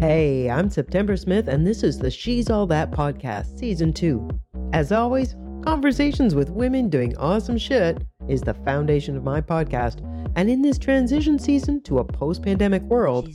Hey, 0.00 0.48
I'm 0.48 0.70
September 0.70 1.14
Smith, 1.14 1.46
and 1.46 1.66
this 1.66 1.82
is 1.82 1.98
the 1.98 2.10
She's 2.10 2.48
All 2.48 2.66
That 2.66 2.90
podcast, 2.90 3.58
season 3.58 3.92
two. 3.92 4.26
As 4.72 4.92
always, 4.92 5.36
conversations 5.62 6.34
with 6.34 6.48
women 6.48 6.88
doing 6.88 7.14
awesome 7.18 7.58
shit 7.58 8.02
is 8.26 8.40
the 8.40 8.54
foundation 8.54 9.14
of 9.14 9.24
my 9.24 9.42
podcast. 9.42 10.00
And 10.36 10.48
in 10.48 10.62
this 10.62 10.78
transition 10.78 11.38
season 11.38 11.82
to 11.82 11.98
a 11.98 12.04
post 12.04 12.42
pandemic 12.42 12.80
world, 12.84 13.28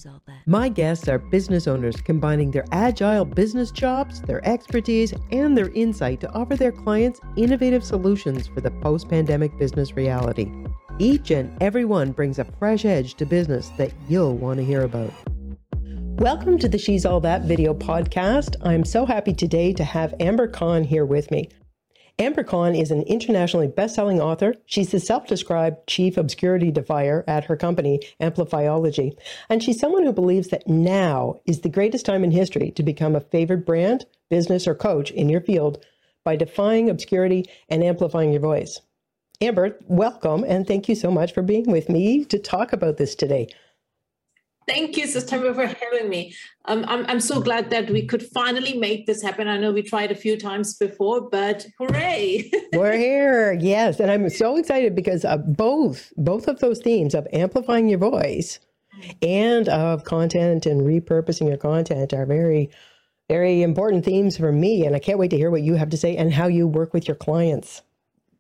my 0.48 0.68
guests 0.68 1.08
are 1.08 1.20
business 1.20 1.68
owners 1.68 1.98
combining 1.98 2.50
their 2.50 2.66
agile 2.72 3.26
business 3.26 3.70
chops, 3.70 4.22
their 4.22 4.44
expertise, 4.44 5.14
and 5.32 5.56
their 5.56 5.70
insight 5.74 6.20
to 6.22 6.32
offer 6.32 6.56
their 6.56 6.72
clients 6.72 7.20
innovative 7.36 7.84
solutions 7.84 8.48
for 8.48 8.62
the 8.62 8.72
post 8.72 9.08
pandemic 9.08 9.56
business 9.60 9.96
reality. 9.96 10.52
Each 10.98 11.30
and 11.30 11.56
every 11.62 11.86
one 11.86 12.12
brings 12.12 12.40
a 12.40 12.44
fresh 12.58 12.86
edge 12.86 13.14
to 13.16 13.26
business 13.28 13.70
that 13.78 13.94
you'll 14.10 14.36
want 14.36 14.58
to 14.58 14.66
hear 14.66 14.82
about. 14.82 15.14
Welcome 16.20 16.58
to 16.60 16.70
the 16.70 16.78
She's 16.78 17.06
All 17.06 17.20
That 17.20 17.42
video 17.42 17.74
podcast. 17.74 18.56
I'm 18.62 18.86
so 18.86 19.06
happy 19.06 19.34
today 19.34 19.74
to 19.74 19.84
have 19.84 20.16
Amber 20.22 20.48
Khan 20.48 20.86
here 20.86 21.06
with 21.06 21.30
me. 21.30 21.50
Amber 22.18 22.46
Khan 22.46 22.74
is 22.74 22.90
an 22.90 23.02
internationally 23.02 23.68
best-selling 23.68 24.22
author. 24.22 24.56
She's 24.66 24.92
the 24.92 25.02
self-described 25.02 25.86
chief 25.88 26.16
obscurity 26.16 26.72
defier 26.72 27.26
at 27.28 27.44
her 27.44 27.58
company, 27.58 28.00
Amplifyology. 28.22 29.12
And 29.50 29.62
she's 29.62 29.78
someone 29.78 30.06
who 30.06 30.14
believes 30.14 30.48
that 30.48 30.66
now 30.70 31.42
is 31.46 31.62
the 31.62 31.70
greatest 31.70 32.06
time 32.06 32.24
in 32.24 32.32
history 32.32 32.72
to 32.72 32.82
become 32.82 33.18
a 33.18 33.20
favored 33.20 33.66
brand, 33.66 34.06
business, 34.30 34.68
or 34.68 34.74
coach 34.74 35.12
in 35.12 35.28
your 35.28 35.42
field 35.42 35.84
by 36.24 36.38
defying 36.38 36.90
obscurity 36.90 37.44
and 37.68 37.84
amplifying 37.84 38.32
your 38.32 38.42
voice. 38.42 38.80
Amber, 39.42 39.78
welcome 39.88 40.46
and 40.48 40.66
thank 40.66 40.88
you 40.88 40.96
so 40.96 41.12
much 41.12 41.34
for 41.34 41.42
being 41.42 41.70
with 41.70 41.90
me 41.90 42.24
to 42.24 42.40
talk 42.40 42.72
about 42.72 42.96
this 42.96 43.16
today. 43.16 43.50
Thank 44.68 44.98
you, 44.98 45.06
September, 45.06 45.54
for 45.54 45.68
having 45.68 46.10
me. 46.10 46.34
Um, 46.66 46.86
I'm, 46.88 47.06
I'm 47.06 47.20
so 47.20 47.40
glad 47.40 47.70
that 47.70 47.90
we 47.90 48.06
could 48.06 48.24
finally 48.24 48.78
make 48.78 49.06
this 49.06 49.22
happen. 49.22 49.48
I 49.48 49.58
know 49.58 49.72
we 49.72 49.84
tried 49.84 50.12
a 50.12 50.16
few 50.16 50.38
times 50.38 50.76
before, 50.76 51.30
but 51.30 51.68
hooray! 51.78 52.50
We're 52.74 52.98
here, 52.98 53.54
yes, 53.54 54.00
and 54.00 54.10
I'm 54.10 54.28
so 54.30 54.58
excited 54.58 54.96
because 54.96 55.24
uh, 55.24 55.38
both 55.38 56.12
both 56.18 56.48
of 56.48 56.60
those 56.60 56.80
themes 56.80 57.14
of 57.14 57.28
amplifying 57.32 57.88
your 57.88 58.00
voice 58.00 58.60
and 59.22 59.70
of 59.70 60.04
content 60.04 60.66
and 60.66 60.82
repurposing 60.82 61.48
your 61.48 61.58
content 61.58 62.14
are 62.14 62.26
very 62.26 62.72
very 63.30 63.64
important 63.64 64.06
themes 64.06 64.38
for 64.38 64.52
me, 64.52 64.86
and 64.86 64.96
I 64.96 65.00
can't 65.00 65.18
wait 65.18 65.32
to 65.32 65.38
hear 65.38 65.50
what 65.50 65.64
you 65.64 65.76
have 65.76 65.90
to 65.90 65.98
say 65.98 66.16
and 66.16 66.34
how 66.34 66.48
you 66.48 66.68
work 66.68 66.94
with 66.94 67.08
your 67.08 67.16
clients 67.16 67.82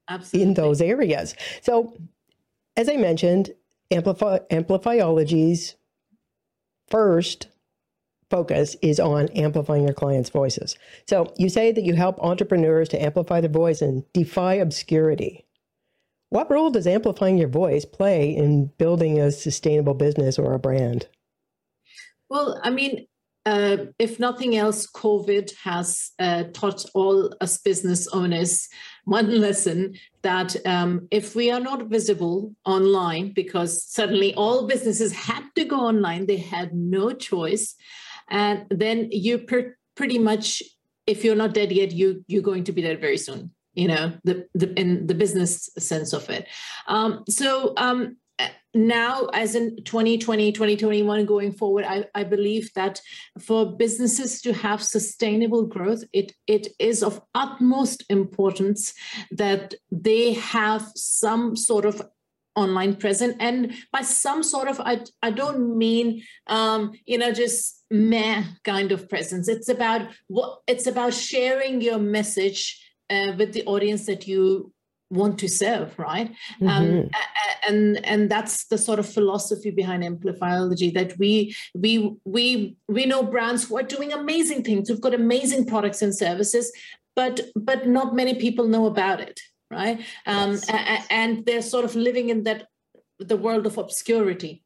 Absolutely. 0.07 0.47
in 0.47 0.53
those 0.53 0.81
areas. 0.81 1.35
So, 1.61 1.97
as 2.77 2.87
I 2.89 2.97
mentioned, 2.97 3.51
Amplify 3.91 4.39
Amplifyology's 4.51 5.75
first 6.87 7.47
focus 8.29 8.75
is 8.81 8.99
on 8.99 9.27
amplifying 9.29 9.83
your 9.83 9.93
clients' 9.93 10.29
voices. 10.29 10.75
So 11.07 11.33
you 11.37 11.49
say 11.49 11.71
that 11.71 11.83
you 11.83 11.93
help 11.93 12.19
entrepreneurs 12.19 12.89
to 12.89 13.01
amplify 13.01 13.41
their 13.41 13.49
voice 13.49 13.81
and 13.81 14.03
defy 14.13 14.55
obscurity. 14.55 15.45
What 16.29 16.49
role 16.49 16.71
does 16.71 16.87
amplifying 16.87 17.37
your 17.37 17.49
voice 17.49 17.85
play 17.85 18.35
in 18.35 18.71
building 18.77 19.19
a 19.19 19.31
sustainable 19.31 19.93
business 19.93 20.39
or 20.39 20.53
a 20.53 20.59
brand? 20.59 21.07
Well, 22.29 22.59
I 22.63 22.71
mean, 22.71 23.05
uh, 23.45 23.77
if 23.99 24.19
nothing 24.19 24.55
else, 24.55 24.89
COVID 24.91 25.55
has 25.63 26.11
uh, 26.17 26.45
taught 26.51 26.83
all 26.95 27.31
us 27.41 27.59
business 27.59 28.07
owners 28.07 28.67
one 29.05 29.39
lesson 29.39 29.95
that 30.23 30.55
um, 30.65 31.07
if 31.11 31.35
we 31.35 31.51
are 31.51 31.59
not 31.59 31.87
visible 31.87 32.53
online, 32.65 33.31
because 33.31 33.83
suddenly 33.85 34.33
all 34.33 34.67
businesses 34.67 35.13
had 35.13 35.43
to 35.55 35.63
go 35.63 35.77
online, 35.77 36.25
they 36.25 36.37
had 36.37 36.73
no 36.73 37.13
choice, 37.13 37.75
and 38.29 38.65
then 38.69 39.09
you 39.11 39.37
per- 39.37 39.77
pretty 39.95 40.19
much, 40.19 40.61
if 41.07 41.23
you're 41.23 41.35
not 41.35 41.53
dead 41.53 41.71
yet, 41.71 41.91
you 41.91 42.25
you're 42.27 42.41
going 42.41 42.63
to 42.65 42.71
be 42.71 42.81
dead 42.81 42.99
very 42.99 43.17
soon. 43.17 43.51
You 43.75 43.87
know 43.89 44.13
the 44.23 44.47
the 44.53 44.73
in 44.79 45.07
the 45.07 45.15
business 45.15 45.69
sense 45.77 46.13
of 46.13 46.29
it. 46.29 46.47
Um, 46.87 47.23
so 47.29 47.73
um, 47.77 48.17
now 48.75 49.25
as 49.33 49.55
in 49.55 49.75
2020 49.83 50.51
2021 50.51 51.25
going 51.25 51.51
forward 51.51 51.85
I, 51.85 52.05
I 52.13 52.23
believe 52.23 52.71
that 52.75 53.01
for 53.39 53.75
businesses 53.75 54.41
to 54.41 54.53
have 54.53 54.83
sustainable 54.83 55.65
growth 55.65 56.03
it 56.13 56.33
it 56.45 56.67
is 56.77 57.01
of 57.01 57.21
utmost 57.33 58.03
importance 58.09 58.93
that 59.31 59.73
they 59.91 60.33
have 60.33 60.91
some 60.95 61.55
sort 61.55 61.85
of 61.85 62.01
online 62.55 62.95
present 62.95 63.35
and 63.39 63.73
by 63.91 64.01
some 64.01 64.43
sort 64.43 64.67
of 64.67 64.79
i, 64.81 65.01
I 65.21 65.31
don't 65.31 65.77
mean 65.77 66.23
um, 66.47 66.91
you 67.05 67.17
know 67.17 67.31
just 67.31 67.85
meh 67.91 68.43
kind 68.63 68.91
of 68.91 69.09
presence. 69.09 69.47
It's 69.47 69.69
about 69.69 70.09
what 70.27 70.59
it's 70.67 70.87
about 70.87 71.13
sharing 71.13 71.81
your 71.81 71.99
message 71.99 72.81
uh, 73.09 73.33
with 73.37 73.53
the 73.53 73.63
audience 73.65 74.05
that 74.07 74.27
you 74.27 74.73
want 75.09 75.37
to 75.39 75.47
serve 75.47 75.97
right 75.99 76.29
um, 76.61 76.67
mm-hmm. 76.67 76.97
um, 76.99 77.09
and 77.67 78.05
and 78.05 78.29
that's 78.29 78.65
the 78.65 78.77
sort 78.77 78.99
of 78.99 79.07
philosophy 79.07 79.71
behind 79.71 80.03
amplifyology 80.03 80.93
that 80.93 81.17
we 81.19 81.55
we 81.75 82.13
we 82.25 82.75
we 82.87 83.05
know 83.05 83.23
brands 83.23 83.67
who 83.67 83.77
are 83.77 83.83
doing 83.83 84.11
amazing 84.11 84.63
things 84.63 84.89
who've 84.89 85.01
got 85.01 85.13
amazing 85.13 85.65
products 85.65 86.01
and 86.01 86.15
services 86.15 86.71
but 87.15 87.39
but 87.55 87.87
not 87.87 88.15
many 88.15 88.35
people 88.35 88.67
know 88.67 88.87
about 88.87 89.19
it 89.19 89.39
right 89.69 89.99
um, 90.25 90.51
yes. 90.67 91.07
and 91.09 91.45
they're 91.45 91.61
sort 91.61 91.85
of 91.85 91.95
living 91.95 92.29
in 92.29 92.43
that 92.43 92.67
the 93.19 93.37
world 93.37 93.65
of 93.65 93.77
obscurity 93.77 94.63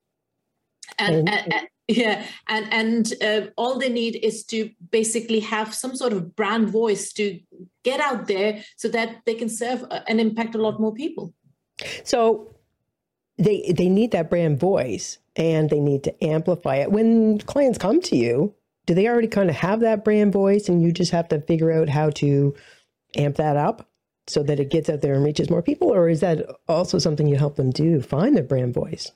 and, 0.97 1.29
and, 1.29 1.53
and 1.53 1.67
yeah 1.89 2.23
and 2.47 2.71
and 2.71 3.13
uh, 3.21 3.49
all 3.57 3.77
they 3.79 3.89
need 3.89 4.15
is 4.15 4.43
to 4.43 4.69
basically 4.91 5.39
have 5.39 5.73
some 5.73 5.95
sort 5.95 6.13
of 6.13 6.35
brand 6.35 6.69
voice 6.69 7.11
to 7.13 7.39
get 7.83 7.99
out 7.99 8.27
there 8.27 8.63
so 8.77 8.87
that 8.87 9.21
they 9.25 9.33
can 9.33 9.49
serve 9.49 9.83
uh, 9.89 10.01
and 10.07 10.21
impact 10.21 10.55
a 10.55 10.61
lot 10.61 10.79
more 10.79 10.93
people. 10.93 11.33
So 12.03 12.53
they 13.37 13.73
they 13.75 13.89
need 13.89 14.11
that 14.11 14.29
brand 14.29 14.59
voice 14.59 15.17
and 15.35 15.69
they 15.69 15.79
need 15.79 16.03
to 16.03 16.23
amplify 16.23 16.75
it. 16.75 16.91
When 16.91 17.39
clients 17.39 17.77
come 17.77 18.01
to 18.01 18.15
you 18.15 18.53
do 18.89 18.95
they 18.95 19.07
already 19.07 19.27
kind 19.27 19.51
of 19.51 19.55
have 19.55 19.81
that 19.81 20.03
brand 20.03 20.33
voice 20.33 20.67
and 20.67 20.81
you 20.81 20.91
just 20.91 21.11
have 21.11 21.27
to 21.27 21.39
figure 21.41 21.71
out 21.71 21.87
how 21.89 22.09
to 22.09 22.55
amp 23.15 23.35
that 23.35 23.55
up 23.55 23.87
so 24.25 24.41
that 24.41 24.59
it 24.59 24.71
gets 24.71 24.89
out 24.89 25.01
there 25.01 25.13
and 25.13 25.23
reaches 25.23 25.47
more 25.47 25.61
people? 25.61 25.93
Or 25.93 26.09
is 26.09 26.21
that 26.21 26.43
also 26.67 26.97
something 26.97 27.27
you 27.27 27.37
help 27.37 27.55
them 27.55 27.69
do 27.69 28.01
find 28.01 28.35
their 28.35 28.43
brand 28.43 28.73
voice? 28.73 29.11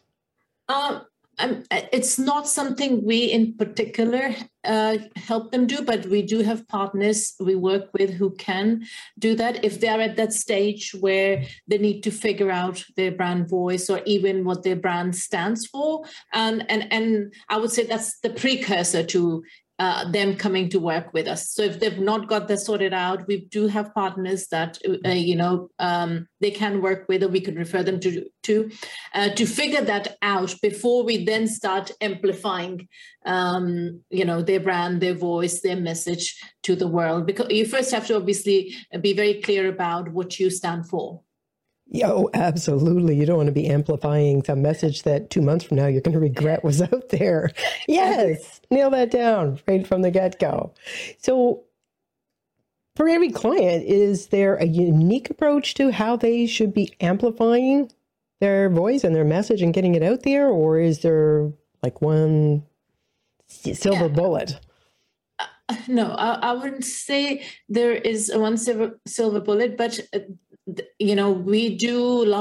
Um, 0.69 1.01
um, 1.39 1.63
it's 1.71 2.19
not 2.19 2.47
something 2.47 3.03
we 3.03 3.25
in 3.25 3.53
particular 3.55 4.35
uh, 4.66 4.97
help 5.16 5.51
them 5.51 5.67
do, 5.67 5.81
but 5.81 6.05
we 6.05 6.21
do 6.21 6.39
have 6.39 6.67
partners 6.67 7.33
we 7.39 7.55
work 7.55 7.89
with 7.94 8.11
who 8.11 8.31
can 8.35 8.85
do 9.19 9.35
that 9.35 9.66
if 9.66 9.79
they're 9.79 9.99
at 9.99 10.16
that 10.16 10.31
stage 10.31 10.95
where 10.99 11.44
they 11.67 11.77
need 11.77 12.01
to 12.03 12.11
figure 12.11 12.51
out 12.51 12.83
their 12.95 13.11
brand 13.11 13.49
voice 13.49 13.89
or 13.89 14.01
even 14.05 14.45
what 14.45 14.63
their 14.63 14.75
brand 14.75 15.16
stands 15.16 15.67
for. 15.67 16.05
And 16.33 16.66
and 16.69 16.91
and 16.94 17.33
I 17.50 17.57
would 17.57 17.71
say 17.71 17.83
that's 17.83 18.19
the 18.19 18.29
precursor 18.29 19.03
to 19.03 19.44
uh, 19.79 20.09
them 20.11 20.35
coming 20.35 20.69
to 20.69 20.79
work 20.79 21.13
with 21.13 21.28
us. 21.28 21.51
So 21.51 21.63
if 21.63 21.79
they've 21.79 21.97
not 22.00 22.28
got 22.28 22.47
that 22.47 22.59
sorted 22.59 22.94
out, 22.94 23.28
we 23.28 23.45
do 23.45 23.67
have 23.67 23.94
partners 23.94 24.47
that 24.47 24.78
uh, 25.06 25.09
you 25.09 25.35
know 25.35 25.69
um, 25.79 26.28
they 26.39 26.51
can 26.51 26.81
work 26.81 27.07
with, 27.09 27.23
or 27.23 27.28
we 27.28 27.41
could 27.41 27.57
refer 27.57 27.81
them 27.81 28.00
to 28.01 28.25
to 28.44 28.69
uh, 29.16 29.29
to 29.29 29.45
figure 29.47 29.81
that 29.81 30.17
out 30.22 30.53
before 30.62 31.03
we 31.03 31.25
then 31.25 31.47
start 31.47 31.91
amplifying, 32.01 32.88
um, 33.25 34.01
you 34.12 34.25
know, 34.25 34.44
their 34.44 34.59
brand, 34.59 35.01
their 35.01 35.16
voice, 35.16 35.62
their 35.62 35.75
message 35.75 36.39
to 36.62 36.75
the 36.75 36.88
world. 36.88 37.25
Because 37.25 37.47
you 37.50 37.66
first 37.66 37.91
have 37.91 38.06
to 38.07 38.16
obviously 38.16 38.75
be 39.01 39.13
very 39.13 39.41
clear 39.41 39.67
about 39.69 40.12
what 40.12 40.39
you 40.39 40.51
stand 40.51 40.88
for. 40.88 41.22
Yeah, 41.94 42.12
oh, 42.12 42.31
absolutely. 42.34 43.16
You 43.16 43.28
don't 43.28 43.38
want 43.38 43.48
to 43.48 43.54
be 43.54 43.68
amplifying 43.68 44.44
some 44.44 44.64
message 44.64 45.04
that 45.04 45.30
two 45.30 45.44
months 45.44 45.64
from 45.64 45.78
now 45.78 45.86
you're 45.86 46.02
going 46.02 46.14
to 46.14 46.20
regret 46.20 46.64
was 46.64 46.81
out 46.81 47.09
there. 47.09 47.52
Yes, 47.88 48.62
nail 48.72 48.90
that 48.90 49.12
down 49.12 49.59
right 49.68 49.86
from 49.86 50.01
the 50.01 50.10
get 50.10 50.40
go. 50.40 50.74
So, 51.19 51.63
for 52.95 53.07
every 53.07 53.30
client, 53.30 53.86
is 53.86 54.28
there 54.28 54.56
a 54.56 54.66
unique 54.66 55.30
approach 55.30 55.75
to 55.75 55.92
how 55.92 56.16
they 56.16 56.48
should 56.48 56.74
be 56.74 56.95
amplifying 57.00 57.92
their 58.39 58.69
voice 58.69 59.04
and 59.04 59.16
their 59.16 59.24
message 59.24 59.62
and 59.62 59.74
getting 59.74 59.94
it 59.94 60.01
out 60.01 60.24
there? 60.24 60.48
Or 60.48 60.80
is 60.80 61.01
there 61.01 61.51
like 61.84 62.01
one 62.01 62.63
silver 63.48 64.06
yeah. 64.06 64.07
bullet? 64.07 64.60
Uh, 65.69 65.78
no, 65.88 66.12
I, 66.12 66.34
I, 66.42 66.54
wouldn't 66.54 66.86
say 66.86 67.46
there 67.69 67.94
is 67.94 68.31
one 68.34 68.57
silver, 68.57 69.00
silver 69.06 69.39
bullet, 69.39 69.78
but 69.78 70.00
uh, 70.13 70.19
you 71.00 71.15
know, 71.15 71.31
we 71.31 71.75
do. 71.75 72.31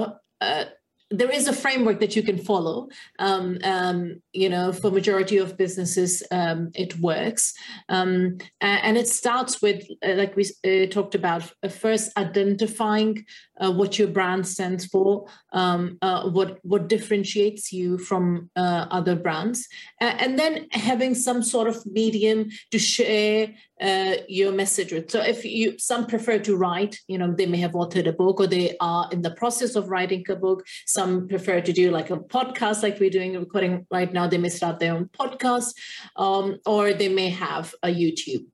Uh, 0.40 0.64
there 1.12 1.30
is 1.30 1.46
a 1.46 1.52
framework 1.52 2.00
that 2.00 2.16
you 2.16 2.22
can 2.22 2.38
follow. 2.38 2.88
Um, 3.18 3.58
um, 3.64 4.22
you 4.32 4.48
know, 4.48 4.72
for 4.72 4.90
majority 4.90 5.36
of 5.36 5.58
businesses, 5.58 6.22
um, 6.30 6.70
it 6.74 6.98
works, 6.98 7.52
um, 7.88 8.38
and 8.60 8.96
it 8.96 9.08
starts 9.08 9.60
with, 9.60 9.86
uh, 10.04 10.14
like 10.14 10.34
we 10.36 10.46
uh, 10.64 10.86
talked 10.86 11.14
about, 11.14 11.52
uh, 11.62 11.68
first 11.68 12.10
identifying 12.16 13.24
uh, 13.62 13.70
what 13.70 13.98
your 13.98 14.08
brand 14.08 14.46
stands 14.46 14.86
for, 14.86 15.26
um, 15.52 15.98
uh, 16.02 16.28
what 16.30 16.58
what 16.62 16.88
differentiates 16.88 17.72
you 17.72 17.98
from 17.98 18.50
uh, 18.56 18.86
other 18.90 19.14
brands, 19.14 19.68
and 20.00 20.38
then 20.38 20.66
having 20.72 21.14
some 21.14 21.42
sort 21.42 21.68
of 21.68 21.84
medium 21.86 22.48
to 22.70 22.78
share 22.78 23.54
uh, 23.80 24.14
your 24.28 24.52
message 24.52 24.92
with. 24.92 25.10
So 25.10 25.20
if 25.20 25.44
you 25.44 25.78
some 25.78 26.06
prefer 26.06 26.38
to 26.40 26.56
write, 26.56 26.98
you 27.08 27.18
know, 27.18 27.32
they 27.32 27.46
may 27.46 27.58
have 27.58 27.72
authored 27.72 28.06
a 28.06 28.12
book 28.12 28.40
or 28.40 28.46
they 28.46 28.76
are 28.80 29.08
in 29.10 29.22
the 29.22 29.32
process 29.32 29.74
of 29.74 29.88
writing 29.88 30.24
a 30.28 30.36
book. 30.36 30.64
Some 30.86 31.28
prefer 31.28 31.60
to 31.60 31.72
do 31.72 31.90
like 31.90 32.10
a 32.10 32.16
podcast, 32.16 32.82
like 32.82 33.00
we're 33.00 33.10
doing 33.10 33.38
recording 33.38 33.86
right 33.90 34.12
now. 34.12 34.26
They 34.28 34.38
may 34.38 34.50
start 34.50 34.78
their 34.78 34.94
own 34.94 35.06
podcast, 35.18 35.74
um, 36.16 36.58
or 36.64 36.92
they 36.92 37.08
may 37.08 37.30
have 37.30 37.74
a 37.82 37.88
YouTube 37.88 38.46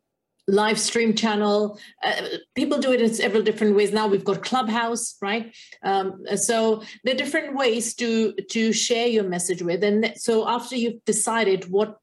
live 0.49 0.81
stream 0.81 1.15
channel. 1.15 1.79
Uh, 2.03 2.23
people 2.57 2.79
do 2.79 2.91
it 2.93 3.01
in 3.01 3.15
several 3.15 3.43
different 3.43 3.77
ways. 3.77 3.93
Now 3.93 4.09
we've 4.09 4.25
got 4.25 4.43
Clubhouse, 4.43 5.17
right? 5.23 5.55
Um, 5.85 6.25
so 6.37 6.83
there 7.05 7.15
are 7.15 7.19
different 7.19 7.55
ways 7.55 7.95
to 7.97 8.33
to 8.33 8.73
share 8.73 9.07
your 9.07 9.25
message 9.25 9.63
with. 9.63 9.85
And 9.85 10.13
so 10.17 10.49
after 10.49 10.75
you've 10.75 11.05
decided 11.05 11.71
what 11.71 11.99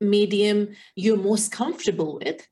medium 0.00 0.68
you're 0.94 1.16
most 1.16 1.50
comfortable 1.50 2.20
with, 2.22 2.46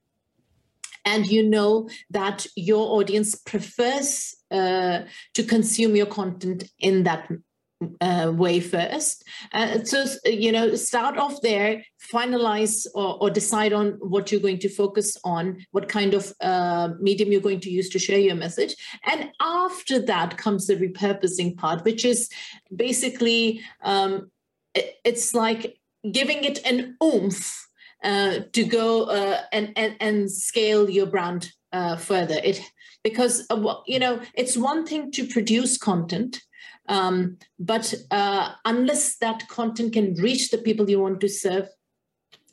and 1.05 1.27
you 1.27 1.49
know 1.49 1.89
that 2.11 2.47
your 2.57 2.99
audience 2.99 3.37
prefers 3.37 4.35
uh, 4.51 5.03
to 5.35 5.45
consume 5.45 5.95
your 5.95 6.07
content 6.07 6.65
in 6.81 7.05
that 7.05 7.31
uh, 8.01 8.33
way 8.35 8.61
first. 8.61 9.25
Uh, 9.53 9.83
so, 9.85 10.07
you 10.25 10.51
know, 10.51 10.75
start 10.75 11.17
off 11.19 11.41
there, 11.43 11.83
finalize 12.13 12.87
or, 12.95 13.23
or, 13.23 13.31
decide 13.31 13.73
on 13.73 13.93
what 14.01 14.33
you're 14.33 14.41
going 14.41 14.59
to 14.59 14.69
focus 14.69 15.17
on, 15.25 15.65
what 15.73 15.89
kind 15.89 16.15
of 16.15 16.33
uh, 16.41 16.91
medium 17.01 17.31
you're 17.31 17.41
going 17.41 17.61
to 17.61 17.71
use 17.71 17.89
to 17.91 17.99
share 17.99 18.19
your 18.19 18.35
message. 18.35 18.75
And 19.05 19.31
after 19.41 19.99
that 20.01 20.39
comes 20.39 20.67
the 20.67 20.77
repurposing 20.77 21.57
part, 21.57 21.85
which 21.85 22.05
is 22.05 22.31
basically, 22.75 23.61
um, 23.83 24.31
it, 24.75 24.95
it's 25.05 25.35
like 25.35 25.79
giving 26.11 26.45
it 26.45 26.65
an 26.65 26.97
oomph 27.03 27.69
uh, 28.03 28.41
to 28.53 28.65
go 28.65 29.05
uh, 29.05 29.41
and, 29.53 29.73
and, 29.77 29.97
and 30.01 30.31
scale 30.31 30.89
your 30.89 31.07
brand 31.07 31.53
uh, 31.73 31.97
further. 31.97 32.41
It 32.43 32.61
because 33.05 33.47
you 33.87 34.01
know 34.01 34.21
it's 34.35 34.57
one 34.57 34.85
thing 34.85 35.13
to 35.13 35.29
produce 35.29 35.79
content 35.79 36.43
um, 36.89 37.39
but 37.59 37.95
uh, 38.11 38.53
unless 38.65 39.17
that 39.19 39.49
content 39.49 39.93
can 39.93 40.15
reach 40.15 40.51
the 40.51 40.59
people 40.59 40.89
you 40.89 41.01
want 41.01 41.21
to 41.21 41.29
serve, 41.29 41.69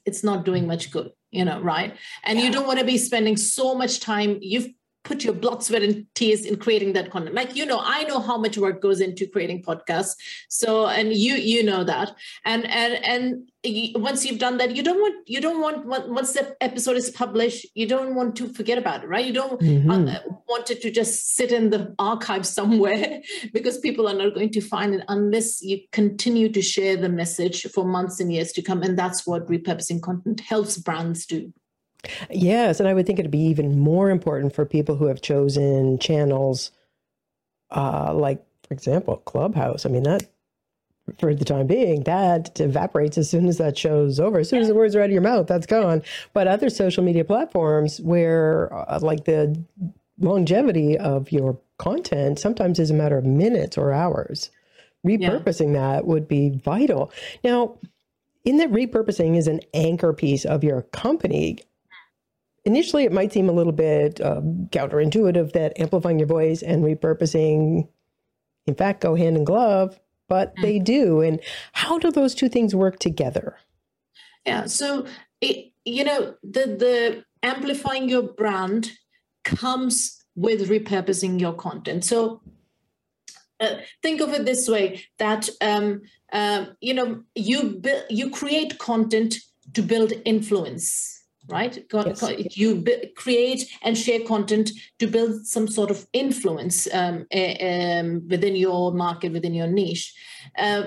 it's 0.06 0.24
not 0.24 0.46
doing 0.46 0.68
much 0.68 0.92
good, 0.92 1.12
you 1.32 1.46
know, 1.46 1.62
right? 1.62 1.96
And 2.24 2.38
yeah. 2.38 2.46
you 2.46 2.52
don't 2.52 2.68
want 2.68 2.80
to 2.80 2.86
be 2.86 2.98
spending 2.98 3.38
so 3.38 3.76
much 3.76 4.00
time. 4.00 4.40
You've 4.42 4.70
put 5.04 5.24
your 5.24 5.34
blood, 5.34 5.64
sweat, 5.64 5.84
and 5.84 6.06
tears 6.16 6.46
in 6.46 6.58
creating 6.58 6.94
that 6.94 7.12
content. 7.12 7.36
Like 7.36 7.56
you 7.56 7.66
know, 7.66 7.82
I 7.82 8.04
know 8.04 8.20
how 8.20 8.38
much 8.38 8.58
work 8.58 8.82
goes 8.82 9.00
into 9.00 9.28
creating 9.28 9.64
podcasts. 9.64 10.16
So, 10.50 10.88
and 10.88 11.14
you 11.14 11.36
you 11.36 11.64
know 11.64 11.84
that, 11.84 12.16
and 12.46 12.66
and 12.68 13.04
and 13.06 13.50
once 13.96 14.26
you've 14.26 14.40
done 14.40 14.58
that, 14.58 14.76
you 14.76 14.84
don't 14.84 15.00
want 15.00 15.28
you 15.28 15.40
don't 15.40 15.62
want 15.62 15.86
once 15.86 16.34
the 16.34 16.56
episode 16.62 16.98
is 16.98 17.10
published, 17.10 17.66
you 17.76 17.88
don't 17.88 18.16
want 18.16 18.36
to 18.38 18.50
forget 18.50 18.78
about 18.78 19.04
it, 19.04 19.08
right? 19.08 19.26
You 19.26 19.34
don't 19.34 19.60
mm-hmm. 19.60 19.90
uh, 19.90 20.20
want 20.48 20.70
it 20.72 20.82
to 20.82 20.92
just 20.92 21.36
sit 21.36 21.52
in 21.52 21.70
the 21.70 21.96
archive 22.00 22.46
somewhere 22.46 23.22
because 23.54 23.78
people 23.78 24.08
are 24.08 24.14
not 24.14 24.34
going 24.34 24.52
to 24.52 24.62
find 24.62 24.96
it 24.96 25.06
unless 25.08 25.62
you 25.62 25.80
continue 25.92 26.50
to 26.50 26.62
share 26.62 26.98
the 26.98 27.10
message 27.10 27.64
for 27.74 27.86
months 27.86 28.20
and 28.20 28.34
years 28.34 28.52
to 28.54 28.62
come. 28.62 28.82
And 28.84 28.98
that's 28.98 29.26
what 29.26 29.48
repurposing 29.48 30.02
content 30.02 30.42
helps 30.42 30.78
brands 30.78 31.26
do. 31.26 31.54
Yes, 32.30 32.80
and 32.80 32.90
I 32.90 32.94
would 32.94 33.06
think 33.06 33.20
it'd 33.20 33.32
be 33.32 33.40
even 33.40 33.80
more 33.80 34.10
important 34.10 34.54
for 34.54 34.66
people 34.66 34.96
who 34.96 35.06
have 35.06 35.22
chosen 35.22 36.00
channels 36.00 36.72
uh, 37.72 38.14
like, 38.14 38.44
for 38.68 38.74
example, 38.74 39.18
Clubhouse. 39.18 39.86
I 39.86 39.90
mean, 39.90 40.04
that 40.04 40.24
for 41.20 41.34
the 41.34 41.46
time 41.46 41.68
being, 41.68 42.04
that 42.04 42.60
evaporates 42.60 43.18
as 43.18 43.30
soon 43.30 43.48
as 43.48 43.58
that 43.58 43.78
show's 43.78 44.20
over. 44.20 44.40
As 44.40 44.50
soon 44.50 44.62
as 44.62 44.68
the 44.68 44.76
words 44.76 44.96
are 44.96 45.02
out 45.02 45.06
of 45.06 45.12
your 45.12 45.22
mouth, 45.22 45.48
that's 45.48 45.66
gone. 45.66 46.02
But 46.34 46.48
other 46.48 46.70
social 46.70 47.04
media 47.04 47.26
platforms 47.26 48.00
where, 48.00 48.74
uh, 48.74 49.00
like, 49.02 49.26
the 49.26 49.62
longevity 50.20 50.98
of 50.98 51.32
your 51.32 51.60
content 51.78 52.40
sometimes 52.40 52.80
is 52.80 52.92
a 52.92 52.94
matter 52.94 53.18
of 53.18 53.26
minutes 53.26 53.78
or 53.78 53.92
hours. 53.92 54.50
Repurposing 55.06 55.74
yeah. 55.74 55.96
that 55.96 56.06
would 56.06 56.28
be 56.28 56.50
vital. 56.50 57.12
Now, 57.44 57.78
in 58.46 58.58
that 58.58 58.72
repurposing 58.72 59.36
is 59.36 59.48
an 59.48 59.60
anchor 59.74 60.14
piece 60.14 60.46
of 60.46 60.64
your 60.64 60.84
company 60.84 61.60
initially 62.66 63.04
it 63.04 63.12
might 63.12 63.34
seem 63.34 63.50
a 63.50 63.54
little 63.54 63.74
bit 63.74 64.22
uh, 64.22 64.42
counterintuitive 64.70 65.54
that 65.54 65.80
amplifying 65.80 66.20
your 66.20 66.28
voice 66.28 66.62
and 66.62 66.84
repurposing, 66.84 67.88
in 68.66 68.76
fact, 68.76 69.02
go 69.02 69.16
hand 69.16 69.38
in 69.38 69.44
glove, 69.44 70.00
but 70.30 70.56
mm. 70.56 70.62
they 70.62 70.80
do. 70.80 71.22
And 71.22 71.40
how 71.74 71.98
do 72.00 72.12
those 72.12 72.36
two 72.36 72.50
things 72.50 72.76
work 72.76 73.00
together? 73.00 73.58
Yeah. 74.46 74.66
So, 74.66 75.06
it, 75.42 75.72
you 75.86 76.04
know, 76.04 76.36
the, 76.44 76.66
the 76.66 77.26
amplifying 77.44 78.10
your 78.10 78.24
brand 78.24 78.92
comes 79.44 80.24
with 80.36 80.70
repurposing 80.70 81.40
your 81.40 81.54
content. 81.54 82.06
So, 82.06 82.42
uh, 83.60 83.78
think 84.02 84.20
of 84.20 84.34
it 84.34 84.46
this 84.46 84.68
way 84.68 85.06
that 85.20 85.48
um, 85.62 86.02
uh, 86.34 86.66
you 86.82 86.94
know 86.94 87.24
you 87.36 87.80
bu- 87.80 88.02
you 88.10 88.30
create 88.30 88.78
content 88.80 89.36
to 89.74 89.82
build 89.82 90.12
influence 90.26 91.23
right? 91.48 91.86
Yes. 91.94 92.58
You 92.58 92.84
create 93.16 93.70
and 93.82 93.98
share 93.98 94.22
content 94.22 94.72
to 95.00 95.08
build 95.08 95.46
some 95.46 95.68
sort 95.68 95.92
of 95.92 96.08
influence 96.14 96.88
um, 96.94 97.26
um, 97.34 98.28
within 98.28 98.56
your 98.56 98.94
market, 98.94 99.34
within 99.34 99.54
your 99.54 99.68
niche. 99.68 100.14
Uh, 100.58 100.84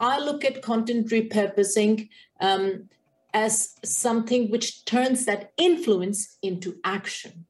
I 0.00 0.18
look 0.18 0.44
at 0.44 0.62
content 0.62 1.08
repurposing 1.08 2.08
um, 2.40 2.88
as 3.34 3.74
something 3.84 4.50
which 4.50 4.84
turns 4.84 5.26
that 5.26 5.52
influence 5.56 6.38
into 6.42 6.76
action. 6.84 7.46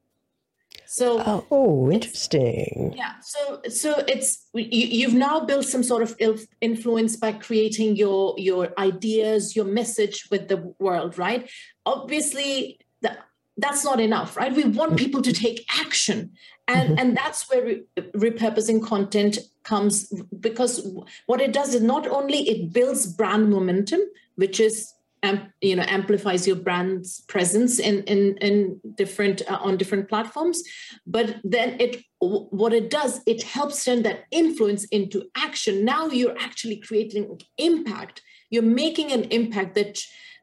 So 0.93 1.23
oh, 1.25 1.47
oh 1.53 1.93
interesting. 1.93 2.95
Yeah. 2.97 3.13
So 3.23 3.63
so 3.69 4.03
it's 4.09 4.49
you, 4.55 5.09
have 5.09 5.17
now 5.17 5.39
built 5.39 5.67
some 5.67 5.85
sort 5.85 6.03
of 6.03 6.17
influence 6.61 7.15
by 7.15 7.31
creating 7.31 7.95
your 7.95 8.35
your 8.37 8.71
ideas, 8.77 9.55
your 9.55 9.67
message 9.67 10.27
with 10.33 10.49
the 10.49 10.75
world, 10.81 11.17
right? 11.17 11.49
Obviously, 11.87 12.81
that 13.03 13.21
that's 13.57 13.85
not 13.85 14.01
enough, 14.01 14.37
right? 14.37 14.53
We 14.53 14.65
want 14.65 14.97
people 14.97 15.23
to 15.23 15.33
take 15.33 15.65
action, 15.79 16.33
and 16.67 16.89
mm-hmm. 16.89 16.99
and 16.99 17.17
that's 17.17 17.49
where 17.49 17.65
re- 17.65 17.85
repurposing 17.97 18.85
content 18.85 19.39
comes 19.63 20.13
because 20.41 20.85
what 21.27 21.41
it 21.41 21.53
does 21.53 21.73
is 21.73 21.83
not 21.83 22.09
only 22.09 22.49
it 22.49 22.73
builds 22.73 23.07
brand 23.07 23.49
momentum, 23.49 24.01
which 24.35 24.59
is 24.59 24.93
you 25.61 25.77
know 25.77 25.85
amplifies 25.87 26.47
your 26.47 26.57
brand's 26.57 27.21
presence 27.23 27.79
in 27.79 28.03
in 28.05 28.37
in 28.39 28.81
different 28.95 29.43
uh, 29.51 29.59
on 29.61 29.77
different 29.77 30.09
platforms. 30.09 30.63
But 31.07 31.37
then 31.45 31.77
it 31.79 32.03
what 32.19 32.73
it 32.73 32.91
does 32.91 33.21
it 33.27 33.43
helps 33.43 33.85
turn 33.85 34.03
that 34.03 34.25
influence 34.31 34.85
into 34.87 35.25
action. 35.37 35.85
Now 35.85 36.07
you're 36.07 36.39
actually 36.39 36.77
creating 36.77 37.41
impact. 37.59 38.23
You're 38.51 38.63
making 38.63 39.13
an 39.13 39.25
impact 39.25 39.75
that 39.75 39.99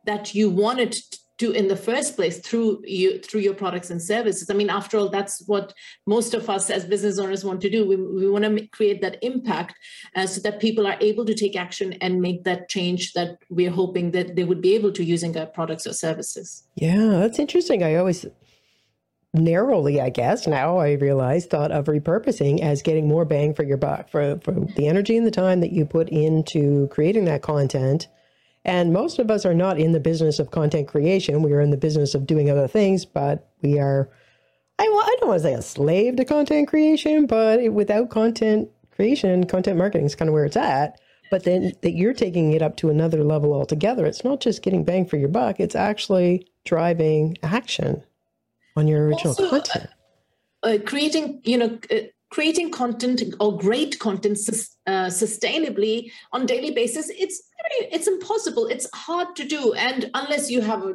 that 0.06 0.36
you 0.36 0.50
wanted 0.50 0.96
to 1.38 1.52
in 1.52 1.68
the 1.68 1.76
first 1.76 2.16
place 2.16 2.40
through 2.40 2.82
you 2.86 3.20
through 3.20 3.42
your 3.42 3.54
products 3.54 3.90
and 3.90 4.02
services. 4.02 4.50
I 4.50 4.54
mean 4.54 4.70
after 4.70 4.98
all 4.98 5.10
that's 5.10 5.44
what 5.48 5.74
most 6.06 6.34
of 6.34 6.50
us 6.50 6.70
as 6.70 6.86
business 6.86 7.20
owners 7.20 7.44
want 7.44 7.62
to 7.62 7.70
do. 7.70 7.88
We, 7.88 7.96
we 7.96 8.30
want 8.30 8.46
to 8.46 8.68
create 8.68 9.02
that 9.02 9.18
impact 9.22 9.76
uh, 10.16 10.28
so 10.28 10.42
that 10.42 10.60
people 10.60 10.88
are 10.88 10.98
able 11.02 11.26
to 11.26 11.34
take 11.34 11.56
action 11.56 11.94
and 12.02 12.22
make 12.22 12.44
that 12.44 12.70
change 12.70 13.14
that 13.14 13.38
we're 13.50 13.72
hoping 13.72 14.12
that 14.12 14.36
they 14.36 14.44
would 14.44 14.62
be 14.62 14.76
able 14.76 14.92
to 14.94 15.04
using 15.04 15.38
our 15.38 15.46
products 15.46 15.86
or 15.86 15.94
services. 15.94 16.64
Yeah 16.76 17.20
that's 17.22 17.40
interesting. 17.40 17.84
I 17.84 17.96
always 17.96 18.26
narrowly 19.34 20.02
i 20.02 20.10
guess 20.10 20.48
now 20.48 20.78
i 20.78 20.94
realize 20.94 21.46
thought 21.46 21.72
of 21.72 21.86
repurposing 21.86 22.62
as 22.62 22.82
getting 22.82 23.08
more 23.08 23.26
bang 23.26 23.54
for 23.54 23.64
your 23.64 23.78
buck 23.78 24.10
for, 24.10 24.40
for 24.44 24.52
the 24.76 24.88
energy 24.88 25.18
and 25.18 25.28
the 25.28 25.32
time 25.32 25.60
that 25.60 25.72
you 25.72 25.86
put 25.86 26.10
into 26.10 26.88
creating 26.88 27.26
that 27.26 27.42
content 27.42 28.08
and 28.68 28.92
most 28.92 29.18
of 29.18 29.32
us 29.32 29.46
are 29.46 29.54
not 29.54 29.80
in 29.80 29.94
the 29.94 30.00
business 30.00 30.40
of 30.40 30.52
content 30.52 30.90
creation. 30.90 31.42
We 31.42 31.54
are 31.54 31.62
in 31.62 31.72
the 31.72 31.78
business 31.78 32.14
of 32.14 32.28
doing 32.28 32.52
other 32.52 32.68
things, 32.68 33.06
but 33.06 33.50
we 33.62 33.80
are, 33.80 34.10
I, 34.78 34.84
I 34.84 35.16
don't 35.20 35.30
want 35.30 35.42
to 35.42 35.48
say 35.48 35.54
a 35.54 35.62
slave 35.62 36.18
to 36.18 36.26
content 36.26 36.68
creation, 36.68 37.26
but 37.26 37.72
without 37.72 38.10
content 38.10 38.70
creation, 38.92 39.46
content 39.46 39.78
marketing 39.78 40.06
is 40.06 40.16
kind 40.16 40.28
of 40.28 40.34
where 40.34 40.46
it's 40.46 40.58
at. 40.58 41.00
But 41.32 41.46
then 41.46 41.74
that 41.82 41.92
you're 41.92 42.14
taking 42.14 42.54
it 42.54 42.62
up 42.62 42.78
to 42.78 42.90
another 42.90 43.24
level 43.24 43.54
altogether. 43.54 44.06
It's 44.06 44.24
not 44.24 44.42
just 44.42 44.62
getting 44.62 44.84
bang 44.84 45.06
for 45.06 45.18
your 45.18 45.30
buck, 45.30 45.60
it's 45.60 45.76
actually 45.76 46.46
driving 46.66 47.38
action 47.44 48.04
on 48.76 48.88
your 48.88 49.08
original 49.08 49.30
also, 49.30 49.50
content. 49.50 49.90
Uh, 50.64 50.78
creating, 50.86 51.42
you 51.44 51.58
know, 51.58 51.80
uh, 51.92 51.96
creating 52.30 52.72
content 52.72 53.22
or 53.40 53.58
great 53.58 54.00
content 54.00 54.38
uh, 54.86 55.08
sustainably 55.08 56.12
on 56.34 56.46
daily 56.46 56.72
basis 56.72 57.10
it's 57.10 57.44
it's 57.70 58.08
impossible. 58.08 58.68
It's 58.68 58.88
hard 58.94 59.36
to 59.36 59.44
do. 59.44 59.74
And 59.74 60.10
unless 60.14 60.50
you 60.50 60.62
have 60.62 60.84
a 60.84 60.94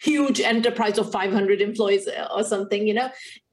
huge 0.00 0.40
enterprise 0.40 0.98
of 0.98 1.12
500 1.12 1.60
employees 1.60 2.08
or 2.34 2.44
something 2.44 2.86
you 2.86 2.94
know 2.94 3.10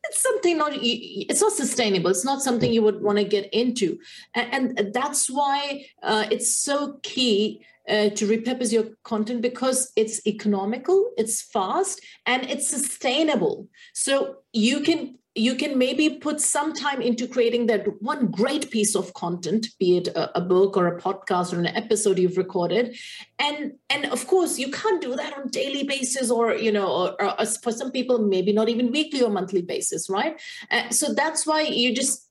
it's 0.09 0.21
something 0.21 0.57
not 0.57 0.71
it's 0.73 1.41
not 1.41 1.51
sustainable. 1.51 2.09
It's 2.09 2.25
not 2.25 2.41
something 2.41 2.71
you 2.71 2.81
would 2.81 3.01
want 3.01 3.17
to 3.17 3.25
get 3.25 3.53
into. 3.53 3.99
And, 4.33 4.79
and 4.79 4.93
that's 4.93 5.29
why 5.29 5.85
uh, 6.01 6.25
it's 6.31 6.55
so 6.55 6.99
key 7.03 7.65
uh, 7.89 8.09
to 8.09 8.27
repurpose 8.27 8.71
your 8.71 8.85
content 9.03 9.41
because 9.41 9.91
it's 9.95 10.25
economical 10.27 11.11
it's 11.17 11.41
fast 11.41 12.01
and 12.25 12.49
it's 12.49 12.69
sustainable. 12.69 13.67
So 13.93 14.37
you 14.53 14.81
can 14.81 15.17
you 15.37 15.55
can 15.55 15.77
maybe 15.77 16.09
put 16.09 16.41
some 16.41 16.73
time 16.73 17.01
into 17.01 17.27
creating 17.27 17.67
that 17.67 18.01
one 18.01 18.27
great 18.27 18.71
piece 18.71 18.95
of 18.95 19.13
content 19.13 19.67
be 19.79 19.97
it 19.97 20.07
a, 20.09 20.37
a, 20.37 20.41
book 20.41 20.75
or 20.75 20.87
a 20.87 20.99
podcast 20.99 21.53
or 21.53 21.59
an 21.59 21.67
episode 21.67 22.17
you've 22.17 22.37
recorded. 22.37 22.97
And 23.39 23.73
and 23.89 24.05
of 24.05 24.25
course 24.27 24.57
you 24.57 24.71
can't 24.71 25.01
do 25.01 25.15
that 25.15 25.37
on 25.37 25.49
daily 25.49 25.83
basis 25.83 26.31
or 26.31 26.55
you 26.55 26.71
know 26.71 26.87
or, 26.87 27.21
or 27.21 27.45
for 27.45 27.71
some 27.71 27.91
people 27.91 28.19
maybe 28.19 28.51
not 28.51 28.69
even 28.69 28.91
weekly 28.91 29.21
or 29.21 29.29
monthly 29.29 29.61
basis 29.61 30.09
right? 30.09 30.39
Uh, 30.71 30.89
so 30.89 31.13
that's 31.13 31.45
why 31.45 31.61
you 31.61 31.93
just 31.93 32.29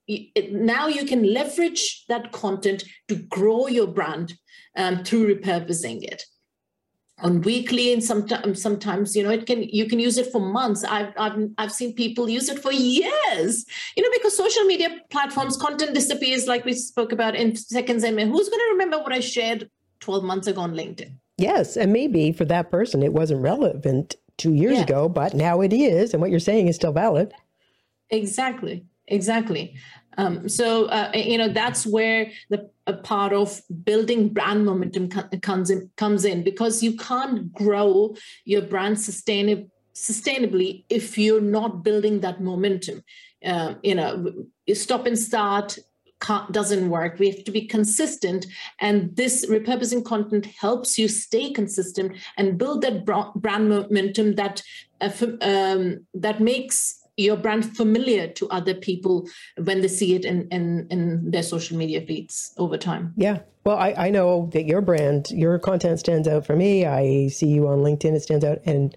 now 0.50 0.86
you 0.86 1.04
can 1.04 1.22
leverage 1.32 2.04
that 2.08 2.32
content 2.32 2.84
to 3.08 3.16
grow 3.16 3.66
your 3.66 3.86
brand 3.86 4.34
um, 4.76 5.04
through 5.04 5.34
repurposing 5.34 6.02
it 6.02 6.24
on 7.22 7.40
weekly 7.42 7.92
and 7.92 8.04
sometimes 8.04 8.44
um, 8.44 8.54
sometimes 8.54 9.16
you 9.16 9.22
know 9.22 9.30
it 9.30 9.46
can 9.46 9.62
you 9.62 9.86
can 9.86 9.98
use 9.98 10.18
it 10.18 10.30
for 10.30 10.40
months. 10.40 10.84
I've, 10.84 11.12
I've 11.16 11.48
i've 11.56 11.72
seen 11.72 11.94
people 11.94 12.28
use 12.28 12.48
it 12.48 12.58
for 12.58 12.72
years 12.72 13.64
you 13.96 14.02
know 14.02 14.10
because 14.12 14.36
social 14.36 14.64
media 14.64 15.00
platforms 15.10 15.56
content 15.56 15.94
disappears 15.94 16.46
like 16.46 16.64
we 16.64 16.74
spoke 16.74 17.12
about 17.12 17.34
in 17.34 17.56
seconds 17.56 18.04
and 18.04 18.20
who's 18.20 18.48
going 18.48 18.60
to 18.60 18.68
remember 18.72 18.98
what 18.98 19.12
i 19.12 19.20
shared 19.20 19.70
12 20.00 20.24
months 20.24 20.46
ago 20.46 20.60
on 20.60 20.74
linkedin? 20.74 21.12
Yes 21.38 21.76
and 21.76 21.92
maybe 21.92 22.32
for 22.32 22.44
that 22.44 22.70
person 22.70 23.02
it 23.02 23.14
wasn't 23.14 23.40
relevant 23.40 24.16
two 24.36 24.52
years 24.52 24.76
yeah. 24.76 24.82
ago 24.82 25.08
but 25.08 25.32
now 25.32 25.62
it 25.62 25.72
is 25.72 26.12
and 26.12 26.20
what 26.20 26.30
you're 26.30 26.38
saying 26.38 26.68
is 26.68 26.76
still 26.76 26.92
valid. 26.92 27.32
Exactly 28.10 28.84
exactly 29.08 29.74
um, 30.16 30.48
so 30.48 30.86
uh, 30.86 31.10
you 31.14 31.38
know 31.38 31.48
that's 31.48 31.86
where 31.86 32.30
the 32.48 32.70
part 33.02 33.32
of 33.32 33.60
building 33.84 34.28
brand 34.28 34.64
momentum 34.64 35.08
comes 35.08 35.70
in, 35.70 35.90
comes 35.96 36.24
in 36.24 36.42
because 36.42 36.82
you 36.82 36.96
can't 36.96 37.52
grow 37.52 38.14
your 38.44 38.62
brand 38.62 38.96
sustainably 38.96 39.70
sustainably 39.96 40.84
if 40.90 41.16
you're 41.16 41.40
not 41.40 41.82
building 41.82 42.20
that 42.20 42.40
momentum. 42.40 43.02
Uh, 43.44 43.74
you 43.82 43.94
know, 43.94 44.30
stop 44.74 45.06
and 45.06 45.18
start 45.18 45.78
doesn't 46.50 46.88
work. 46.90 47.18
We 47.18 47.30
have 47.30 47.44
to 47.44 47.50
be 47.50 47.66
consistent, 47.66 48.46
and 48.80 49.14
this 49.16 49.46
repurposing 49.46 50.04
content 50.04 50.46
helps 50.46 50.98
you 50.98 51.08
stay 51.08 51.52
consistent 51.52 52.16
and 52.36 52.58
build 52.58 52.82
that 52.82 53.04
brand 53.04 53.68
momentum 53.68 54.34
that 54.36 54.62
uh, 55.00 55.10
um, 55.42 56.06
that 56.14 56.40
makes 56.40 57.05
your 57.16 57.36
brand 57.36 57.76
familiar 57.76 58.28
to 58.28 58.48
other 58.50 58.74
people 58.74 59.28
when 59.62 59.80
they 59.80 59.88
see 59.88 60.14
it 60.14 60.24
in, 60.24 60.48
in, 60.48 60.86
in 60.90 61.30
their 61.30 61.42
social 61.42 61.76
media 61.76 62.00
feeds 62.00 62.52
over 62.58 62.76
time. 62.76 63.14
Yeah. 63.16 63.40
Well, 63.64 63.78
I, 63.78 63.94
I 63.96 64.10
know 64.10 64.48
that 64.52 64.66
your 64.66 64.80
brand, 64.80 65.30
your 65.30 65.58
content 65.58 65.98
stands 65.98 66.28
out 66.28 66.46
for 66.46 66.54
me. 66.54 66.86
I 66.86 67.28
see 67.28 67.48
you 67.48 67.66
on 67.68 67.78
LinkedIn, 67.78 68.14
it 68.14 68.22
stands 68.22 68.44
out. 68.44 68.58
And 68.64 68.96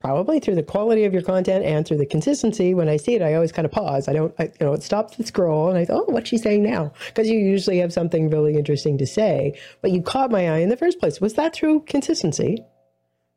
probably 0.00 0.40
through 0.40 0.54
the 0.54 0.62
quality 0.62 1.04
of 1.04 1.12
your 1.12 1.22
content 1.22 1.64
and 1.64 1.86
through 1.86 1.98
the 1.98 2.06
consistency, 2.06 2.72
when 2.74 2.88
I 2.88 2.96
see 2.96 3.16
it, 3.16 3.22
I 3.22 3.34
always 3.34 3.52
kind 3.52 3.66
of 3.66 3.72
pause. 3.72 4.08
I 4.08 4.14
don't, 4.14 4.34
I, 4.38 4.44
you 4.44 4.66
know, 4.66 4.72
it 4.72 4.82
stops 4.82 5.16
the 5.16 5.26
scroll 5.26 5.68
and 5.68 5.76
I 5.76 5.84
thought, 5.84 6.04
oh, 6.08 6.12
what's 6.12 6.30
she 6.30 6.38
saying 6.38 6.62
now? 6.62 6.92
Because 7.08 7.28
you 7.28 7.38
usually 7.38 7.78
have 7.78 7.92
something 7.92 8.30
really 8.30 8.56
interesting 8.56 8.96
to 8.98 9.06
say. 9.06 9.58
But 9.82 9.90
you 9.90 10.00
caught 10.00 10.30
my 10.30 10.48
eye 10.48 10.58
in 10.58 10.70
the 10.70 10.76
first 10.76 11.00
place. 11.00 11.20
Was 11.20 11.34
that 11.34 11.54
through 11.54 11.80
consistency? 11.80 12.64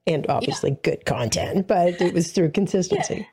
And 0.05 0.25
obviously 0.29 0.71
yeah. 0.71 0.77
good 0.83 1.05
content, 1.05 1.67
but 1.67 2.01
it 2.01 2.13
was 2.13 2.31
through 2.31 2.51
consistency. 2.53 3.15
Yeah. 3.15 3.25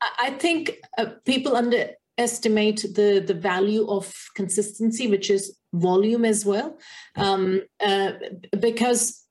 I 0.00 0.30
think 0.30 0.76
uh, 0.98 1.06
people 1.24 1.56
underestimate 1.56 2.82
the 2.94 3.22
the 3.26 3.34
value 3.34 3.86
of 3.88 4.14
consistency, 4.34 5.06
which 5.06 5.30
is 5.30 5.56
volume 5.72 6.24
as 6.24 6.44
well, 6.44 6.78
um, 7.16 7.62
uh, 7.80 8.12
because 8.60 9.26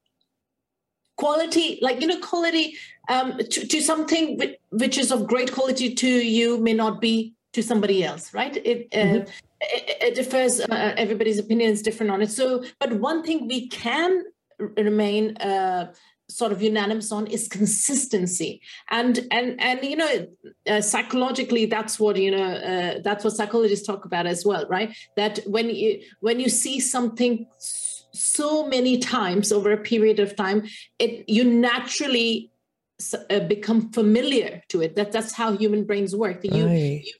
quality, 1.17 1.79
like 1.81 2.01
you 2.01 2.07
know, 2.07 2.19
quality 2.19 2.75
um, 3.09 3.37
to, 3.37 3.67
to, 3.67 3.81
something 3.81 4.39
which 4.71 4.97
is 4.97 5.11
of 5.11 5.27
great 5.27 5.51
quality 5.51 5.93
to 5.93 6.07
you 6.07 6.57
may 6.57 6.73
not 6.73 6.99
be 6.99 7.33
to 7.53 7.63
somebody 7.63 8.03
else, 8.03 8.33
right? 8.33 8.57
It, 8.57 8.87
uh, 8.93 8.97
mm-hmm. 8.97 9.29
it, 9.61 9.97
it, 10.01 10.15
differs. 10.15 10.59
Uh, 10.59 10.93
everybody's 10.97 11.39
opinion 11.39 11.71
is 11.71 11.81
different 11.81 12.11
on 12.11 12.21
it. 12.21 12.31
So, 12.31 12.63
but 12.79 12.93
one 12.93 13.23
thing 13.23 13.47
we 13.47 13.67
can 13.67 14.23
remain 14.59 15.37
uh, 15.37 15.93
sort 16.27 16.51
of 16.51 16.61
unanimous 16.61 17.11
on 17.11 17.27
is 17.27 17.47
consistency. 17.47 18.61
And 18.89 19.27
and 19.31 19.59
and 19.61 19.83
you 19.83 19.95
know 19.95 20.27
uh, 20.67 20.81
psychologically 20.81 21.65
that's 21.65 21.99
what 21.99 22.17
you 22.17 22.31
know 22.31 22.43
uh, 22.43 22.99
that's 23.03 23.23
what 23.23 23.33
psychologists 23.33 23.85
talk 23.85 24.05
about 24.05 24.25
as 24.25 24.45
well 24.45 24.65
right? 24.69 24.95
That 25.15 25.39
when 25.45 25.69
you 25.69 26.01
when 26.19 26.39
you 26.39 26.49
see 26.49 26.79
something 26.79 27.47
so 27.59 28.65
many 28.65 28.97
times 28.97 29.51
over 29.51 29.71
a 29.71 29.77
period 29.77 30.19
of 30.19 30.35
time 30.35 30.63
it 30.99 31.27
you 31.27 31.43
naturally 31.43 32.49
uh, 33.29 33.41
become 33.41 33.91
familiar 33.91 34.63
to 34.69 34.81
it. 34.81 34.95
That 34.95 35.11
that's 35.11 35.33
how 35.33 35.55
human 35.57 35.83
brains 35.83 36.15
work. 36.15 36.43
You, 36.43 36.65
right. 36.65 37.01
you 37.03 37.13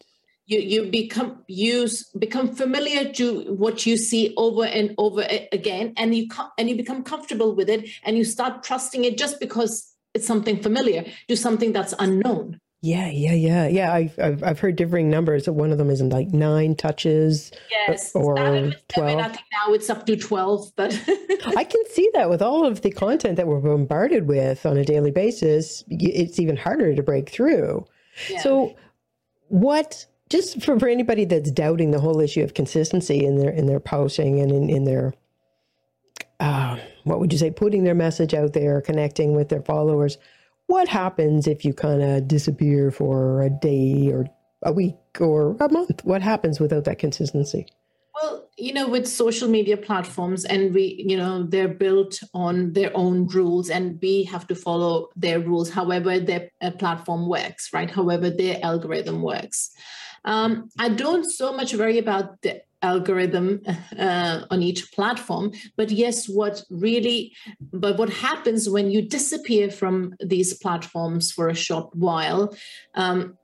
you 0.45 0.59
you 0.59 0.91
become 0.91 1.43
use 1.47 2.03
become 2.19 2.55
familiar 2.55 3.11
to 3.13 3.53
what 3.53 3.85
you 3.85 3.97
see 3.97 4.33
over 4.37 4.65
and 4.65 4.93
over 4.97 5.25
again 5.51 5.93
and 5.97 6.15
you 6.15 6.27
and 6.57 6.69
you 6.69 6.75
become 6.75 7.03
comfortable 7.03 7.55
with 7.55 7.69
it 7.69 7.89
and 8.03 8.17
you 8.17 8.23
start 8.23 8.63
trusting 8.63 9.03
it 9.03 9.17
just 9.17 9.39
because 9.39 9.93
it's 10.13 10.27
something 10.27 10.61
familiar 10.61 11.05
to 11.27 11.35
something 11.35 11.73
that's 11.73 11.93
unknown. 11.99 12.59
Yeah 12.81 13.09
yeah 13.09 13.33
yeah 13.33 13.67
yeah. 13.67 13.93
I've 13.93 14.19
i've, 14.19 14.43
I've 14.43 14.59
heard 14.59 14.75
differing 14.75 15.09
numbers. 15.09 15.49
One 15.49 15.71
of 15.71 15.79
them 15.79 15.89
is 15.89 16.01
like 16.01 16.27
nine 16.27 16.75
touches 16.75 17.51
yes 17.71 18.11
or 18.13 18.35
12 18.35 18.73
seven, 18.93 19.19
i 19.19 19.29
think 19.29 19.45
now 19.53 19.73
it's 19.73 19.89
up 19.89 20.05
to 20.05 20.15
12 20.15 20.71
but 20.75 20.93
i 21.57 21.63
can 21.63 21.81
see 21.89 22.09
that 22.13 22.29
with 22.29 22.41
all 22.41 22.65
of 22.65 22.81
the 22.81 22.91
content 22.91 23.37
that 23.37 23.47
we're 23.47 23.59
bombarded 23.59 24.27
with 24.27 24.65
on 24.65 24.77
a 24.77 24.85
daily 24.85 25.11
basis 25.11 25.83
it's 25.87 26.39
even 26.39 26.57
harder 26.57 26.93
to 26.93 27.01
break 27.01 27.29
through. 27.29 27.85
Yeah. 28.29 28.41
so 28.41 28.75
what 29.47 30.05
just 30.29 30.63
for, 30.63 30.79
for 30.79 30.88
anybody 30.88 31.25
that's 31.25 31.51
doubting 31.51 31.91
the 31.91 32.00
whole 32.00 32.20
issue 32.20 32.44
of 32.44 32.53
consistency 32.53 33.25
in 33.25 33.38
their 33.38 33.51
in 33.51 33.67
their 33.67 33.79
posting 33.79 34.39
and 34.39 34.51
in, 34.51 34.70
in 34.70 34.84
their 34.86 35.13
uh, 36.39 36.77
what 37.03 37.20
would 37.20 37.32
you 37.32 37.39
say 37.39 37.51
putting 37.51 37.84
their 37.84 37.96
message 37.96 38.34
out 38.34 38.53
there 38.53 38.82
connecting 38.82 39.36
with 39.36 39.50
their 39.50 39.62
followers 39.62 40.17
what 40.67 40.88
happens 40.88 41.48
if 41.48 41.63
you 41.63 41.74
kind 41.74 42.01
of 42.01 42.27
disappear 42.27 42.91
for 42.91 43.44
a 43.44 43.50
day 43.50 44.10
or 44.12 44.25
a 44.63 44.72
week 44.72 44.96
or 45.20 45.55
a 45.60 45.70
month? 45.72 46.03
What 46.03 46.24
happens 46.24 46.60
without 46.60 46.86
that 46.86 47.00
consistency? 47.00 47.67
Well 48.15 48.50
you 48.58 48.74
know 48.74 48.88
with 48.88 49.05
social 49.05 49.50
media 49.50 49.77
platforms 49.77 50.46
and 50.46 50.74
we 50.74 51.03
you 51.08 51.17
know 51.17 51.44
they're 51.44 51.67
built 51.67 52.22
on 52.34 52.74
their 52.74 52.91
own 52.96 53.27
rules 53.27 53.70
and 53.70 54.00
we 54.01 54.24
have 54.24 54.48
to 54.48 54.55
follow 54.55 55.10
their 55.15 55.41
rules 55.41 55.70
however 55.70 56.20
their 56.20 56.50
uh, 56.62 56.72
platform 56.72 57.27
works 57.27 57.72
right? 57.74 57.91
However 57.91 58.29
their 58.29 58.60
algorithm 58.63 59.22
works 59.22 59.72
um, 60.25 60.70
I 60.77 60.89
don't 60.89 61.29
so 61.29 61.53
much 61.53 61.74
worry 61.74 61.98
about 61.98 62.41
the 62.41 62.62
algorithm 62.82 63.62
uh, 63.98 64.41
on 64.51 64.62
each 64.62 64.91
platform 64.91 65.51
but 65.75 65.89
yes 65.89 66.27
what 66.29 66.62
really 66.70 67.34
but 67.74 67.98
what 67.98 68.10
happens 68.10 68.70
when 68.70 68.91
you 68.91 69.01
disappear 69.01 69.72
from 69.72 70.13
these 70.20 70.53
platforms 70.53 71.32
for 71.32 71.50
a 71.50 71.55
short 71.55 71.88
while 71.96 72.55
um, 72.94 73.38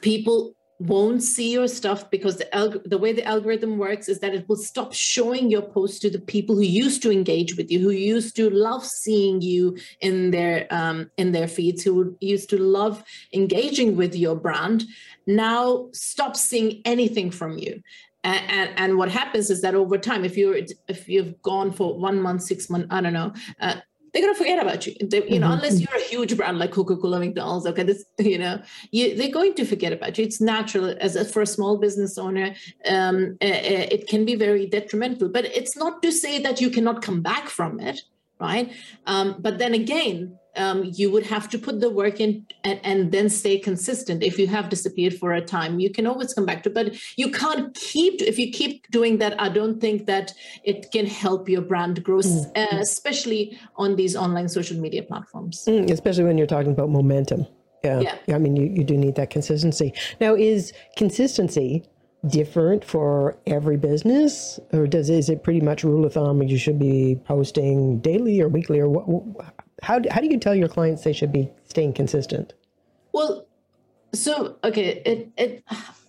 people 0.00 0.54
won't 0.86 1.22
see 1.22 1.52
your 1.52 1.68
stuff 1.68 2.10
because 2.10 2.36
the 2.36 2.48
alg- 2.52 2.82
the 2.88 2.98
way 2.98 3.12
the 3.12 3.24
algorithm 3.24 3.78
works 3.78 4.08
is 4.08 4.18
that 4.20 4.34
it 4.34 4.48
will 4.48 4.56
stop 4.56 4.92
showing 4.92 5.50
your 5.50 5.62
posts 5.62 5.98
to 6.00 6.10
the 6.10 6.18
people 6.18 6.56
who 6.56 6.62
used 6.62 7.02
to 7.02 7.12
engage 7.12 7.56
with 7.56 7.70
you, 7.70 7.78
who 7.78 7.90
used 7.90 8.34
to 8.36 8.50
love 8.50 8.84
seeing 8.84 9.40
you 9.40 9.76
in 10.00 10.30
their 10.30 10.66
um, 10.70 11.10
in 11.16 11.32
their 11.32 11.48
feeds, 11.48 11.82
who 11.82 12.16
used 12.20 12.50
to 12.50 12.58
love 12.58 13.04
engaging 13.32 13.96
with 13.96 14.14
your 14.14 14.36
brand. 14.36 14.84
Now 15.26 15.88
stop 15.92 16.36
seeing 16.36 16.82
anything 16.84 17.30
from 17.30 17.58
you. 17.58 17.82
And, 18.24 18.50
and, 18.50 18.70
and, 18.76 18.98
what 18.98 19.10
happens 19.10 19.50
is 19.50 19.62
that 19.62 19.74
over 19.74 19.98
time, 19.98 20.24
if 20.24 20.36
you're 20.36 20.56
if 20.86 21.08
you've 21.08 21.42
gone 21.42 21.72
for 21.72 21.98
one 21.98 22.22
month, 22.22 22.42
six 22.42 22.70
months, 22.70 22.86
I 22.90 23.00
don't 23.00 23.12
know, 23.12 23.32
uh, 23.60 23.76
they're 24.12 24.22
gonna 24.22 24.34
forget 24.34 24.60
about 24.60 24.86
you. 24.86 24.94
They, 25.00 25.26
you 25.28 25.38
know, 25.38 25.48
mm-hmm. 25.48 25.54
unless 25.54 25.80
you're 25.80 25.96
a 25.96 26.00
huge 26.00 26.36
brand 26.36 26.58
like 26.58 26.72
Coca-Cola, 26.72 27.18
McDonald's. 27.18 27.66
Okay, 27.66 27.82
this 27.82 28.04
you 28.18 28.38
know, 28.38 28.60
you, 28.90 29.16
they're 29.16 29.30
going 29.30 29.54
to 29.54 29.64
forget 29.64 29.92
about 29.92 30.18
you. 30.18 30.24
It's 30.24 30.40
natural 30.40 30.94
as 31.00 31.16
a, 31.16 31.24
for 31.24 31.42
a 31.42 31.46
small 31.46 31.78
business 31.78 32.18
owner. 32.18 32.54
Um, 32.86 33.36
it, 33.40 33.92
it 33.92 34.08
can 34.08 34.24
be 34.24 34.34
very 34.34 34.66
detrimental, 34.66 35.28
but 35.28 35.44
it's 35.44 35.76
not 35.76 36.02
to 36.02 36.12
say 36.12 36.38
that 36.40 36.60
you 36.60 36.70
cannot 36.70 37.02
come 37.02 37.22
back 37.22 37.48
from 37.48 37.80
it, 37.80 38.02
right? 38.40 38.72
Um, 39.06 39.36
but 39.38 39.58
then 39.58 39.74
again, 39.74 40.38
um, 40.56 40.90
you 40.94 41.10
would 41.10 41.26
have 41.26 41.48
to 41.50 41.58
put 41.58 41.80
the 41.80 41.90
work 41.90 42.20
in 42.20 42.46
and, 42.64 42.80
and, 42.84 43.12
then 43.12 43.28
stay 43.28 43.58
consistent. 43.58 44.22
If 44.22 44.38
you 44.38 44.46
have 44.48 44.68
disappeared 44.68 45.14
for 45.14 45.32
a 45.32 45.40
time 45.40 45.80
you 45.80 45.90
can 45.90 46.06
always 46.06 46.32
come 46.34 46.46
back 46.46 46.62
to 46.64 46.70
but 46.70 46.94
you 47.16 47.30
can't 47.30 47.74
keep 47.74 48.20
if 48.22 48.38
you 48.38 48.50
keep 48.50 48.90
doing 48.90 49.18
that 49.18 49.40
i 49.40 49.48
don't 49.48 49.80
think 49.80 50.06
that 50.06 50.32
it 50.64 50.90
can 50.92 51.06
help 51.06 51.48
your 51.48 51.62
brand 51.62 52.02
grow 52.02 52.18
mm. 52.18 52.46
uh, 52.56 52.78
especially 52.78 53.58
on 53.76 53.96
these 53.96 54.14
online 54.16 54.48
social 54.48 54.78
media 54.78 55.02
platforms. 55.02 55.64
Mm, 55.66 55.90
especially 55.90 56.24
when 56.24 56.38
you're 56.38 56.46
talking 56.46 56.72
about 56.72 56.90
momentum. 56.90 57.46
Yeah. 57.84 58.00
yeah. 58.00 58.34
I 58.36 58.38
mean 58.38 58.56
you, 58.56 58.66
you 58.66 58.84
do 58.84 58.96
need 58.96 59.16
that 59.16 59.30
consistency. 59.30 59.92
Now 60.20 60.34
is 60.34 60.72
consistency 60.96 61.84
different 62.28 62.84
for 62.84 63.36
every 63.46 63.76
business 63.76 64.60
or 64.72 64.86
does 64.86 65.10
is 65.10 65.28
it 65.28 65.42
pretty 65.42 65.60
much 65.60 65.82
rule 65.82 66.04
of 66.04 66.12
thumb 66.12 66.40
you 66.40 66.56
should 66.56 66.78
be 66.78 67.18
posting 67.24 67.98
daily 67.98 68.40
or 68.40 68.48
weekly 68.48 68.78
or 68.78 68.88
what 68.88 69.61
how, 69.82 69.98
do, 69.98 70.08
how 70.10 70.20
do 70.20 70.28
you 70.28 70.38
tell 70.38 70.54
your 70.54 70.68
clients 70.68 71.02
they 71.02 71.12
should 71.12 71.32
be 71.32 71.50
staying 71.64 71.92
consistent 71.92 72.54
well 73.12 73.46
so 74.14 74.56
okay 74.64 75.02
it 75.04 75.30
it 75.36 75.64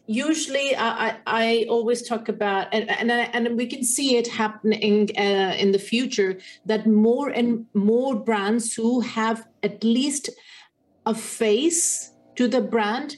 usually 0.06 0.76
I, 0.76 1.18
I 1.26 1.66
always 1.70 2.08
talk 2.08 2.28
about 2.28 2.68
and 2.74 2.90
and, 2.90 3.10
and 3.12 3.58
we 3.58 3.68
can 3.68 3.84
see 3.84 4.18
it 4.18 4.28
happening 4.28 5.10
uh, 5.18 5.56
in 5.58 5.72
the 5.72 5.80
future 5.80 6.40
that 6.66 6.86
more 6.86 7.30
and 7.30 7.66
more 7.74 8.16
brands 8.16 8.74
who 8.74 9.00
have 9.00 9.48
at 9.64 9.84
least 9.84 10.30
a 11.06 11.16
face 11.16 12.12
to 12.36 12.48
the 12.50 12.62
brand 12.62 13.18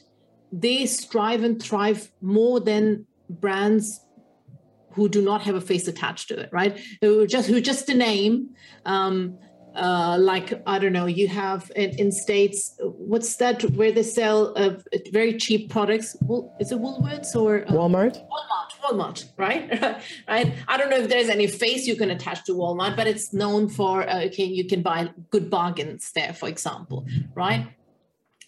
they 0.51 0.85
strive 0.85 1.43
and 1.43 1.61
thrive 1.61 2.11
more 2.21 2.59
than 2.59 3.05
brands 3.29 4.05
who 4.91 5.09
do 5.09 5.21
not 5.21 5.41
have 5.41 5.55
a 5.55 5.61
face 5.61 5.87
attached 5.87 6.29
to 6.29 6.39
it, 6.39 6.49
right? 6.53 6.79
Who 7.01 7.27
just 7.27 7.49
who 7.49 7.59
just 7.59 7.89
a 7.89 7.93
name. 7.93 8.51
Um, 8.85 9.37
uh, 9.75 10.17
like 10.19 10.61
I 10.65 10.79
don't 10.79 10.93
know, 10.93 11.05
you 11.05 11.27
have 11.27 11.71
in, 11.75 11.91
in 11.99 12.11
states. 12.11 12.75
What's 12.79 13.35
that? 13.37 13.61
Where 13.71 13.91
they 13.91 14.03
sell 14.03 14.53
uh, 14.57 14.75
very 15.11 15.37
cheap 15.37 15.69
products? 15.69 16.15
Is 16.59 16.71
it 16.71 16.79
Woolworths 16.79 17.35
or 17.35 17.63
uh, 17.67 17.71
Walmart? 17.71 18.21
Walmart, 18.33 18.71
Walmart, 18.83 19.25
right? 19.37 19.81
right. 20.27 20.53
I 20.67 20.77
don't 20.77 20.89
know 20.89 20.97
if 20.97 21.09
there's 21.09 21.29
any 21.29 21.47
face 21.47 21.87
you 21.87 21.95
can 21.95 22.11
attach 22.11 22.45
to 22.45 22.53
Walmart, 22.53 22.95
but 22.95 23.07
it's 23.07 23.33
known 23.33 23.69
for 23.69 24.07
uh, 24.09 24.25
okay, 24.25 24.45
you 24.45 24.65
can 24.67 24.81
buy 24.81 25.09
good 25.29 25.49
bargains 25.49 26.11
there, 26.15 26.33
for 26.33 26.47
example, 26.49 27.05
right? 27.35 27.67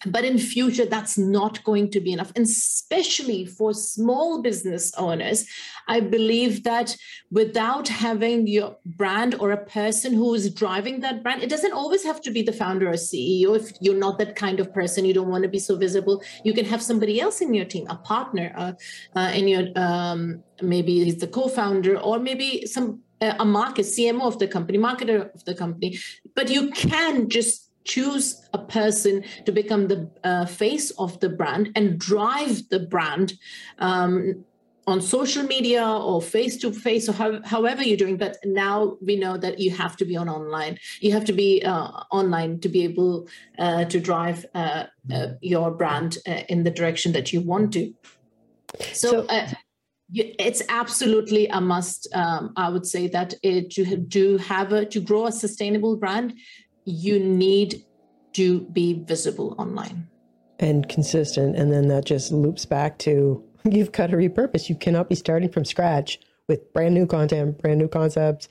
But 0.06 0.24
in 0.24 0.38
future 0.38 0.86
that's 0.86 1.18
not 1.18 1.62
going 1.64 1.90
to 1.90 2.00
be 2.00 2.12
enough. 2.12 2.32
And 2.36 2.44
especially 2.44 3.44
for 3.46 3.74
small 3.74 4.42
business 4.42 4.92
owners 4.96 5.46
i 5.86 6.00
believe 6.00 6.64
that 6.64 6.96
without 7.30 7.88
having 7.88 8.46
your 8.46 8.76
brand 8.84 9.34
or 9.40 9.50
a 9.50 9.64
person 9.64 10.12
who 10.12 10.34
is 10.34 10.52
driving 10.54 11.00
that 11.00 11.22
brand 11.22 11.42
it 11.42 11.50
doesn't 11.50 11.72
always 11.72 12.04
have 12.04 12.20
to 12.20 12.30
be 12.30 12.42
the 12.42 12.52
founder 12.52 12.88
or 12.88 12.94
ceo 12.94 13.56
if 13.56 13.72
you're 13.80 14.02
not 14.06 14.18
that 14.18 14.36
kind 14.36 14.60
of 14.60 14.72
person 14.72 15.04
you 15.04 15.14
don't 15.14 15.28
want 15.28 15.42
to 15.42 15.48
be 15.48 15.58
so 15.58 15.76
visible 15.76 16.22
you 16.44 16.52
can 16.52 16.64
have 16.64 16.82
somebody 16.82 17.20
else 17.20 17.40
in 17.40 17.54
your 17.54 17.64
team 17.64 17.86
a 17.88 17.96
partner 17.96 18.52
uh, 18.56 18.72
uh, 19.16 19.30
in 19.34 19.48
your 19.48 19.66
um, 19.76 20.42
maybe 20.62 21.04
he's 21.04 21.18
the 21.18 21.26
co-founder 21.26 21.98
or 21.98 22.18
maybe 22.18 22.66
some 22.66 23.00
uh, 23.20 23.34
a 23.38 23.44
market 23.44 23.86
cmo 23.86 24.22
of 24.22 24.38
the 24.38 24.46
company 24.46 24.78
marketer 24.78 25.34
of 25.34 25.44
the 25.44 25.54
company. 25.54 25.98
But 26.36 26.50
you 26.50 26.70
can 26.70 27.28
just 27.28 27.67
choose 27.88 28.46
a 28.52 28.58
person 28.58 29.24
to 29.46 29.50
become 29.50 29.88
the 29.88 30.08
uh, 30.22 30.46
face 30.46 30.90
of 30.92 31.18
the 31.20 31.28
brand 31.28 31.72
and 31.74 31.98
drive 31.98 32.68
the 32.68 32.80
brand 32.80 33.32
um, 33.78 34.44
on 34.86 35.00
social 35.00 35.42
media 35.42 35.84
or 35.84 36.22
face 36.22 36.56
to 36.56 36.72
face 36.72 37.08
or 37.08 37.12
how, 37.12 37.42
however 37.44 37.82
you're 37.82 37.96
doing. 37.96 38.16
But 38.16 38.36
now 38.44 38.96
we 39.02 39.16
know 39.16 39.36
that 39.36 39.58
you 39.58 39.70
have 39.72 39.96
to 39.96 40.04
be 40.04 40.16
on 40.16 40.28
online. 40.28 40.78
You 41.00 41.12
have 41.12 41.24
to 41.26 41.32
be 41.32 41.62
uh, 41.62 41.88
online 42.10 42.60
to 42.60 42.68
be 42.68 42.84
able 42.84 43.26
uh, 43.58 43.84
to 43.86 44.00
drive 44.00 44.46
uh, 44.54 44.84
uh 45.12 45.28
your 45.40 45.70
brand 45.70 46.18
uh, 46.26 46.42
in 46.48 46.62
the 46.64 46.70
direction 46.70 47.12
that 47.12 47.32
you 47.32 47.40
want 47.40 47.72
to. 47.72 47.92
So, 48.92 49.10
so 49.10 49.26
uh, 49.26 49.48
it's 50.10 50.62
absolutely 50.68 51.48
a 51.48 51.60
must 51.60 52.08
um, 52.14 52.52
i 52.56 52.68
would 52.68 52.86
say 52.86 53.08
that 53.08 53.34
it, 53.42 53.70
to 53.70 53.96
do 53.96 54.38
have 54.38 54.72
a 54.72 54.86
to 54.86 55.00
grow 55.00 55.26
a 55.26 55.32
sustainable 55.32 55.96
brand 55.96 56.32
you 56.88 57.18
need 57.18 57.84
to 58.32 58.60
be 58.60 58.94
visible 59.04 59.54
online. 59.58 60.08
And 60.58 60.88
consistent 60.88 61.56
and 61.56 61.72
then 61.72 61.88
that 61.88 62.04
just 62.04 62.32
loops 62.32 62.64
back 62.64 62.98
to 62.98 63.44
you've 63.64 63.92
got 63.92 64.08
to 64.08 64.16
repurpose. 64.16 64.68
You 64.68 64.74
cannot 64.74 65.08
be 65.08 65.14
starting 65.14 65.50
from 65.50 65.64
scratch 65.64 66.18
with 66.48 66.72
brand 66.72 66.94
new 66.94 67.06
content 67.06 67.60
brand 67.60 67.78
new 67.78 67.88
concepts 67.88 68.48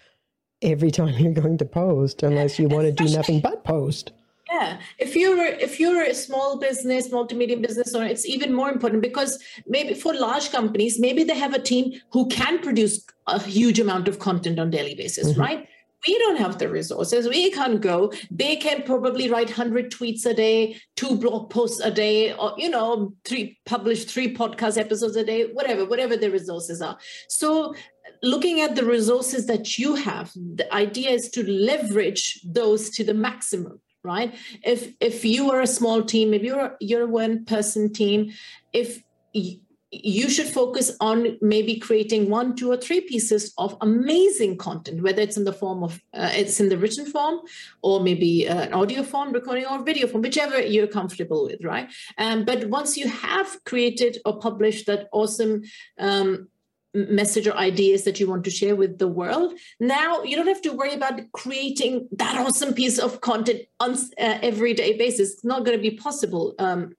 every 0.62 0.91
time 1.00 1.15
you're 1.17 1.34
going 1.34 1.58
to 1.58 1.65
post 1.65 2.24
unless 2.24 2.60
you 2.60 2.67
want 2.67 2.86
to 2.86 2.91
do 2.91 3.10
nothing 3.13 3.41
but 3.41 3.63
post. 3.63 4.12
Yeah 4.50 4.79
if 4.98 5.15
you're 5.15 5.44
if 5.46 5.79
you're 5.79 6.03
a 6.03 6.13
small 6.13 6.58
business 6.58 7.12
multi-medium 7.12 7.62
business 7.62 7.94
owner 7.94 8.06
it's 8.06 8.25
even 8.25 8.53
more 8.53 8.70
important 8.70 9.01
because 9.01 9.44
maybe 9.68 9.94
for 9.94 10.14
large 10.14 10.51
companies 10.51 11.00
maybe 11.00 11.24
they 11.25 11.38
have 11.38 11.53
a 11.53 11.59
team 11.59 11.92
who 12.11 12.27
can 12.29 12.59
produce 12.59 13.05
a 13.27 13.42
huge 13.42 13.79
amount 13.79 14.07
of 14.07 14.20
content 14.20 14.57
on 14.57 14.70
daily 14.70 14.96
basis 14.96 15.31
mm-hmm. 15.31 15.42
right 15.42 15.68
we 16.05 16.18
don't 16.20 16.38
have 16.38 16.57
the 16.57 16.70
resources. 16.70 17.27
We 17.27 17.51
can't 17.51 17.81
go. 17.81 18.12
They 18.29 18.55
can 18.55 18.83
probably 18.83 19.29
write 19.29 19.48
100 19.48 19.92
tweets 19.92 20.25
a 20.25 20.33
day, 20.33 20.77
two 20.96 21.18
blog 21.18 21.50
posts 21.50 21.79
a 21.79 21.92
day, 21.92 22.33
or, 22.33 22.53
you 22.57 22.70
know, 22.70 23.14
three 23.25 23.57
publish 23.66 24.05
three 24.05 24.36
podcast 24.36 24.77
episodes 24.77 25.16
a 25.16 25.24
day, 25.24 25.48
whatever, 25.53 25.86
whatever 25.86 26.16
the 26.16 26.29
resources 26.29 26.81
are. 26.81 26.98
So 27.29 27.74
looking 28.22 28.62
at 28.62 28.75
the 28.75 28.86
resources 28.86 29.48
that 29.48 29.77
you 29.77 29.96
have, 29.96 30.31
the 30.36 30.72
idea 30.74 31.12
is 31.12 31.29
to 31.29 31.50
leverage 31.50 32.42
those 32.44 32.90
to 32.92 33.03
the 33.03 33.14
maximum 33.14 33.79
right 34.03 34.36
if 34.64 34.94
if 35.00 35.25
you 35.25 35.51
are 35.51 35.60
a 35.60 35.68
small 35.68 36.03
team 36.03 36.29
maybe 36.29 36.46
you're 36.46 36.77
you're 36.79 37.01
a 37.01 37.07
one 37.07 37.44
person 37.46 37.92
team 37.92 38.31
if 38.72 39.03
you 40.03 40.29
should 40.29 40.48
focus 40.48 40.92
on 41.00 41.38
maybe 41.42 41.77
creating 41.79 42.29
one 42.29 42.55
two 42.55 42.72
or 42.72 42.77
three 42.77 43.01
pieces 43.01 43.53
of 43.57 43.75
amazing 43.81 44.57
content 44.57 45.01
whether 45.01 45.22
it's 45.22 45.38
in 45.38 45.44
the 45.44 45.53
form 45.53 45.83
of 45.83 46.01
uh, 46.14 46.31
it's 46.33 46.60
in 46.60 46.70
the 46.70 46.77
written 46.77 47.05
form 47.05 47.40
or 47.81 48.00
maybe 48.01 48.48
uh, 48.48 48.62
an 48.62 48.74
audio 48.74 49.03
form 49.03 49.31
recording 49.31 49.66
or 49.66 49.83
video 49.83 50.07
form 50.07 50.22
whichever 50.22 50.62
you're 50.62 50.88
comfortable 50.88 51.46
with 51.46 51.64
right? 51.64 51.90
Um, 52.18 52.46
but 52.46 52.70
once 52.70 52.98
you 52.98 53.07
have 53.07 53.64
created 53.66 54.18
or 54.25 54.40
published 54.40 54.86
that 54.88 55.07
awesome 55.12 55.64
um, 56.00 56.48
message 56.94 57.48
or 57.48 57.55
ideas 57.55 58.03
that 58.05 58.20
you 58.20 58.27
want 58.27 58.44
to 58.44 58.50
share 58.50 58.75
with 58.75 58.98
the 58.98 59.07
world 59.07 59.53
now 59.79 60.24
you 60.24 60.36
don't 60.36 60.48
have 60.48 60.62
to 60.62 60.74
worry 60.74 60.94
about 60.94 61.22
creating 61.31 62.07
that 62.12 62.38
awesome 62.38 62.74
piece 62.74 62.98
of 62.98 63.22
content 63.22 63.62
on 63.79 63.94
uh, 63.94 64.40
everyday 64.42 64.98
basis. 64.98 65.33
It's 65.33 65.46
not 65.46 65.66
going 65.66 65.77
to 65.77 65.81
be 65.81 65.96
possible 65.96 66.55
um, 66.60 66.94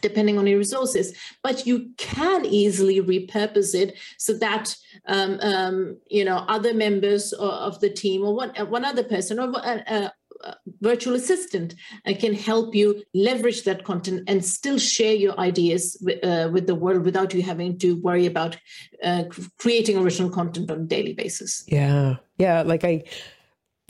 depending 0.00 0.38
on 0.38 0.46
your 0.46 0.58
resources 0.58 1.16
but 1.42 1.66
you 1.66 1.90
can 1.96 2.44
easily 2.44 3.00
repurpose 3.00 3.74
it 3.74 3.96
so 4.18 4.32
that 4.32 4.76
um, 5.06 5.38
um, 5.40 5.96
you 6.08 6.24
know 6.24 6.38
other 6.48 6.74
members 6.74 7.32
of 7.34 7.80
the 7.80 7.90
team 7.90 8.22
or 8.22 8.34
one, 8.34 8.50
one 8.68 8.84
other 8.84 9.04
person 9.04 9.38
or 9.38 9.50
a, 9.50 9.84
a, 9.88 10.12
a 10.44 10.56
virtual 10.80 11.14
assistant 11.14 11.74
uh, 12.06 12.12
can 12.18 12.34
help 12.34 12.74
you 12.74 13.02
leverage 13.14 13.64
that 13.64 13.84
content 13.84 14.22
and 14.26 14.44
still 14.44 14.78
share 14.78 15.14
your 15.14 15.38
ideas 15.40 15.96
with, 16.02 16.22
uh, 16.24 16.48
with 16.52 16.66
the 16.66 16.74
world 16.74 17.04
without 17.04 17.32
you 17.32 17.42
having 17.42 17.78
to 17.78 18.00
worry 18.02 18.26
about 18.26 18.56
uh, 19.02 19.24
creating 19.58 19.96
original 19.96 20.30
content 20.30 20.70
on 20.70 20.80
a 20.80 20.84
daily 20.84 21.14
basis. 21.14 21.64
Yeah. 21.66 22.16
Yeah 22.38 22.62
like 22.62 22.84
i 22.84 23.02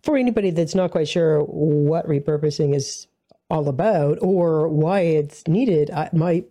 for 0.02 0.16
anybody 0.16 0.50
that's 0.50 0.74
not 0.74 0.90
quite 0.92 1.08
sure 1.08 1.40
what 1.40 2.06
repurposing 2.06 2.74
is 2.74 3.08
all 3.50 3.68
about 3.68 4.18
or 4.20 4.68
why 4.68 5.00
it's 5.00 5.46
needed. 5.46 5.90
I, 5.90 6.10
my 6.12 6.44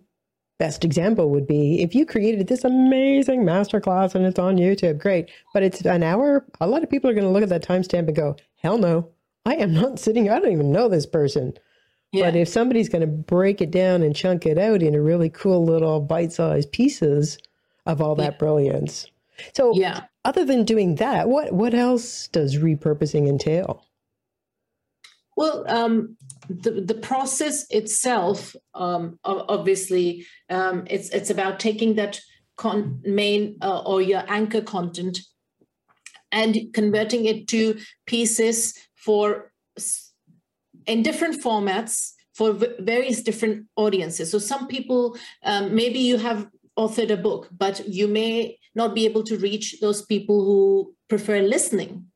best 0.58 0.84
example 0.84 1.30
would 1.30 1.46
be 1.46 1.82
if 1.82 1.94
you 1.94 2.06
created 2.06 2.46
this 2.46 2.64
amazing 2.64 3.42
masterclass 3.42 4.14
and 4.14 4.24
it's 4.24 4.38
on 4.38 4.56
YouTube, 4.56 4.98
great. 4.98 5.30
But 5.52 5.62
it's 5.62 5.82
an 5.82 6.02
hour. 6.02 6.46
A 6.60 6.66
lot 6.66 6.82
of 6.82 6.90
people 6.90 7.10
are 7.10 7.14
going 7.14 7.26
to 7.26 7.30
look 7.30 7.42
at 7.42 7.48
that 7.50 7.66
timestamp 7.66 8.06
and 8.06 8.16
go, 8.16 8.36
hell 8.56 8.78
no, 8.78 9.10
I 9.44 9.54
am 9.56 9.74
not 9.74 9.98
sitting. 9.98 10.30
I 10.30 10.38
don't 10.38 10.52
even 10.52 10.72
know 10.72 10.88
this 10.88 11.06
person. 11.06 11.54
Yeah. 12.12 12.26
But 12.26 12.36
if 12.36 12.48
somebody's 12.48 12.88
going 12.88 13.02
to 13.02 13.06
break 13.06 13.60
it 13.60 13.70
down 13.70 14.02
and 14.02 14.14
chunk 14.14 14.46
it 14.46 14.58
out 14.58 14.82
into 14.82 15.00
really 15.00 15.28
cool 15.28 15.64
little 15.64 16.00
bite 16.00 16.32
sized 16.32 16.72
pieces 16.72 17.38
of 17.84 18.00
all 18.00 18.14
that 18.16 18.32
yeah. 18.32 18.38
brilliance. 18.38 19.06
So, 19.54 19.74
yeah. 19.74 20.04
other 20.24 20.44
than 20.44 20.64
doing 20.64 20.94
that, 20.94 21.28
what, 21.28 21.52
what 21.52 21.74
else 21.74 22.28
does 22.28 22.56
repurposing 22.56 23.28
entail? 23.28 23.84
Well, 25.36 25.64
um, 25.68 26.16
the, 26.48 26.70
the 26.70 26.94
process 26.94 27.66
itself, 27.70 28.54
um, 28.74 29.18
obviously, 29.24 30.26
um, 30.50 30.84
it's 30.88 31.08
it's 31.10 31.30
about 31.30 31.60
taking 31.60 31.94
that 31.96 32.20
con- 32.56 33.00
main 33.04 33.58
uh, 33.62 33.80
or 33.80 34.02
your 34.02 34.22
anchor 34.28 34.60
content 34.60 35.18
and 36.32 36.56
converting 36.72 37.24
it 37.26 37.48
to 37.48 37.78
pieces 38.06 38.74
for 38.94 39.52
in 40.86 41.02
different 41.02 41.42
formats 41.42 42.12
for 42.34 42.52
v- 42.52 42.74
various 42.80 43.22
different 43.22 43.66
audiences. 43.76 44.30
So 44.30 44.38
some 44.38 44.68
people, 44.68 45.16
um, 45.42 45.74
maybe 45.74 45.98
you 45.98 46.18
have 46.18 46.48
authored 46.78 47.10
a 47.10 47.16
book, 47.16 47.48
but 47.56 47.86
you 47.88 48.06
may 48.06 48.58
not 48.74 48.94
be 48.94 49.06
able 49.06 49.22
to 49.24 49.38
reach 49.38 49.80
those 49.80 50.02
people 50.02 50.44
who 50.44 50.94
prefer 51.08 51.40
listening 51.40 52.06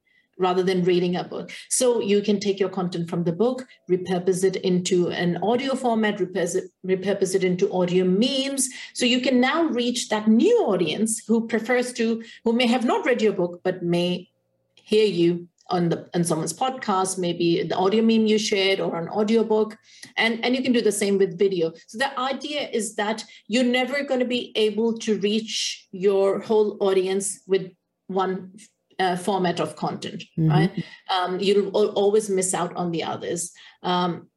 rather 0.40 0.62
than 0.62 0.82
reading 0.82 1.14
a 1.14 1.22
book. 1.22 1.52
So 1.68 2.00
you 2.00 2.22
can 2.22 2.40
take 2.40 2.58
your 2.58 2.70
content 2.70 3.08
from 3.10 3.24
the 3.24 3.32
book, 3.32 3.66
repurpose 3.88 4.42
it 4.42 4.56
into 4.56 5.10
an 5.10 5.36
audio 5.42 5.74
format, 5.74 6.18
repurpose 6.18 6.56
it, 6.56 6.64
repurpose 6.84 7.34
it 7.34 7.44
into 7.44 7.72
audio 7.72 8.04
memes. 8.04 8.68
So 8.94 9.04
you 9.04 9.20
can 9.20 9.40
now 9.40 9.64
reach 9.64 10.08
that 10.08 10.26
new 10.26 10.64
audience 10.66 11.22
who 11.28 11.46
prefers 11.46 11.92
to, 11.94 12.24
who 12.44 12.52
may 12.54 12.66
have 12.66 12.84
not 12.84 13.04
read 13.04 13.22
your 13.22 13.34
book, 13.34 13.60
but 13.62 13.82
may 13.82 14.28
hear 14.74 15.06
you 15.06 15.46
on 15.68 15.88
the 15.88 16.08
on 16.14 16.24
someone's 16.24 16.52
podcast, 16.52 17.16
maybe 17.16 17.62
the 17.62 17.76
audio 17.76 18.02
meme 18.02 18.26
you 18.26 18.38
shared 18.38 18.80
or 18.80 18.96
an 18.96 19.08
audiobook. 19.08 19.76
And, 20.16 20.44
and 20.44 20.56
you 20.56 20.62
can 20.62 20.72
do 20.72 20.80
the 20.82 20.90
same 20.90 21.16
with 21.16 21.38
video. 21.38 21.72
So 21.86 21.98
the 21.98 22.18
idea 22.18 22.68
is 22.68 22.96
that 22.96 23.24
you're 23.46 23.62
never 23.62 24.02
going 24.02 24.20
to 24.20 24.26
be 24.26 24.52
able 24.56 24.98
to 24.98 25.18
reach 25.18 25.86
your 25.92 26.40
whole 26.40 26.76
audience 26.80 27.40
with 27.46 27.70
one 28.08 28.52
uh, 29.00 29.16
format 29.16 29.60
of 29.60 29.76
content, 29.76 30.22
mm-hmm. 30.38 30.50
right? 30.50 30.84
Um, 31.10 31.40
you'll 31.40 31.70
always 31.70 32.28
miss 32.28 32.54
out 32.54 32.74
on 32.76 32.90
the 32.92 33.02
others. 33.02 33.52
Um, 33.82 34.28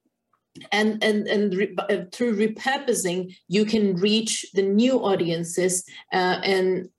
and 0.71 1.03
and 1.03 1.27
and 1.27 1.53
re- 1.53 1.75
uh, 1.77 2.05
through 2.11 2.37
repurposing, 2.37 3.35
you 3.47 3.65
can 3.65 3.95
reach 3.95 4.45
the 4.53 4.61
new 4.61 5.03
audiences 5.03 5.83
uh, 6.13 6.39
and 6.43 6.89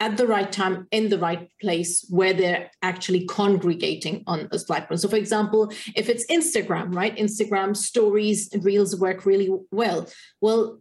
at 0.00 0.16
the 0.16 0.26
right 0.26 0.52
time 0.52 0.86
in 0.90 1.08
the 1.08 1.18
right 1.18 1.48
place 1.60 2.06
where 2.08 2.32
they're 2.32 2.70
actually 2.82 3.24
congregating 3.26 4.22
on 4.26 4.48
a 4.52 4.58
platform. 4.58 4.96
So, 4.96 5.08
for 5.08 5.16
example, 5.16 5.72
if 5.96 6.08
it's 6.08 6.24
Instagram, 6.26 6.94
right? 6.94 7.16
Instagram 7.16 7.76
stories 7.76 8.52
and 8.52 8.64
reels 8.64 8.94
work 8.98 9.26
really 9.26 9.48
well. 9.72 10.06
Well, 10.40 10.80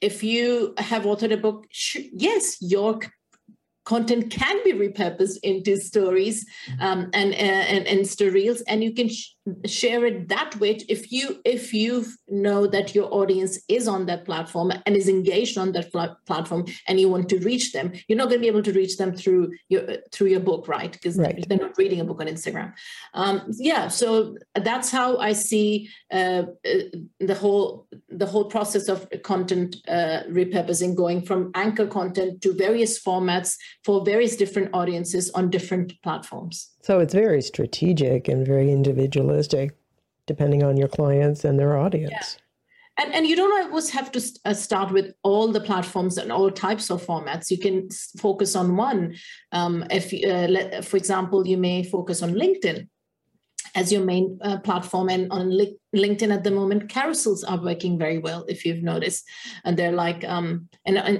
if 0.00 0.22
you 0.22 0.74
have 0.78 1.02
authored 1.02 1.32
a 1.32 1.36
book, 1.36 1.66
yes, 2.12 2.58
your 2.60 3.00
content 3.88 4.30
can 4.30 4.62
be 4.64 4.74
repurposed 4.74 5.38
into 5.42 5.74
stories 5.78 6.44
um, 6.78 7.08
and, 7.14 7.32
and 7.34 7.86
Insta 7.86 8.30
reels, 8.30 8.60
and 8.68 8.84
you 8.84 8.92
can 8.92 9.08
sh- 9.08 9.30
share 9.66 10.04
it 10.06 10.28
that 10.28 10.58
way. 10.60 10.78
If 10.88 11.12
you 11.12 11.40
if 11.44 11.72
you 11.72 12.06
know 12.28 12.66
that 12.66 12.94
your 12.94 13.12
audience 13.12 13.58
is 13.68 13.88
on 13.88 14.06
that 14.06 14.24
platform 14.24 14.72
and 14.86 14.96
is 14.96 15.08
engaged 15.08 15.58
on 15.58 15.72
that 15.72 15.92
pl- 15.92 16.16
platform, 16.26 16.66
and 16.86 17.00
you 17.00 17.08
want 17.08 17.28
to 17.30 17.38
reach 17.40 17.72
them, 17.72 17.92
you're 18.06 18.18
not 18.18 18.28
going 18.28 18.40
to 18.40 18.46
be 18.46 18.48
able 18.48 18.62
to 18.62 18.72
reach 18.72 18.96
them 18.96 19.14
through 19.14 19.52
your 19.68 19.82
through 20.12 20.28
your 20.28 20.40
book, 20.40 20.68
right? 20.68 20.92
Because 20.92 21.18
right. 21.18 21.44
they're 21.48 21.58
not 21.58 21.78
reading 21.78 22.00
a 22.00 22.04
book 22.04 22.20
on 22.20 22.26
Instagram. 22.26 22.72
Um, 23.14 23.42
yeah, 23.58 23.88
so 23.88 24.36
that's 24.54 24.90
how 24.90 25.18
I 25.18 25.32
see 25.32 25.88
uh, 26.12 26.44
uh, 26.64 26.88
the 27.20 27.34
whole 27.34 27.86
the 28.08 28.26
whole 28.26 28.46
process 28.46 28.88
of 28.88 29.08
content 29.22 29.76
uh, 29.88 30.22
repurposing, 30.28 30.94
going 30.94 31.22
from 31.22 31.50
anchor 31.54 31.86
content 31.86 32.40
to 32.42 32.54
various 32.54 33.02
formats 33.02 33.56
for 33.84 34.04
various 34.04 34.36
different 34.36 34.70
audiences 34.72 35.30
on 35.30 35.50
different 35.50 35.92
platforms. 36.02 36.70
So 36.88 37.00
it's 37.00 37.12
very 37.12 37.42
strategic 37.42 38.28
and 38.28 38.46
very 38.46 38.72
individualistic, 38.72 39.76
depending 40.24 40.62
on 40.62 40.78
your 40.78 40.88
clients 40.88 41.44
and 41.44 41.58
their 41.58 41.76
audience. 41.76 42.38
Yeah. 42.38 43.04
And, 43.04 43.14
and 43.14 43.26
you 43.26 43.36
don't 43.36 43.66
always 43.66 43.90
have 43.90 44.10
to 44.12 44.22
uh, 44.46 44.54
start 44.54 44.90
with 44.90 45.12
all 45.22 45.48
the 45.48 45.60
platforms 45.60 46.16
and 46.16 46.32
all 46.32 46.50
types 46.50 46.88
of 46.88 47.04
formats. 47.04 47.50
You 47.50 47.58
can 47.58 47.90
focus 48.16 48.56
on 48.56 48.74
one. 48.74 49.16
Um, 49.52 49.84
if, 49.90 50.14
uh, 50.14 50.50
let, 50.50 50.82
for 50.82 50.96
example, 50.96 51.46
you 51.46 51.58
may 51.58 51.84
focus 51.84 52.22
on 52.22 52.32
LinkedIn 52.32 52.88
as 53.78 53.92
your 53.92 54.04
main 54.04 54.38
uh, 54.42 54.58
platform. 54.58 55.08
And 55.08 55.30
on 55.30 55.56
li- 55.56 55.78
LinkedIn 55.94 56.34
at 56.34 56.44
the 56.44 56.50
moment, 56.50 56.88
carousels 56.88 57.42
are 57.48 57.62
working 57.62 57.98
very 57.98 58.18
well, 58.18 58.44
if 58.48 58.64
you've 58.64 58.82
noticed. 58.82 59.24
And 59.64 59.76
they're 59.76 59.98
like, 60.06 60.24
um, 60.24 60.68
and 60.84 60.98
on, 60.98 61.14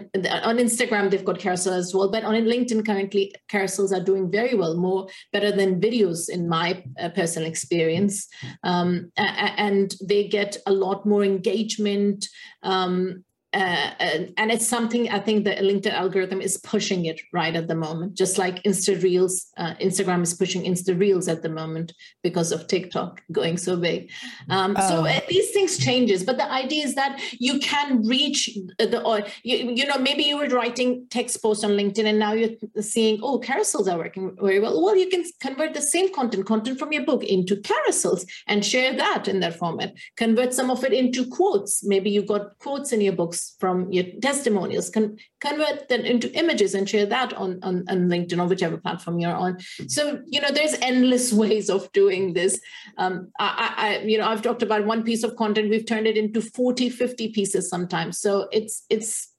on 0.51 0.59
Instagram, 0.59 1.11
they've 1.11 1.31
got 1.31 1.39
carousels 1.39 1.79
as 1.79 1.95
well. 1.95 2.11
But 2.11 2.25
on 2.25 2.35
LinkedIn, 2.35 2.85
currently, 2.85 3.35
carousels 3.53 3.93
are 3.97 4.05
doing 4.05 4.31
very 4.31 4.55
well, 4.55 4.77
more 4.77 5.09
better 5.33 5.53
than 5.53 5.81
videos, 5.81 6.29
in 6.29 6.49
my 6.49 6.83
uh, 7.01 7.11
personal 7.11 7.49
experience. 7.49 8.27
Um, 8.65 9.13
and 9.17 9.95
they 10.09 10.27
get 10.29 10.57
a 10.67 10.73
lot 10.73 11.07
more 11.07 11.25
engagement. 11.25 12.27
Um, 12.63 13.25
uh, 13.55 13.93
and 14.37 14.53
it's 14.53 14.67
something 14.67 15.09
I 15.09 15.21
think 15.21 15.45
the 15.45 15.53
LinkedIn 15.53 15.93
algorithm 15.93 16.43
is 16.43 16.59
pushing 16.59 17.07
it 17.07 17.19
right 17.33 17.57
at 17.57 17.67
the 17.67 17.75
moment, 17.75 18.15
just 18.15 18.37
like 18.37 18.63
Insta 18.65 19.03
Reels. 19.03 19.47
Uh, 19.57 19.75
Instagram 19.81 20.23
is 20.23 20.35
pushing 20.35 20.65
Insta 20.65 20.99
Reels 20.99 21.29
at 21.29 21.43
the 21.43 21.49
moment 21.49 21.95
because 22.23 22.53
of 22.53 22.67
TikTok 22.67 23.23
going 23.33 23.57
so 23.57 23.79
big. 23.79 24.11
Um, 24.51 24.77
oh. 24.79 24.89
So 24.89 25.07
uh, 25.07 25.21
these 25.31 25.51
things 25.53 25.79
changes, 25.79 26.25
but 26.25 26.37
the 26.37 26.51
idea 26.51 26.85
is 26.85 26.95
that 26.97 27.23
you 27.39 27.59
can 27.61 28.07
reach 28.07 28.51
the 28.79 29.03
or 29.03 29.23
you, 29.43 29.73
you 29.73 29.87
know 29.87 29.97
maybe 29.99 30.25
you 30.25 30.37
were 30.37 30.49
writing 30.49 31.07
text 31.09 31.41
posts 31.41 31.65
on 31.65 31.71
LinkedIn 31.71 32.05
and 32.05 32.19
now 32.19 32.35
you're 32.35 32.51
seeing 32.81 33.19
oh 33.23 33.41
carousels 33.41 33.91
are 33.91 33.97
working 33.97 34.37
very 34.39 34.61
well. 34.61 34.83
Well, 34.83 34.97
you 34.97 35.09
can 35.09 35.25
convert 35.41 35.73
the 35.73 35.81
same 35.81 36.13
content, 36.13 36.45
content 36.45 36.79
from 36.79 36.93
your 36.93 37.07
book, 37.07 37.25
into 37.25 37.57
carousels 37.57 38.27
and 38.47 38.63
share 38.63 38.95
that 38.95 39.27
in 39.27 39.41
that 39.41 39.57
format. 39.57 39.95
Convert 40.19 40.53
some 40.53 40.71
of 40.71 40.85
it 40.85 40.93
into 40.93 41.27
quotes. 41.27 41.83
Maybe 41.83 42.11
you 42.11 42.23
got 42.23 42.59
quotes 42.59 42.93
in 42.93 43.01
your 43.01 43.15
books 43.15 43.38
from 43.59 43.91
your 43.93 44.05
testimonials, 44.21 44.91
con- 44.91 45.19
convert 45.41 45.89
them 45.89 46.03
into 46.03 46.33
images 46.39 46.75
and 46.75 46.89
share 46.89 47.07
that 47.07 47.33
on, 47.35 47.59
on, 47.63 47.85
on, 47.89 48.09
LinkedIn 48.09 48.39
or 48.43 48.47
whichever 48.47 48.77
platform 48.77 49.19
you're 49.19 49.35
on. 49.35 49.59
So, 49.87 50.21
you 50.27 50.41
know, 50.41 50.51
there's 50.51 50.75
endless 50.83 51.33
ways 51.43 51.71
of 51.71 51.91
doing 51.93 52.35
this. 52.35 52.61
Um, 52.97 53.31
I, 53.39 53.75
I, 53.77 53.99
you 54.05 54.19
know, 54.19 54.27
I've 54.27 54.43
talked 54.43 54.63
about 54.63 54.87
one 54.87 55.03
piece 55.03 55.23
of 55.23 55.37
content, 55.37 55.71
we've 55.71 55.87
turned 55.87 56.07
it 56.07 56.17
into 56.17 56.41
40, 56.41 56.91
50 56.91 57.29
pieces 57.29 57.69
sometimes. 57.69 58.19
So 58.19 58.49
it's, 58.53 58.85
it's, 58.89 59.33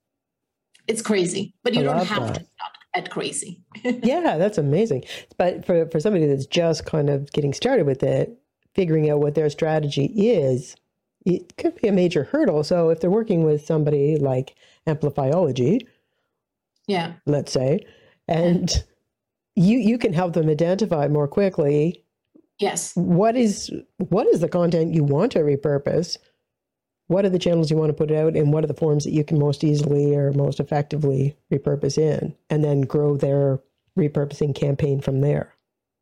it's 0.87 1.01
crazy, 1.01 1.53
but 1.63 1.73
you 1.73 1.83
don't 1.83 2.05
have 2.05 2.27
that. 2.27 2.33
to 2.39 2.45
start 2.45 2.71
at 2.95 3.09
crazy. 3.11 3.61
yeah, 3.83 4.37
that's 4.37 4.57
amazing. 4.57 5.03
But 5.37 5.65
for, 5.65 5.87
for 5.87 5.99
somebody 5.99 6.25
that's 6.25 6.47
just 6.47 6.85
kind 6.85 7.09
of 7.09 7.31
getting 7.31 7.53
started 7.53 7.85
with 7.85 8.03
it, 8.03 8.35
figuring 8.75 9.09
out 9.09 9.19
what 9.19 9.35
their 9.35 9.49
strategy 9.49 10.05
is 10.05 10.75
it 11.25 11.57
could 11.57 11.75
be 11.75 11.87
a 11.87 11.91
major 11.91 12.23
hurdle. 12.23 12.63
So 12.63 12.89
if 12.89 12.99
they're 12.99 13.09
working 13.09 13.43
with 13.43 13.65
somebody 13.65 14.17
like 14.17 14.55
Amplifyology, 14.87 15.85
yeah, 16.87 17.13
let's 17.25 17.51
say, 17.51 17.85
and 18.27 18.83
you 19.55 19.77
you 19.77 19.97
can 19.97 20.13
help 20.13 20.33
them 20.33 20.49
identify 20.49 21.07
more 21.07 21.27
quickly. 21.27 22.03
Yes. 22.59 22.93
What 22.95 23.35
is 23.35 23.71
what 23.97 24.27
is 24.27 24.39
the 24.39 24.49
content 24.49 24.93
you 24.93 25.03
want 25.03 25.31
to 25.33 25.39
repurpose? 25.39 26.17
What 27.07 27.25
are 27.25 27.29
the 27.29 27.39
channels 27.39 27.71
you 27.71 27.77
want 27.77 27.89
to 27.89 27.93
put 27.93 28.11
out, 28.11 28.35
and 28.35 28.53
what 28.53 28.63
are 28.63 28.67
the 28.67 28.73
forms 28.73 29.03
that 29.03 29.11
you 29.11 29.23
can 29.23 29.39
most 29.39 29.63
easily 29.63 30.15
or 30.15 30.31
most 30.33 30.59
effectively 30.59 31.35
repurpose 31.51 31.97
in, 31.97 32.35
and 32.49 32.63
then 32.63 32.81
grow 32.81 33.17
their 33.17 33.59
repurposing 33.97 34.55
campaign 34.55 35.01
from 35.01 35.21
there. 35.21 35.53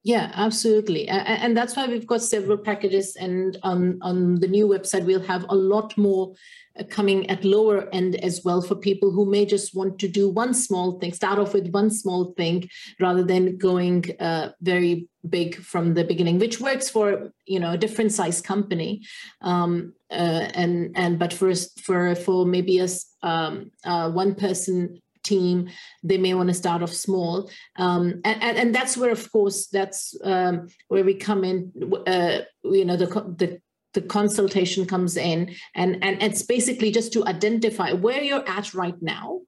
Yeah, 0.08 0.32
absolutely. 0.36 1.10
And 1.10 1.58
that's 1.58 1.76
why 1.76 1.86
we've 1.86 2.08
got 2.08 2.22
several 2.22 2.58
packages. 2.58 3.18
And 3.18 3.58
on, 3.62 4.00
on 4.02 4.36
the 4.36 4.48
new 4.48 4.66
website, 4.66 5.04
we'll 5.04 5.20
have 5.20 5.46
a 5.50 5.56
lot 5.56 5.98
more 5.98 6.34
uh, 6.80 6.86
coming 6.86 7.30
at 7.30 7.44
lower 7.44 7.90
end 7.94 8.16
as 8.24 8.42
well 8.46 8.62
for 8.62 8.76
people 8.76 9.12
who 9.12 9.30
may 9.30 9.46
just 9.46 9.76
want 9.76 10.00
to 10.00 10.08
do 10.08 10.30
one 10.30 10.54
small 10.54 10.98
thing, 10.98 11.12
start 11.12 11.40
off 11.40 11.54
with 11.54 11.72
one 11.72 11.90
small 11.90 12.34
thing 12.38 12.70
rather 13.02 13.22
than 13.22 13.58
going 13.58 14.06
uh, 14.22 14.52
very 14.62 15.10
big 15.28 15.58
from 15.58 15.94
the 15.94 16.06
beginning, 16.06 16.40
which 16.40 16.62
works 16.62 16.90
for 16.90 17.34
you 17.46 17.60
know 17.60 17.72
a 17.72 17.78
different 17.78 18.14
size 18.14 18.40
company. 18.40 19.02
Um, 19.42 19.94
uh, 20.10 20.48
and 20.54 20.94
and 20.96 21.20
but 21.20 21.34
for 21.34 21.54
for 21.84 22.16
for 22.16 22.46
maybe 22.46 22.80
a 22.80 22.88
um, 23.24 23.72
uh, 23.84 24.10
one 24.10 24.36
person 24.36 25.02
team 25.24 25.70
they 26.04 26.18
may 26.18 26.34
want 26.34 26.50
to 26.50 26.54
start 26.54 26.82
off 26.82 26.94
small. 26.94 27.50
Um, 27.78 28.22
and, 28.24 28.44
and, 28.44 28.58
and 28.58 28.76
that's 28.76 28.98
where 28.98 29.12
of 29.12 29.32
course 29.32 29.68
that's 29.68 30.16
um, 30.24 30.68
where 30.88 31.04
we 31.04 31.14
come 31.14 31.44
in 31.44 31.72
uh, 32.06 32.40
you 32.64 32.86
know 32.86 32.98
the, 32.98 33.08
the 33.38 33.62
the 33.94 34.02
consultation 34.02 34.86
comes 34.86 35.18
in. 35.18 35.56
And 35.74 36.04
and 36.04 36.22
it's 36.22 36.44
basically 36.44 36.92
just 36.92 37.14
to 37.14 37.26
identify 37.26 37.94
where 37.94 38.22
you're 38.22 38.48
at 38.48 38.74
right 38.74 39.02
now 39.02 39.42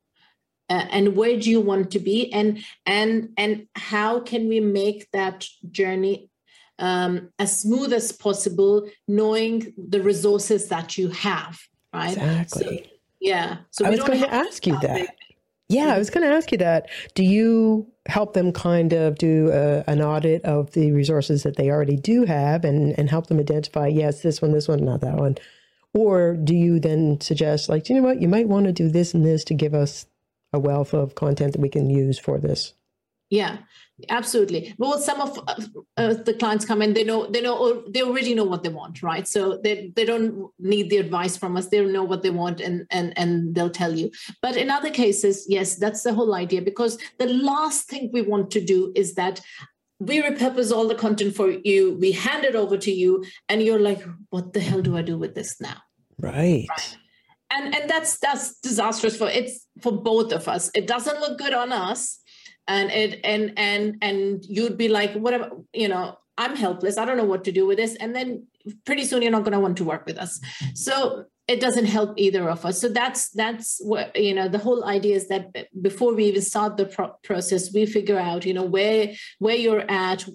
uh, 0.69 0.85
and 0.89 1.15
where 1.15 1.39
do 1.39 1.49
you 1.49 1.61
want 1.61 1.91
to 1.91 1.99
be 1.99 2.31
and 2.33 2.63
and 2.85 3.29
and 3.37 3.67
how 3.75 4.19
can 4.19 4.47
we 4.47 4.59
make 4.59 5.09
that 5.11 5.45
journey 5.69 6.29
um, 6.79 7.29
as 7.37 7.59
smooth 7.59 7.91
as 7.91 8.11
possible 8.11 8.89
knowing 9.07 9.73
the 9.77 10.01
resources 10.01 10.69
that 10.69 10.97
you 10.97 11.09
have 11.09 11.59
right? 11.93 12.17
Exactly. 12.17 12.77
So, 12.83 12.89
yeah. 13.19 13.57
So 13.71 13.85
i 13.85 13.89
was 13.89 13.99
going 13.99 14.21
to 14.21 14.33
ask 14.33 14.65
you 14.65 14.79
that 14.79 15.15
yeah, 15.69 15.83
I 15.83 15.87
mm-hmm. 15.89 15.99
was 15.99 16.09
going 16.09 16.27
to 16.27 16.35
ask 16.35 16.51
you 16.51 16.57
that. 16.57 16.89
Do 17.13 17.23
you 17.23 17.87
help 18.07 18.33
them 18.33 18.51
kind 18.51 18.91
of 18.91 19.17
do 19.17 19.51
a, 19.51 19.83
an 19.87 20.01
audit 20.01 20.43
of 20.43 20.71
the 20.71 20.91
resources 20.91 21.43
that 21.43 21.57
they 21.57 21.69
already 21.69 21.95
do 21.95 22.25
have 22.25 22.65
and, 22.65 22.97
and 22.97 23.09
help 23.09 23.27
them 23.27 23.39
identify, 23.39 23.87
yes, 23.87 24.21
this 24.21 24.41
one, 24.41 24.51
this 24.51 24.67
one, 24.67 24.83
not 24.83 25.01
that 25.01 25.17
one? 25.17 25.37
Or 25.93 26.35
do 26.35 26.55
you 26.55 26.79
then 26.79 27.21
suggest, 27.21 27.69
like, 27.69 27.87
you 27.87 27.95
know 27.95 28.01
what, 28.01 28.21
you 28.21 28.27
might 28.27 28.47
want 28.47 28.65
to 28.65 28.71
do 28.71 28.89
this 28.89 29.13
and 29.13 29.25
this 29.25 29.43
to 29.45 29.53
give 29.53 29.75
us 29.75 30.07
a 30.51 30.59
wealth 30.59 30.93
of 30.93 31.13
content 31.13 31.53
that 31.53 31.61
we 31.61 31.69
can 31.69 31.89
use 31.89 32.17
for 32.17 32.39
this? 32.39 32.73
Yeah, 33.29 33.59
absolutely. 34.09 34.73
Well, 34.79 34.97
some 34.97 35.21
of 35.21 35.37
uh, 35.47 35.61
uh, 35.97 36.13
the 36.13 36.33
clients 36.33 36.65
come 36.65 36.81
in, 36.81 36.93
they 36.93 37.03
know, 37.03 37.27
they 37.27 37.41
know, 37.41 37.57
or 37.57 37.83
they 37.87 38.01
already 38.01 38.33
know 38.33 38.43
what 38.43 38.63
they 38.63 38.69
want, 38.69 39.03
right? 39.03 39.27
So 39.27 39.59
they, 39.63 39.91
they 39.95 40.03
don't 40.03 40.49
need 40.57 40.89
the 40.89 40.97
advice 40.97 41.37
from 41.37 41.55
us. 41.55 41.67
They 41.67 41.85
know 41.85 42.03
what 42.03 42.23
they 42.23 42.31
want 42.31 42.59
and, 42.59 42.87
and, 42.89 43.15
and 43.17 43.53
they'll 43.53 43.69
tell 43.69 43.95
you. 43.95 44.09
But 44.41 44.57
in 44.57 44.71
other 44.71 44.89
cases, 44.89 45.45
yes, 45.47 45.75
that's 45.75 46.01
the 46.01 46.13
whole 46.13 46.33
idea 46.33 46.61
because 46.61 46.97
the 47.19 47.27
last 47.27 47.87
thing 47.87 48.09
we 48.11 48.23
want 48.23 48.49
to 48.51 48.61
do 48.61 48.91
is 48.95 49.13
that 49.15 49.41
we 49.99 50.21
repurpose 50.21 50.71
all 50.71 50.87
the 50.87 50.95
content 50.95 51.35
for 51.35 51.49
you 51.49 51.93
we 51.99 52.13
hand 52.13 52.45
it 52.45 52.55
over 52.55 52.77
to 52.77 52.89
you 52.89 53.23
and 53.49 53.61
you're 53.61 53.79
like 53.79 54.01
what 54.29 54.53
the 54.53 54.59
hell 54.61 54.81
do 54.81 54.95
i 54.97 55.01
do 55.01 55.17
with 55.17 55.35
this 55.35 55.59
now 55.59 55.75
right, 56.19 56.65
right. 56.69 56.97
and 57.51 57.75
and 57.75 57.89
that's 57.89 58.17
that's 58.19 58.57
disastrous 58.61 59.17
for 59.17 59.29
it's 59.29 59.67
for 59.81 59.91
both 59.91 60.31
of 60.31 60.47
us 60.47 60.71
it 60.73 60.87
doesn't 60.87 61.19
look 61.19 61.37
good 61.37 61.53
on 61.53 61.73
us 61.73 62.19
and 62.67 62.91
it 62.91 63.19
and 63.23 63.53
and 63.57 63.97
and 64.01 64.45
you'd 64.45 64.77
be 64.77 64.89
like 64.89 65.13
whatever 65.13 65.49
you 65.73 65.87
know 65.87 66.17
i'm 66.39 66.55
helpless. 66.55 66.97
I 66.97 67.05
don't 67.05 67.17
know 67.17 67.25
what 67.25 67.43
to 67.43 67.51
do 67.51 67.67
with 67.67 67.77
this. 67.77 67.95
And 67.95 68.15
then 68.15 68.47
pretty 68.85 69.05
soon 69.05 69.21
you're 69.21 69.31
not 69.31 69.43
going 69.43 69.53
to 69.53 69.59
want 69.59 69.77
to 69.77 69.83
work 69.83 70.05
with 70.05 70.17
us. 70.17 70.39
So 70.73 71.25
it 71.47 71.59
doesn't 71.59 71.85
help 71.85 72.13
either 72.17 72.49
of 72.49 72.65
us. 72.65 72.79
So 72.79 72.89
that's 72.89 73.29
that's 73.31 73.79
what 73.83 74.15
you 74.15 74.33
know 74.33 74.47
the 74.47 74.57
whole 74.57 74.85
idea 74.85 75.15
is 75.15 75.27
that 75.27 75.43
before 75.81 76.13
we 76.15 76.25
even 76.25 76.41
start 76.41 76.77
the 76.77 76.85
pro- 76.85 77.15
process 77.23 77.73
we 77.73 77.85
figure 77.85 78.19
out 78.19 78.45
you 78.45 78.53
know 78.53 78.63
where 78.63 79.13
where 79.39 79.55
you're 79.55 79.89
at 79.89 80.25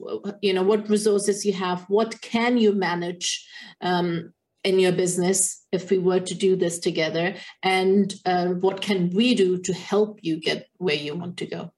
you 0.42 0.52
know 0.52 0.64
what 0.64 0.88
resources 0.88 1.46
you 1.46 1.52
have 1.52 1.84
what 1.88 2.20
can 2.20 2.58
you 2.58 2.72
manage 2.72 3.46
um, 3.80 4.32
in 4.64 4.80
your 4.80 4.92
business 4.92 5.64
if 5.70 5.90
we 5.90 5.98
were 5.98 6.20
to 6.20 6.34
do 6.34 6.56
this 6.56 6.78
together? 6.80 7.36
And 7.62 8.12
uh, 8.26 8.48
what 8.48 8.80
can 8.80 9.10
we 9.10 9.34
do 9.34 9.58
to 9.58 9.72
help 9.72 10.18
you 10.22 10.40
get 10.40 10.66
where 10.78 10.96
you 10.96 11.14
want 11.14 11.36
to 11.38 11.46
go 11.46 11.73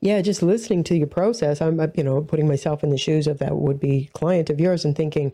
yeah 0.00 0.20
just 0.20 0.42
listening 0.42 0.84
to 0.84 0.96
your 0.96 1.06
process 1.06 1.60
i'm 1.60 1.78
uh, 1.80 1.86
you 1.96 2.04
know 2.04 2.20
putting 2.22 2.48
myself 2.48 2.82
in 2.82 2.90
the 2.90 2.98
shoes 2.98 3.26
of 3.26 3.38
that 3.38 3.56
would 3.56 3.80
be 3.80 4.10
client 4.14 4.50
of 4.50 4.60
yours 4.60 4.84
and 4.84 4.96
thinking 4.96 5.32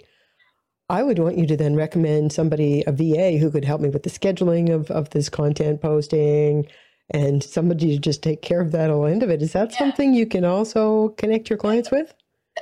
I 0.91 1.03
would 1.03 1.19
want 1.19 1.39
you 1.39 1.47
to 1.47 1.57
then 1.57 1.77
recommend 1.77 2.33
somebody, 2.33 2.85
a 2.87 2.93
VA, 2.93 3.39
who 3.39 3.51
could 3.51 3.65
help 3.65 3.81
me 3.81 3.89
with 3.89 4.03
the 4.03 4.11
scheduling 4.11 4.73
of, 4.73 4.91
of 4.91 5.11
this 5.11 5.31
content 5.31 5.81
posting 5.81 6.67
and 7.11 7.43
somebody 7.43 7.95
to 7.95 7.99
just 7.99 8.23
take 8.23 8.43
care 8.43 8.61
of 8.61 8.73
that 8.73 8.91
whole 8.91 9.07
end 9.07 9.23
of 9.23 9.31
it. 9.31 9.43
Is 9.43 9.53
that 9.53 9.73
yeah. 9.73 9.79
something 9.79 10.15
you 10.15 10.27
can 10.27 10.45
also 10.45 11.09
connect 11.11 11.49
your 11.49 11.59
clients 11.59 11.91
with? 11.91 12.15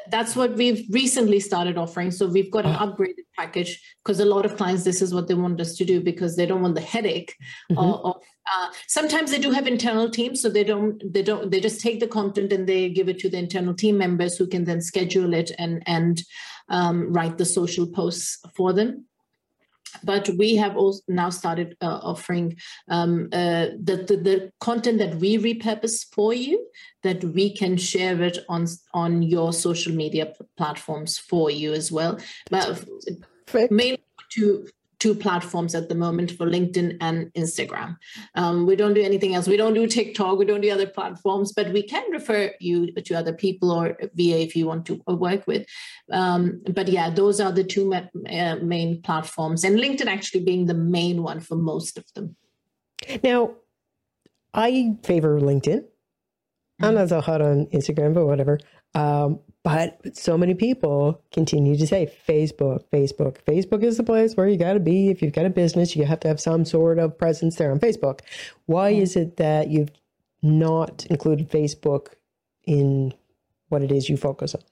That's 0.08 0.34
what 0.34 0.54
we've 0.54 0.86
recently 0.90 1.38
started 1.38 1.76
offering. 1.76 2.10
So 2.10 2.26
we've 2.26 2.50
got 2.50 2.64
an 2.64 2.76
oh. 2.76 2.86
upgraded 2.86 3.26
package 3.36 3.80
because 4.02 4.20
a 4.20 4.24
lot 4.24 4.46
of 4.46 4.56
clients, 4.56 4.84
this 4.84 5.02
is 5.02 5.12
what 5.12 5.28
they 5.28 5.34
want 5.34 5.60
us 5.60 5.76
to 5.76 5.84
do 5.84 6.00
because 6.00 6.36
they 6.36 6.46
don't 6.46 6.62
want 6.62 6.74
the 6.74 6.80
headache 6.80 7.36
mm-hmm. 7.70 7.78
of, 7.78 8.04
of 8.04 8.22
uh, 8.50 8.68
sometimes 8.88 9.30
they 9.30 9.38
do 9.38 9.50
have 9.50 9.66
internal 9.66 10.10
teams 10.10 10.42
so 10.42 10.48
they 10.48 10.64
don't 10.64 11.00
they 11.12 11.22
don't 11.22 11.50
they 11.50 11.60
just 11.60 11.80
take 11.80 12.00
the 12.00 12.08
content 12.08 12.52
and 12.52 12.68
they 12.68 12.88
give 12.88 13.08
it 13.08 13.18
to 13.18 13.28
the 13.28 13.38
internal 13.38 13.72
team 13.72 13.96
members 13.96 14.36
who 14.36 14.46
can 14.46 14.64
then 14.64 14.80
schedule 14.80 15.32
it 15.32 15.52
and 15.58 15.82
and 15.86 16.22
um, 16.68 17.12
write 17.12 17.38
the 17.38 17.44
social 17.44 17.86
posts 17.86 18.38
for 18.56 18.72
them 18.72 19.04
but 20.04 20.28
we 20.38 20.56
have 20.56 20.76
also 20.76 21.02
now 21.08 21.30
started 21.30 21.76
uh, 21.80 22.00
offering 22.02 22.56
um, 22.88 23.28
uh, 23.32 23.66
the, 23.82 24.04
the, 24.08 24.16
the 24.16 24.52
content 24.60 24.98
that 24.98 25.16
we 25.16 25.38
repurpose 25.38 26.06
for 26.12 26.32
you 26.34 26.66
that 27.02 27.22
we 27.24 27.54
can 27.54 27.76
share 27.76 28.22
it 28.22 28.38
on 28.48 28.66
on 28.94 29.22
your 29.22 29.52
social 29.52 29.92
media 29.92 30.32
platforms 30.56 31.18
for 31.18 31.50
you 31.50 31.72
as 31.72 31.90
well. 31.90 32.18
But 32.50 32.84
mainly 33.70 34.02
to 34.32 34.66
two 35.02 35.14
platforms 35.16 35.74
at 35.74 35.88
the 35.88 35.96
moment 35.96 36.30
for 36.30 36.46
LinkedIn 36.46 36.96
and 37.00 37.32
Instagram. 37.34 37.96
Um, 38.36 38.66
we 38.66 38.76
don't 38.76 38.94
do 38.94 39.02
anything 39.02 39.34
else. 39.34 39.48
We 39.48 39.56
don't 39.56 39.74
do 39.74 39.88
TikTok. 39.88 40.38
We 40.38 40.44
don't 40.44 40.60
do 40.60 40.70
other 40.70 40.86
platforms, 40.86 41.52
but 41.52 41.72
we 41.72 41.82
can 41.82 42.08
refer 42.12 42.52
you 42.60 42.92
to 42.92 43.14
other 43.14 43.32
people 43.32 43.72
or 43.72 43.96
VA 44.14 44.38
if 44.40 44.54
you 44.54 44.64
want 44.68 44.86
to 44.86 45.02
work 45.08 45.48
with. 45.48 45.66
Um, 46.12 46.62
but 46.70 46.86
yeah, 46.86 47.10
those 47.10 47.40
are 47.40 47.50
the 47.50 47.64
two 47.64 47.84
ma- 47.90 48.30
uh, 48.30 48.56
main 48.62 49.02
platforms, 49.02 49.64
and 49.64 49.76
LinkedIn 49.76 50.06
actually 50.06 50.44
being 50.44 50.66
the 50.66 50.80
main 50.98 51.24
one 51.24 51.40
for 51.40 51.56
most 51.56 51.98
of 51.98 52.04
them. 52.14 52.36
Now, 53.24 53.56
I 54.54 54.98
favor 55.02 55.40
LinkedIn. 55.40 55.82
I'm 56.82 56.94
not 56.94 57.08
so 57.08 57.20
hot 57.20 57.40
on 57.40 57.66
Instagram, 57.66 58.14
but 58.14 58.26
whatever. 58.26 58.58
Um, 58.94 59.40
but 59.64 60.16
so 60.16 60.36
many 60.36 60.54
people 60.54 61.22
continue 61.32 61.76
to 61.76 61.86
say 61.86 62.12
Facebook, 62.28 62.84
Facebook. 62.92 63.38
Facebook 63.46 63.82
is 63.84 63.96
the 63.96 64.02
place 64.02 64.36
where 64.36 64.48
you 64.48 64.56
got 64.56 64.72
to 64.72 64.80
be. 64.80 65.08
If 65.08 65.22
you've 65.22 65.32
got 65.32 65.46
a 65.46 65.50
business, 65.50 65.94
you 65.94 66.04
have 66.04 66.20
to 66.20 66.28
have 66.28 66.40
some 66.40 66.64
sort 66.64 66.98
of 66.98 67.16
presence 67.16 67.56
there 67.56 67.70
on 67.70 67.78
Facebook. 67.78 68.20
Why 68.66 68.92
mm-hmm. 68.92 69.02
is 69.02 69.16
it 69.16 69.36
that 69.36 69.68
you've 69.68 69.92
not 70.42 71.06
included 71.06 71.48
Facebook 71.48 72.08
in 72.64 73.14
what 73.68 73.82
it 73.82 73.92
is 73.92 74.08
you 74.08 74.16
focus 74.16 74.54
on? 74.54 74.62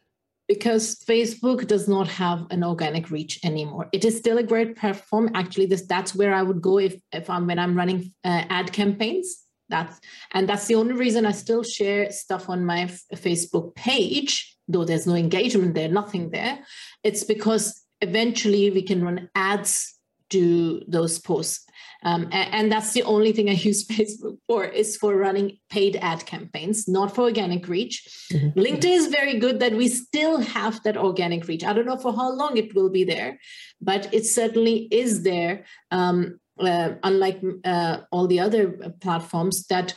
Because 0.49 0.96
Facebook 0.96 1.68
does 1.68 1.87
not 1.87 2.09
have 2.09 2.44
an 2.51 2.64
organic 2.64 3.12
reach 3.12 3.38
anymore. 3.44 3.88
It 3.92 4.05
is 4.05 4.18
still 4.18 4.38
a 4.38 4.42
great 4.42 4.77
platform. 4.77 5.31
Actually, 5.35 5.66
this 5.66 5.83
that's 5.83 6.12
where 6.16 6.35
I 6.35 6.42
would 6.42 6.61
go 6.61 6.79
if 6.79 7.01
if 7.12 7.31
I'm 7.31 7.46
when 7.46 7.61
I'm 7.61 7.77
running 7.77 8.12
uh, 8.25 8.42
ad 8.51 8.73
campaigns. 8.73 9.44
That's 9.70 9.98
and 10.33 10.48
that's 10.48 10.66
the 10.66 10.74
only 10.74 10.94
reason 10.94 11.24
I 11.24 11.33
still 11.33 11.62
share 11.62 12.11
stuff 12.11 12.48
on 12.48 12.64
my 12.64 12.83
f- 12.83 13.02
Facebook 13.14 13.74
page 13.74 14.59
though 14.70 14.85
there's 14.85 15.06
no 15.06 15.14
engagement 15.14 15.74
there, 15.74 15.88
nothing 15.88 16.30
there, 16.30 16.61
it's 17.02 17.24
because 17.24 17.83
eventually 18.00 18.70
we 18.70 18.83
can 18.83 19.02
run 19.02 19.28
ads 19.35 19.94
to 20.30 20.83
those 20.87 21.18
posts. 21.18 21.66
Um, 22.02 22.28
and, 22.33 22.54
and, 22.54 22.72
that's 22.72 22.92
the 22.92 23.02
only 23.02 23.33
thing 23.33 23.50
I 23.50 23.52
use 23.68 23.87
Facebook 23.87 24.38
for 24.46 24.64
is 24.64 24.96
for 24.96 25.14
running 25.16 25.59
paid 25.68 25.96
ad 25.96 26.24
campaigns, 26.24 26.88
not 26.88 27.14
for 27.14 27.22
organic 27.22 27.68
reach. 27.68 28.09
Mm-hmm. 28.33 28.59
LinkedIn 28.59 28.96
is 28.96 29.06
very 29.09 29.38
good 29.38 29.61
that 29.61 29.74
we 29.74 29.88
still 29.88 30.38
have 30.38 30.83
that 30.85 30.96
organic 30.96 31.46
reach. 31.46 31.62
I 31.62 31.74
don't 31.74 31.85
know 31.85 31.98
for 31.98 32.14
how 32.14 32.33
long 32.33 32.56
it 32.56 32.74
will 32.74 32.88
be 32.88 33.04
there, 33.04 33.38
but 33.83 34.14
it 34.14 34.24
certainly 34.24 34.88
is 34.90 35.24
there. 35.24 35.66
Um, 35.90 36.39
uh, 36.61 36.94
unlike 37.03 37.40
uh, 37.64 37.99
all 38.11 38.27
the 38.27 38.40
other 38.40 38.70
platforms, 39.01 39.66
that 39.66 39.94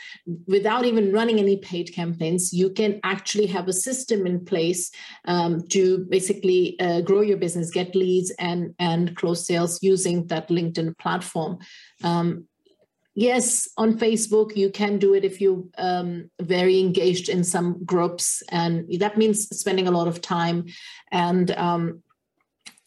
without 0.47 0.85
even 0.85 1.11
running 1.11 1.39
any 1.39 1.57
paid 1.57 1.93
campaigns, 1.93 2.53
you 2.53 2.69
can 2.69 2.99
actually 3.03 3.47
have 3.47 3.67
a 3.67 3.73
system 3.73 4.25
in 4.25 4.43
place 4.45 4.91
um, 5.25 5.67
to 5.67 6.05
basically 6.09 6.79
uh, 6.79 7.01
grow 7.01 7.21
your 7.21 7.37
business, 7.37 7.71
get 7.71 7.95
leads, 7.95 8.31
and 8.39 8.73
and 8.79 9.15
close 9.15 9.45
sales 9.45 9.81
using 9.81 10.27
that 10.27 10.49
LinkedIn 10.49 10.97
platform. 10.97 11.59
Um, 12.03 12.47
yes, 13.15 13.69
on 13.77 13.97
Facebook 13.97 14.55
you 14.55 14.69
can 14.69 14.97
do 14.97 15.13
it 15.13 15.23
if 15.23 15.41
you're 15.41 15.63
um, 15.77 16.29
very 16.41 16.79
engaged 16.79 17.29
in 17.29 17.43
some 17.43 17.83
groups, 17.83 18.43
and 18.49 18.87
that 18.99 19.17
means 19.17 19.47
spending 19.49 19.87
a 19.87 19.91
lot 19.91 20.07
of 20.07 20.21
time. 20.21 20.65
And 21.11 21.51
um, 21.51 22.03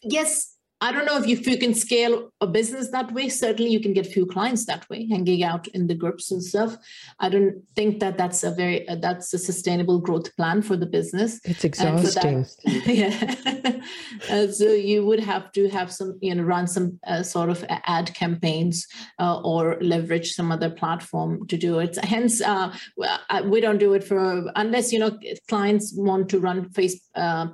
yes, 0.01 0.56
I 0.79 0.91
don't 0.91 1.05
know 1.05 1.17
if 1.17 1.25
you, 1.25 1.37
if 1.37 1.47
you 1.47 1.57
can 1.57 1.73
scale 1.73 2.31
a 2.39 2.45
business 2.45 2.91
that 2.91 3.11
way. 3.11 3.29
Certainly, 3.29 3.71
you 3.71 3.79
can 3.79 3.93
get 3.93 4.05
few 4.05 4.27
clients 4.27 4.65
that 4.65 4.87
way, 4.91 5.07
hanging 5.07 5.43
out 5.43 5.67
in 5.69 5.87
the 5.87 5.95
groups 5.95 6.29
and 6.29 6.43
stuff. 6.43 6.77
I 7.19 7.29
don't 7.29 7.63
think 7.75 7.99
that 7.99 8.15
that's 8.17 8.43
a 8.43 8.51
very 8.51 8.87
uh, 8.87 8.97
that's 8.97 9.33
a 9.33 9.39
sustainable 9.39 9.99
growth 9.99 10.35
plan 10.35 10.61
for 10.61 10.77
the 10.77 10.85
business. 10.85 11.39
It's 11.45 11.63
exhausting. 11.63 12.43
That, 12.43 13.81
yeah. 14.29 14.35
uh, 14.35 14.51
so 14.51 14.65
you 14.65 15.03
would 15.03 15.19
have 15.19 15.51
to 15.53 15.67
have 15.69 15.91
some, 15.91 16.19
you 16.21 16.35
know, 16.35 16.43
run 16.43 16.67
some 16.67 16.99
uh, 17.07 17.23
sort 17.23 17.49
of 17.49 17.65
ad 17.69 18.13
campaigns 18.13 18.85
uh, 19.19 19.41
or 19.41 19.79
leverage 19.81 20.33
some 20.33 20.51
other 20.51 20.69
platform 20.69 21.47
to 21.47 21.57
do 21.57 21.79
it. 21.79 21.97
Hence, 22.05 22.39
uh, 22.39 22.71
uh, 23.01 23.41
we 23.45 23.61
don't 23.61 23.79
do 23.79 23.93
it 23.93 24.03
for 24.03 24.51
unless 24.55 24.93
you 24.93 24.99
know 24.99 25.17
clients 25.47 25.91
want 25.97 26.29
to 26.29 26.39
run 26.39 26.69
face 26.69 27.01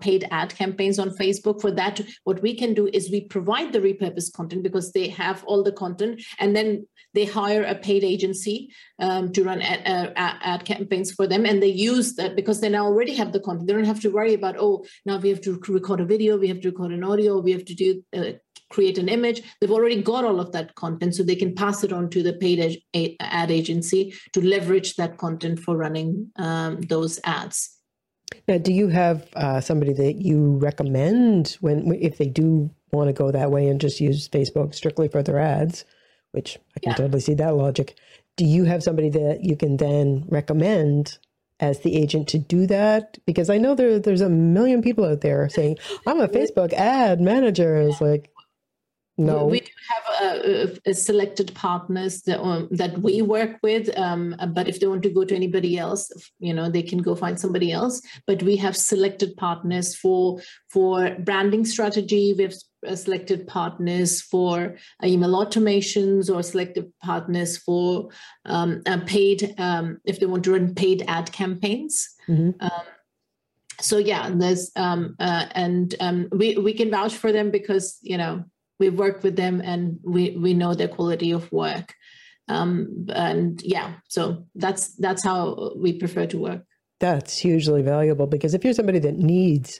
paid 0.01 0.27
ad 0.29 0.53
campaigns 0.55 0.99
on 0.99 1.09
Facebook. 1.11 1.61
For 1.61 1.71
that, 1.71 2.01
what 2.25 2.41
we 2.41 2.53
can 2.53 2.73
do 2.73 2.89
is 2.91 3.12
we 3.13 3.21
provide 3.21 3.71
the 3.71 3.79
repurposed 3.79 4.33
content 4.33 4.63
because 4.63 4.91
they 4.91 5.07
have 5.07 5.43
all 5.45 5.63
the 5.63 5.71
content 5.71 6.21
and 6.39 6.55
then 6.55 6.85
they 7.13 7.25
hire 7.25 7.63
a 7.63 7.75
paid 7.75 8.03
agency 8.03 8.73
um, 8.99 9.31
to 9.31 9.43
run 9.43 9.61
ad, 9.61 9.81
uh, 9.85 10.11
ad, 10.17 10.65
campaigns 10.65 11.11
for 11.11 11.27
them 11.27 11.45
and 11.45 11.61
they 11.61 11.67
use 11.67 12.15
that 12.15 12.35
because 12.35 12.59
they 12.59 12.69
now 12.69 12.85
already 12.85 13.13
have 13.13 13.31
the 13.31 13.39
content. 13.39 13.67
They 13.67 13.73
don't 13.73 13.93
have 13.93 14.01
to 14.01 14.09
worry 14.09 14.33
about 14.33 14.55
oh 14.57 14.83
now 15.05 15.17
we 15.17 15.29
have 15.29 15.41
to 15.41 15.59
record 15.69 16.01
a 16.01 16.05
video 16.05 16.37
we 16.37 16.47
have 16.47 16.61
to 16.61 16.69
record 16.69 16.91
an 16.91 17.03
audio 17.03 17.39
we 17.39 17.51
have 17.51 17.65
to 17.65 17.75
do 17.75 18.03
uh, 18.17 18.33
create 18.73 18.97
an 18.97 19.07
image. 19.07 19.43
They've 19.59 19.71
already 19.71 20.01
got 20.01 20.25
all 20.25 20.39
of 20.39 20.51
that 20.53 20.73
content 20.73 21.13
so 21.13 21.21
they 21.21 21.35
can 21.35 21.53
pass 21.53 21.83
it 21.83 21.93
on 21.93 22.09
to 22.09 22.23
the 22.23 22.33
paid 22.33 22.81
ad 23.19 23.51
agency 23.51 24.15
to 24.33 24.41
leverage 24.41 24.95
that 24.95 25.17
content 25.17 25.59
for 25.59 25.77
running 25.77 26.31
um, 26.37 26.81
those 26.81 27.19
ads. 27.23 27.77
Now, 28.47 28.57
do 28.57 28.73
you 28.73 28.87
have 28.87 29.27
uh, 29.35 29.61
somebody 29.61 29.93
that 29.93 30.15
you 30.21 30.57
recommend 30.57 31.57
when 31.61 31.93
if 32.01 32.17
they 32.17 32.25
do 32.25 32.71
want 32.93 33.09
to 33.09 33.13
go 33.13 33.31
that 33.31 33.51
way 33.51 33.67
and 33.67 33.81
just 33.81 33.99
use 33.99 34.29
Facebook 34.29 34.73
strictly 34.73 35.07
for 35.07 35.23
their 35.23 35.39
ads, 35.39 35.85
which 36.31 36.57
I 36.75 36.79
can 36.79 36.91
yeah. 36.91 36.95
totally 36.95 37.21
see 37.21 37.33
that 37.35 37.55
logic. 37.55 37.95
Do 38.37 38.45
you 38.45 38.65
have 38.65 38.83
somebody 38.83 39.09
that 39.09 39.43
you 39.43 39.55
can 39.55 39.77
then 39.77 40.25
recommend 40.27 41.17
as 41.59 41.79
the 41.81 41.95
agent 41.95 42.27
to 42.29 42.39
do 42.39 42.65
that? 42.67 43.17
Because 43.25 43.49
I 43.49 43.57
know 43.57 43.75
there 43.75 43.99
there's 43.99 44.21
a 44.21 44.29
million 44.29 44.81
people 44.81 45.05
out 45.05 45.21
there 45.21 45.47
saying, 45.49 45.77
I'm 46.07 46.19
a 46.19 46.27
Facebook 46.27 46.73
ad 46.73 47.21
manager. 47.21 47.75
It's 47.77 48.01
like, 48.01 48.32
no. 49.17 49.45
We 49.45 49.59
do 49.59 49.71
have 49.89 50.21
a, 50.21 50.79
a 50.87 50.93
selected 50.93 51.53
partners 51.53 52.23
that, 52.23 52.41
um, 52.41 52.67
that 52.71 52.97
we 52.97 53.21
work 53.21 53.59
with, 53.61 53.95
um, 53.97 54.35
but 54.53 54.67
if 54.67 54.79
they 54.79 54.87
want 54.87 55.03
to 55.03 55.09
go 55.09 55.23
to 55.23 55.35
anybody 55.35 55.77
else, 55.77 56.11
you 56.39 56.53
know, 56.53 56.69
they 56.69 56.81
can 56.81 56.99
go 56.99 57.13
find 57.13 57.39
somebody 57.39 57.71
else. 57.71 58.01
But 58.25 58.41
we 58.41 58.55
have 58.57 58.75
selected 58.75 59.37
partners 59.37 59.95
for 59.95 60.41
for 60.69 61.15
branding 61.19 61.63
strategy. 61.63 62.33
We 62.35 62.43
have 62.43 62.55
uh, 62.87 62.95
selected 62.95 63.45
partners 63.45 64.19
for 64.19 64.77
uh, 65.03 65.07
email 65.07 65.33
automations 65.33 66.33
or 66.33 66.41
selected 66.41 66.91
partners 67.03 67.57
for 67.57 68.09
um, 68.45 68.81
uh, 68.87 68.99
paid 69.05 69.53
um, 69.59 69.99
if 70.05 70.19
they 70.19 70.25
want 70.25 70.43
to 70.45 70.53
run 70.53 70.73
paid 70.73 71.03
ad 71.07 71.31
campaigns. 71.31 72.09
Mm-hmm. 72.27 72.51
Um, 72.59 72.85
so 73.79 73.97
yeah, 73.97 74.31
there's 74.33 74.71
um, 74.75 75.15
uh, 75.19 75.45
and 75.51 75.93
um, 75.99 76.29
we 76.31 76.57
we 76.57 76.73
can 76.73 76.89
vouch 76.89 77.15
for 77.15 77.31
them 77.31 77.51
because 77.51 77.97
you 78.01 78.17
know 78.17 78.43
we've 78.79 78.97
worked 78.97 79.23
with 79.23 79.35
them 79.35 79.61
and 79.61 79.99
we 80.03 80.37
we 80.37 80.53
know 80.53 80.73
their 80.73 80.87
quality 80.87 81.31
of 81.31 81.51
work. 81.51 81.95
Um, 82.47 83.07
and 83.09 83.61
yeah, 83.63 83.95
so 84.09 84.45
that's 84.55 84.95
that's 84.95 85.23
how 85.23 85.73
we 85.77 85.93
prefer 85.93 86.25
to 86.27 86.37
work. 86.37 86.63
That's 86.99 87.37
hugely 87.37 87.81
valuable 87.81 88.27
because 88.27 88.53
if 88.53 88.63
you're 88.63 88.73
somebody 88.73 88.99
that 88.99 89.17
needs 89.17 89.79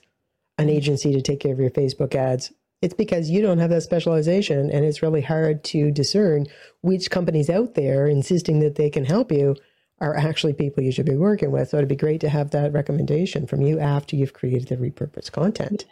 an 0.58 0.69
agency 0.69 1.13
to 1.13 1.21
take 1.21 1.39
care 1.39 1.53
of 1.53 1.60
your 1.60 1.71
Facebook 1.71 2.15
ads, 2.15 2.51
it's 2.82 2.93
because 2.93 3.29
you 3.29 3.41
don't 3.41 3.60
have 3.60 3.69
that 3.69 3.84
specialization 3.84 4.69
and 4.69 4.86
it's 4.86 5.01
really 5.01 5.21
hard 5.21 5.63
to 5.63 5.91
discern 5.91 6.45
which 6.82 7.10
companies 7.10 7.49
out 7.49 7.75
there 7.75 8.08
insisting 8.08 8.60
that 8.60 8.75
they 8.75 8.89
can 8.89 9.06
help 9.06 9.32
you 9.32 9.56
are 9.99 10.17
actually 10.17 10.53
people 10.53 10.84
you 10.84 10.91
should 10.91 11.06
be 11.06 11.15
working 11.15 11.51
with. 11.51 11.69
So 11.69 11.77
it'd 11.77 11.88
be 11.88 11.95
great 11.95 12.19
to 12.21 12.29
have 12.29 12.51
that 12.51 12.73
recommendation 12.73 13.47
from 13.47 13.62
you 13.62 13.79
after 13.79 14.17
you've 14.17 14.34
created 14.34 14.67
the 14.67 14.75
repurposed 14.75 15.32
content. 15.32 15.86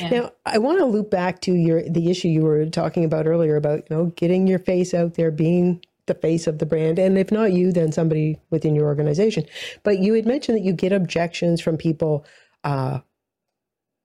Yeah. 0.00 0.08
Now, 0.10 0.32
I 0.46 0.58
want 0.58 0.78
to 0.78 0.84
loop 0.84 1.10
back 1.10 1.40
to 1.42 1.52
your 1.52 1.82
the 1.88 2.10
issue 2.10 2.28
you 2.28 2.42
were 2.42 2.66
talking 2.66 3.04
about 3.04 3.26
earlier 3.26 3.56
about 3.56 3.90
you 3.90 3.96
know 3.96 4.06
getting 4.16 4.46
your 4.46 4.58
face 4.58 4.94
out 4.94 5.14
there, 5.14 5.30
being 5.30 5.82
the 6.06 6.14
face 6.14 6.46
of 6.46 6.58
the 6.58 6.66
brand, 6.66 6.98
and 6.98 7.16
if 7.16 7.30
not 7.30 7.52
you, 7.52 7.72
then 7.72 7.92
somebody 7.92 8.40
within 8.50 8.74
your 8.74 8.86
organization. 8.86 9.44
But 9.82 9.98
you 9.98 10.14
had 10.14 10.26
mentioned 10.26 10.58
that 10.58 10.64
you 10.64 10.72
get 10.72 10.92
objections 10.92 11.60
from 11.60 11.76
people 11.76 12.24
uh, 12.64 13.00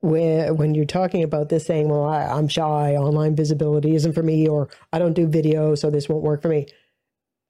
where 0.02 0.54
when 0.54 0.76
you're 0.76 0.86
talking 0.86 1.24
about 1.24 1.50
this, 1.50 1.66
saying, 1.66 1.90
"Well, 1.90 2.04
I, 2.04 2.24
I'm 2.26 2.48
shy, 2.48 2.96
online 2.96 3.36
visibility 3.36 3.96
isn't 3.96 4.14
for 4.14 4.24
me," 4.24 4.48
or 4.48 4.70
"I 4.94 5.00
don't 5.00 5.14
do 5.14 5.28
video, 5.28 5.76
so 5.76 5.90
this 5.90 6.10
won't 6.10 6.24
work 6.24 6.42
for 6.42 6.50
me." 6.50 6.68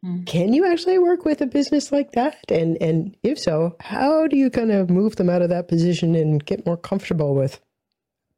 Mm. 0.05 0.25
Can 0.25 0.53
you 0.53 0.65
actually 0.65 0.99
work 0.99 1.25
with 1.25 1.41
a 1.41 1.47
business 1.47 1.91
like 1.91 2.11
that? 2.11 2.37
And 2.49 2.77
and 2.81 3.15
if 3.23 3.39
so, 3.39 3.75
how 3.79 4.27
do 4.27 4.37
you 4.37 4.49
kind 4.49 4.71
of 4.71 4.89
move 4.89 5.15
them 5.15 5.29
out 5.29 5.41
of 5.41 5.49
that 5.49 5.67
position 5.67 6.15
and 6.15 6.45
get 6.45 6.65
more 6.65 6.77
comfortable 6.77 7.35
with 7.35 7.59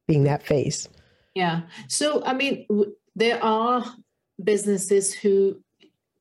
being 0.09 0.23
that 0.23 0.43
face? 0.43 0.89
Yeah. 1.35 1.61
So 1.87 2.23
I 2.25 2.33
mean, 2.33 2.65
there 3.15 3.41
are 3.43 3.85
businesses 4.43 5.13
who 5.13 5.61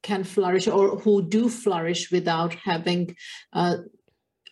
can 0.03 0.22
flourish 0.24 0.68
or 0.68 0.98
who 0.98 1.22
do 1.22 1.48
flourish 1.48 2.12
without 2.12 2.55
having 2.55 3.16
uh, 3.53 3.79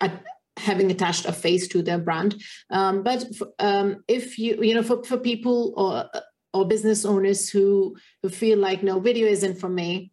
a, 0.00 0.10
having 0.56 0.90
attached 0.90 1.26
a 1.26 1.32
face 1.32 1.68
to 1.68 1.82
their 1.82 1.98
brand. 1.98 2.42
Um, 2.70 3.02
but 3.02 3.26
um, 3.58 4.02
if 4.08 4.38
you 4.38 4.58
you 4.62 4.74
know 4.74 4.82
for, 4.82 5.04
for 5.04 5.18
people 5.18 5.74
or 5.76 6.08
or 6.54 6.66
business 6.66 7.04
owners 7.04 7.50
who 7.50 7.94
who 8.22 8.30
feel 8.30 8.58
like 8.58 8.82
no 8.82 8.98
video 8.98 9.28
isn't 9.28 9.60
for 9.60 9.68
me 9.68 10.10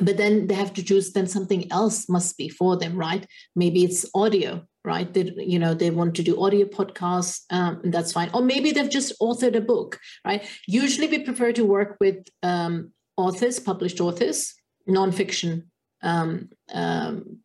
but 0.00 0.16
then 0.16 0.46
they 0.46 0.54
have 0.54 0.72
to 0.72 0.82
choose 0.82 1.12
then 1.12 1.26
something 1.26 1.70
else 1.72 2.08
must 2.08 2.38
be 2.38 2.48
for 2.48 2.76
them 2.76 2.96
right 2.96 3.26
maybe 3.56 3.84
it's 3.84 4.06
audio 4.14 4.64
right? 4.84 5.12
They 5.12 5.32
you 5.36 5.58
know 5.58 5.74
they 5.74 5.90
want 5.90 6.14
to 6.16 6.22
do 6.22 6.42
audio 6.42 6.66
podcasts 6.66 7.42
um, 7.50 7.80
and 7.82 7.92
that's 7.92 8.12
fine. 8.12 8.30
Or 8.34 8.42
maybe 8.42 8.72
they've 8.72 8.90
just 8.90 9.12
authored 9.20 9.56
a 9.56 9.60
book 9.60 9.98
right? 10.24 10.44
Usually 10.66 11.08
we 11.08 11.20
prefer 11.24 11.52
to 11.52 11.64
work 11.64 11.96
with 12.00 12.26
um, 12.42 12.92
authors 13.16 13.58
published 13.60 14.00
authors 14.00 14.54
nonfiction 14.88 15.64
um, 16.02 16.48
um, 16.72 17.38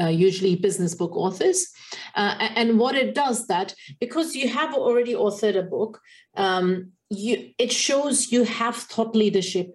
uh, 0.00 0.06
usually 0.06 0.54
business 0.56 0.94
book 0.94 1.16
authors. 1.16 1.68
Uh, 2.14 2.34
and 2.54 2.78
what 2.78 2.94
it 2.94 3.14
does 3.14 3.46
that 3.48 3.74
because 4.00 4.36
you 4.36 4.48
have 4.48 4.74
already 4.74 5.14
authored 5.14 5.58
a 5.58 5.62
book 5.62 6.00
um, 6.36 6.92
you 7.10 7.50
it 7.58 7.72
shows 7.72 8.30
you 8.30 8.44
have 8.44 8.76
thought 8.76 9.16
leadership 9.16 9.74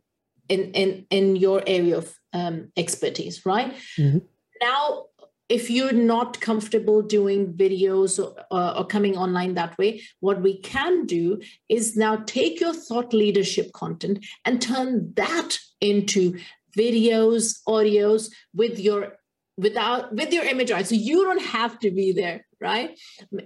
in 0.49 0.71
in 0.71 1.05
in 1.09 1.35
your 1.35 1.63
area 1.67 1.97
of 1.97 2.13
um, 2.33 2.71
expertise 2.77 3.45
right? 3.45 3.73
Mm-hmm. 3.97 4.19
now 4.61 5.05
if 5.49 5.69
you're 5.69 5.93
not 5.93 6.39
comfortable 6.39 7.01
doing 7.01 7.53
videos 7.53 8.23
or, 8.23 8.33
uh, 8.51 8.75
or, 8.77 8.85
coming 8.85 9.17
online 9.17 9.53
that 9.55 9.77
way 9.77 10.01
what 10.19 10.41
we 10.41 10.59
can 10.59 11.05
do 11.05 11.41
is 11.69 11.95
now 11.95 12.15
take 12.25 12.59
your 12.59 12.73
thought 12.73 13.13
leadership 13.13 13.71
content 13.73 14.25
and 14.45 14.61
turn 14.61 15.13
that 15.15 15.57
into 15.81 16.37
videos 16.77 17.59
audios 17.67 18.31
with 18.53 18.79
your 18.79 19.17
without 19.57 20.13
with 20.13 20.33
your 20.33 20.43
image 20.43 20.71
right 20.71 20.87
so 20.87 20.95
you 20.95 21.23
don't 21.23 21.41
have 21.41 21.77
to 21.79 21.91
be 21.91 22.11
there 22.11 22.45
right? 22.63 22.97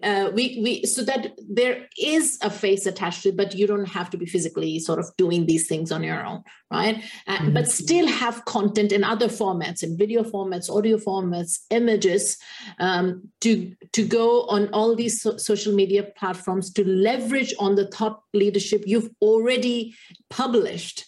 Uh, 0.03 0.29
we 0.33 0.59
we 0.63 0.85
so 0.85 1.03
that 1.03 1.31
there 1.49 1.87
is 1.99 2.37
a 2.43 2.49
face 2.49 2.85
attached 2.85 3.23
to 3.23 3.29
it 3.29 3.37
but 3.37 3.55
you 3.55 3.65
don't 3.65 3.89
have 3.89 4.09
to 4.11 4.17
be 4.17 4.27
physically 4.27 4.77
sort 4.79 4.99
of 4.99 5.09
doing 5.17 5.47
these 5.47 5.67
things 5.67 5.91
on 5.91 6.03
your 6.03 6.23
own 6.23 6.43
right? 6.71 7.03
Uh, 7.25 7.37
mm-hmm. 7.37 7.53
but 7.53 7.67
still 7.67 8.07
have 8.07 8.45
content 8.45 8.91
in 8.91 9.03
other 9.03 9.27
formats 9.27 9.81
in 9.83 9.97
video 9.97 10.21
formats 10.23 10.69
audio 10.69 10.97
formats 10.97 11.61
images 11.71 12.37
um, 12.79 13.07
to 13.41 13.75
to 13.91 14.05
go 14.05 14.43
on 14.43 14.69
all 14.69 14.95
these 14.95 15.21
so- 15.21 15.37
social 15.37 15.73
media 15.73 16.03
platforms 16.03 16.71
to 16.71 16.87
leverage 16.87 17.53
on 17.59 17.75
the 17.75 17.87
thought 17.87 18.21
leadership 18.33 18.83
you've 18.85 19.09
already 19.21 19.95
published 20.29 21.05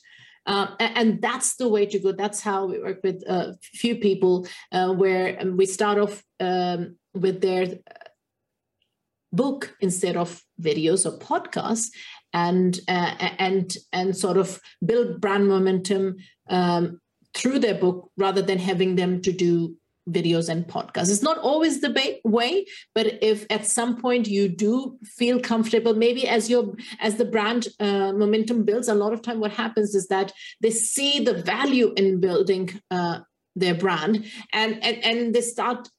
uh, 0.49 0.75
and 0.79 1.21
that's 1.21 1.57
the 1.57 1.69
way 1.69 1.85
to 1.85 1.99
go. 1.99 2.12
That's 2.12 2.41
how 2.41 2.65
we 2.65 2.79
work 2.79 3.01
with 3.03 3.21
a 3.27 3.55
few 3.62 3.97
people 3.97 4.47
uh, 4.71 4.91
where 4.91 5.39
we 5.45 5.67
start 5.67 5.99
off 5.99 6.23
um, 6.39 6.97
with 7.13 7.39
their 7.39 7.77
book 9.31 9.75
instead 9.79 10.17
of 10.17 10.43
videos 10.59 11.05
or 11.05 11.19
podcasts 11.19 11.89
and 12.33 12.79
uh, 12.88 13.13
and 13.38 13.77
and 13.93 14.17
sort 14.17 14.38
of 14.38 14.59
build 14.83 15.21
brand 15.21 15.47
momentum 15.47 16.15
um, 16.49 16.99
through 17.35 17.59
their 17.59 17.75
book 17.75 18.09
rather 18.17 18.41
than 18.41 18.57
having 18.57 18.95
them 18.95 19.21
to 19.21 19.31
do 19.31 19.75
videos 20.11 20.49
and 20.49 20.65
podcasts. 20.67 21.11
It's 21.11 21.21
not 21.21 21.37
always 21.37 21.81
the 21.81 21.89
ba- 21.89 22.17
way, 22.23 22.65
but 22.95 23.19
if 23.21 23.45
at 23.49 23.65
some 23.65 24.01
point 24.01 24.27
you 24.27 24.47
do 24.47 24.97
feel 25.03 25.39
comfortable, 25.39 25.93
maybe 25.93 26.27
as 26.27 26.49
your 26.49 26.75
as 26.99 27.15
the 27.15 27.25
brand 27.25 27.67
uh, 27.79 28.13
momentum 28.13 28.63
builds, 28.63 28.87
a 28.87 28.95
lot 28.95 29.13
of 29.13 29.21
time 29.21 29.39
what 29.39 29.51
happens 29.51 29.95
is 29.95 30.07
that 30.07 30.31
they 30.61 30.71
see 30.71 31.23
the 31.23 31.41
value 31.41 31.93
in 31.95 32.19
building 32.19 32.81
uh, 32.91 33.19
their 33.55 33.75
brand, 33.75 34.25
and 34.53 34.83
and 34.83 35.03
and 35.03 35.35
they 35.35 35.41
start 35.41 35.89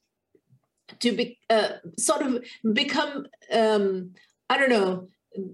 to 0.99 1.11
be 1.11 1.37
uh, 1.49 1.69
sort 1.97 2.21
of 2.21 2.43
become 2.73 3.27
um, 3.51 4.11
I 4.49 4.57
don't 4.57 4.69
know 4.69 5.07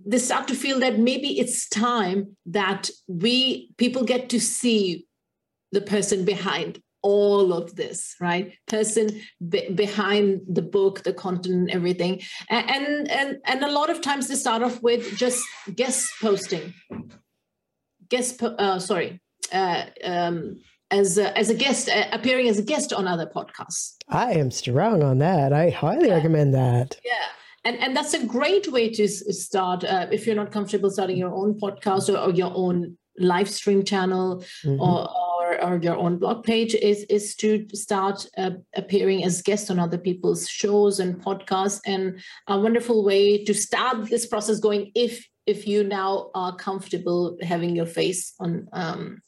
they 0.05 0.17
start 0.17 0.47
to 0.47 0.55
feel 0.55 0.79
that 0.79 0.99
maybe 0.99 1.39
it's 1.39 1.69
time 1.69 2.35
that 2.45 2.89
we 3.07 3.71
people 3.77 4.03
get 4.03 4.29
to 4.29 4.39
see 4.39 5.05
the 5.71 5.81
person 5.81 6.25
behind 6.25 6.81
all 7.01 7.53
of 7.53 7.75
this 7.75 8.15
right? 8.19 8.53
Person 8.67 9.09
be- 9.47 9.69
behind 9.73 10.41
the 10.47 10.61
book 10.61 11.03
the 11.03 11.13
content 11.13 11.69
everything. 11.71 12.21
And 12.49 13.09
and 13.09 13.37
and 13.45 13.63
a 13.63 13.71
lot 13.71 13.89
of 13.89 14.01
times 14.01 14.27
they 14.27 14.35
start 14.35 14.63
off 14.63 14.81
with 14.81 15.17
just 15.17 15.43
guest 15.75 16.07
posting. 16.21 16.73
Guest 18.09 18.39
po- 18.39 18.55
uh, 18.55 18.79
sorry 18.79 19.21
uh, 19.51 19.85
um, 20.03 20.59
as 20.91 21.17
a, 21.17 21.37
as 21.37 21.49
a 21.49 21.53
guest 21.53 21.89
uh, 21.89 22.07
appearing 22.11 22.47
as 22.47 22.59
a 22.59 22.63
guest 22.63 22.93
on 22.93 23.07
other 23.07 23.29
podcasts. 23.33 23.95
I 24.07 24.33
am 24.33 24.51
strong 24.51 25.03
on 25.03 25.19
that. 25.19 25.53
I 25.53 25.69
highly 25.69 26.09
yeah. 26.09 26.15
recommend 26.15 26.53
that. 26.53 26.99
Yeah. 27.03 27.11
And 27.65 27.77
and 27.79 27.97
that's 27.97 28.13
a 28.13 28.25
great 28.25 28.71
way 28.71 28.89
to 28.91 29.07
start 29.07 29.83
uh, 29.83 30.07
if 30.11 30.25
you're 30.25 30.35
not 30.35 30.51
comfortable 30.51 30.89
starting 30.89 31.17
your 31.17 31.33
own 31.33 31.59
podcast 31.59 32.07
or, 32.13 32.17
or 32.17 32.31
your 32.31 32.51
own 32.55 32.97
live 33.19 33.49
stream 33.49 33.83
channel 33.83 34.43
mm-hmm. 34.63 34.81
or, 34.81 35.09
or, 35.47 35.63
or, 35.63 35.77
your 35.77 35.95
own 35.95 36.17
blog 36.17 36.43
page 36.43 36.75
is 36.75 37.03
is 37.09 37.35
to 37.35 37.65
start 37.73 38.27
uh, 38.37 38.51
appearing 38.75 39.23
as 39.23 39.41
guests 39.41 39.69
on 39.69 39.79
other 39.79 39.97
people's 39.97 40.47
shows 40.47 40.99
and 40.99 41.23
podcasts 41.23 41.79
and 41.85 42.19
a 42.47 42.59
wonderful 42.59 43.03
way 43.03 43.43
to 43.43 43.53
start 43.53 44.09
this 44.09 44.25
process 44.25 44.59
going 44.59 44.91
if 44.95 45.27
if 45.45 45.67
you 45.67 45.83
now 45.83 46.29
are 46.35 46.55
comfortable 46.55 47.37
having 47.41 47.75
your 47.75 47.85
face 47.85 48.33
on 48.39 48.67
um, 48.73 49.21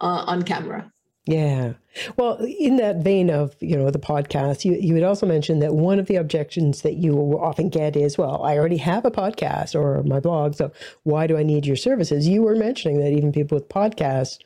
uh, 0.00 0.24
on 0.26 0.42
camera 0.42 0.90
yeah. 1.24 1.74
Well, 2.16 2.36
in 2.58 2.76
that 2.76 2.96
vein 2.96 3.30
of, 3.30 3.54
you 3.60 3.76
know, 3.76 3.90
the 3.90 3.98
podcast, 3.98 4.64
you, 4.64 4.74
you 4.74 4.94
had 4.94 5.04
also 5.04 5.24
mentioned 5.24 5.62
that 5.62 5.74
one 5.74 6.00
of 6.00 6.06
the 6.06 6.16
objections 6.16 6.82
that 6.82 6.94
you 6.94 7.14
will 7.14 7.40
often 7.40 7.68
get 7.68 7.94
is, 7.94 8.18
well, 8.18 8.42
I 8.42 8.58
already 8.58 8.78
have 8.78 9.04
a 9.04 9.10
podcast 9.10 9.76
or 9.76 10.02
my 10.02 10.18
blog, 10.18 10.54
so 10.54 10.72
why 11.04 11.28
do 11.28 11.36
I 11.36 11.44
need 11.44 11.64
your 11.64 11.76
services? 11.76 12.26
You 12.26 12.42
were 12.42 12.56
mentioning 12.56 12.98
that 12.98 13.12
even 13.12 13.30
people 13.30 13.56
with 13.56 13.68
podcasts 13.68 14.38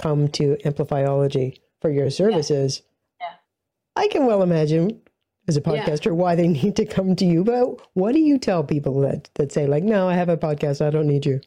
come 0.00 0.28
to 0.28 0.56
Amplifyology 0.64 1.60
for 1.80 1.90
your 1.90 2.10
services. 2.10 2.82
Yeah. 3.20 3.26
yeah. 3.26 4.02
I 4.02 4.08
can 4.08 4.26
well 4.26 4.42
imagine 4.42 5.00
as 5.48 5.56
a 5.56 5.60
podcaster 5.60 6.06
yeah. 6.06 6.12
why 6.12 6.34
they 6.34 6.48
need 6.60 6.76
to 6.76 6.86
come 6.86 7.16
to 7.16 7.24
you, 7.24 7.44
but 7.44 7.80
what 7.94 8.12
do 8.12 8.20
you 8.20 8.38
tell 8.38 8.64
people 8.64 9.00
that, 9.00 9.30
that 9.34 9.52
say 9.52 9.66
like, 9.66 9.84
no, 9.84 10.08
I 10.08 10.14
have 10.14 10.28
a 10.28 10.36
podcast, 10.36 10.84
I 10.84 10.90
don't 10.90 11.08
need 11.08 11.26
you? 11.26 11.40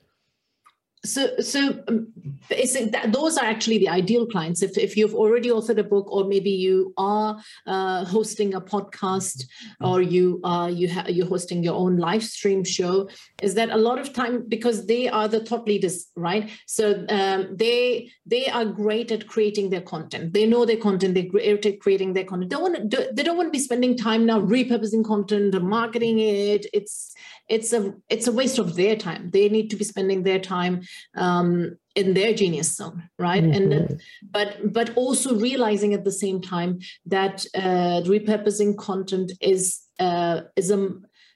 So 1.05 1.37
so 1.39 1.83
um, 1.87 2.07
that, 2.49 3.09
those 3.11 3.37
are 3.37 3.45
actually 3.45 3.77
the 3.77 3.89
ideal 3.89 4.25
clients. 4.25 4.61
If, 4.61 4.77
if 4.77 4.95
you've 4.95 5.13
already 5.13 5.49
authored 5.49 5.77
a 5.77 5.83
book 5.83 6.09
or 6.09 6.25
maybe 6.25 6.49
you 6.49 6.93
are 6.97 7.41
uh, 7.67 8.05
hosting 8.05 8.53
a 8.53 8.61
podcast 8.61 9.43
or 9.81 10.01
you 10.01 10.39
uh, 10.43 10.67
you 10.67 10.89
ha- 10.89 11.07
you're 11.09 11.27
hosting 11.27 11.63
your 11.63 11.75
own 11.75 11.97
live 11.97 12.23
stream 12.23 12.63
show 12.63 13.09
is 13.41 13.55
that 13.55 13.69
a 13.71 13.77
lot 13.77 13.99
of 13.99 14.13
time 14.13 14.45
because 14.47 14.85
they 14.85 15.09
are 15.09 15.27
the 15.27 15.43
thought 15.43 15.67
leaders 15.67 16.07
right? 16.15 16.49
So 16.67 17.05
um, 17.09 17.55
they 17.55 18.09
they 18.25 18.47
are 18.47 18.65
great 18.65 19.11
at 19.11 19.27
creating 19.27 19.69
their 19.69 19.81
content. 19.81 20.33
They 20.33 20.45
know 20.45 20.65
their 20.65 20.77
content. 20.77 21.15
They're 21.15 21.23
great 21.23 21.65
at 21.65 21.79
creating 21.81 22.13
their 22.13 22.25
content. 22.25 22.49
They 22.49 22.55
don't 22.55 22.71
want 22.71 22.91
to, 22.91 23.09
they 23.13 23.23
don't 23.23 23.37
want 23.37 23.47
to 23.47 23.57
be 23.57 23.59
spending 23.59 23.97
time 23.97 24.25
now 24.25 24.39
repurposing 24.39 25.03
content 25.05 25.55
or 25.55 25.59
marketing 25.59 26.19
it. 26.19 26.65
It's 26.71 27.13
it's 27.49 27.73
a 27.73 27.93
it's 28.09 28.27
a 28.27 28.31
waste 28.31 28.59
of 28.59 28.75
their 28.75 28.95
time. 28.95 29.29
They 29.31 29.49
need 29.49 29.69
to 29.69 29.75
be 29.75 29.83
spending 29.83 30.23
their 30.23 30.39
time 30.39 30.81
um, 31.15 31.77
in 31.95 32.13
their 32.13 32.33
genius 32.33 32.75
zone 32.75 33.09
right? 33.19 33.43
Mm-hmm. 33.43 33.71
and 33.71 34.01
but 34.31 34.73
but 34.73 34.95
also 34.95 35.35
realizing 35.35 35.93
at 35.93 36.03
the 36.03 36.11
same 36.11 36.41
time 36.41 36.79
that 37.05 37.45
uh, 37.55 38.01
repurposing 38.05 38.77
content 38.77 39.31
is 39.41 39.81
uh, 39.99 40.41
is 40.55 40.71
a 40.71 40.89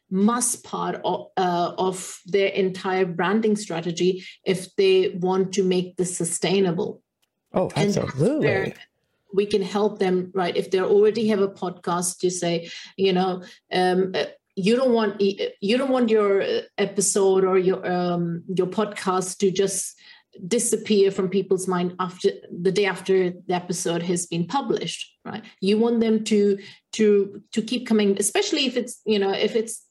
must 0.09 0.63
part 0.63 1.01
of, 1.03 1.27
uh, 1.35 1.73
of 1.77 2.21
their 2.25 2.47
entire 2.47 3.05
branding 3.05 3.57
strategy 3.57 4.23
if 4.45 4.73
they 4.77 5.09
want 5.19 5.53
to 5.53 5.63
make 5.63 5.97
this 5.97 6.15
sustainable. 6.15 7.01
Oh 7.53 7.69
absolutely. 7.75 8.73
we 9.33 9.45
can 9.45 9.61
help 9.61 9.99
them 9.99 10.31
right? 10.33 10.55
If 10.55 10.71
they 10.71 10.79
already 10.79 11.27
have 11.27 11.41
a 11.41 11.49
podcast 11.49 12.19
to 12.19 12.31
say 12.31 12.69
you 12.95 13.13
know 13.13 13.43
um, 13.73 14.13
you 14.57 14.75
don't 14.75 14.91
want 14.91 15.21
you 15.21 15.77
don't 15.77 15.91
want 15.91 16.09
your 16.09 16.43
episode 16.79 17.45
or 17.45 17.57
your 17.59 17.89
um, 17.89 18.43
your 18.53 18.67
podcast 18.67 19.37
to 19.37 19.51
just 19.51 19.95
disappear 20.47 21.11
from 21.11 21.29
people's 21.29 21.67
mind 21.67 21.95
after 21.99 22.29
the 22.51 22.71
day 22.71 22.85
after 22.85 23.31
the 23.47 23.53
episode 23.53 24.01
has 24.01 24.25
been 24.25 24.45
published 24.45 25.13
right? 25.25 25.43
You 25.61 25.77
want 25.77 25.99
them 25.99 26.23
to 26.25 26.57
to 26.93 27.41
to 27.53 27.61
keep 27.61 27.87
coming 27.87 28.17
especially 28.17 28.65
if 28.65 28.75
it's 28.77 28.99
you 29.05 29.19
know 29.19 29.31
if 29.31 29.55
it's 29.55 29.85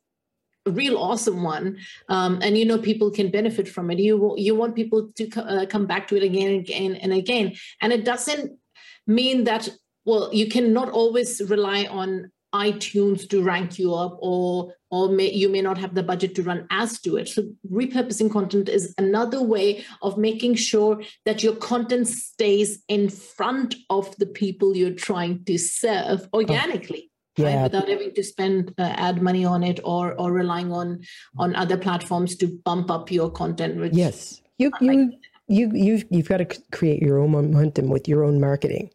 a 0.67 0.71
real 0.73 0.99
awesome 0.99 1.45
one 1.45 1.79
um, 2.09 2.41
and 2.43 2.59
you 2.59 2.65
know 2.65 2.79
people 2.79 3.11
can 3.11 3.31
benefit 3.31 3.69
from 3.69 3.91
it. 3.91 4.01
You 4.01 4.35
you 4.37 4.57
want 4.57 4.75
people 4.75 5.11
to 5.15 5.25
uh, 5.41 5.67
come 5.67 5.87
back 5.87 6.09
to 6.09 6.17
it 6.17 6.25
again 6.25 6.51
and 6.51 6.61
again 6.61 6.95
and 6.97 7.13
again. 7.13 7.55
And 7.81 7.93
it 7.93 8.05
doesn't 8.05 8.59
mean 9.07 9.45
that 9.45 9.69
well 10.05 10.35
you 10.35 10.49
cannot 10.49 10.91
always 10.91 11.41
rely 11.49 11.85
on 11.85 12.33
iTunes 12.57 13.29
to 13.31 13.43
rank 13.43 13.79
you 13.79 13.95
up, 13.95 14.17
or 14.21 14.75
or 14.91 15.09
may, 15.09 15.31
you 15.33 15.49
may 15.49 15.61
not 15.61 15.79
have 15.79 15.95
the 15.95 16.03
budget 16.03 16.35
to 16.37 16.43
run 16.43 16.67
ads 16.71 17.01
to 17.01 17.17
it. 17.17 17.29
So 17.29 17.43
repurposing 17.71 18.31
content 18.33 18.69
is 18.69 18.95
another 18.99 19.43
way 19.43 19.85
of 20.01 20.17
making 20.17 20.55
sure 20.55 21.03
that 21.25 21.43
your 21.43 21.57
content 21.57 22.07
stays 22.09 22.79
in 22.89 23.09
front 23.11 23.75
of 23.91 24.17
the 24.17 24.27
people 24.27 24.77
you're 24.77 25.01
trying 25.09 25.45
to 25.45 25.59
serve 25.59 26.29
organically. 26.33 27.05
Oh. 27.05 27.13
Yeah. 27.39 27.45
Right, 27.45 27.63
without 27.65 27.89
having 27.89 28.15
to 28.15 28.23
spend 28.23 28.73
uh, 28.79 28.95
ad 28.97 29.21
money 29.21 29.45
on 29.45 29.63
it 29.63 29.79
or 29.85 30.19
or 30.19 30.33
relying 30.33 30.73
on 30.73 31.03
on 31.37 31.55
other 31.55 31.77
platforms 31.77 32.35
to 32.37 32.47
bump 32.65 32.91
up 32.91 33.11
your 33.13 33.31
content 33.31 33.77
which 33.77 33.93
yes 33.93 34.41
you 34.57 34.71
you 34.81 35.13
you 35.47 35.71
you've, 35.75 36.05
you've 36.09 36.29
got 36.31 36.39
to 36.39 36.47
create 36.73 37.03
your 37.03 37.19
own 37.19 37.33
momentum 37.33 37.91
with 37.91 38.09
your 38.09 38.25
own 38.25 38.41
marketing 38.41 38.89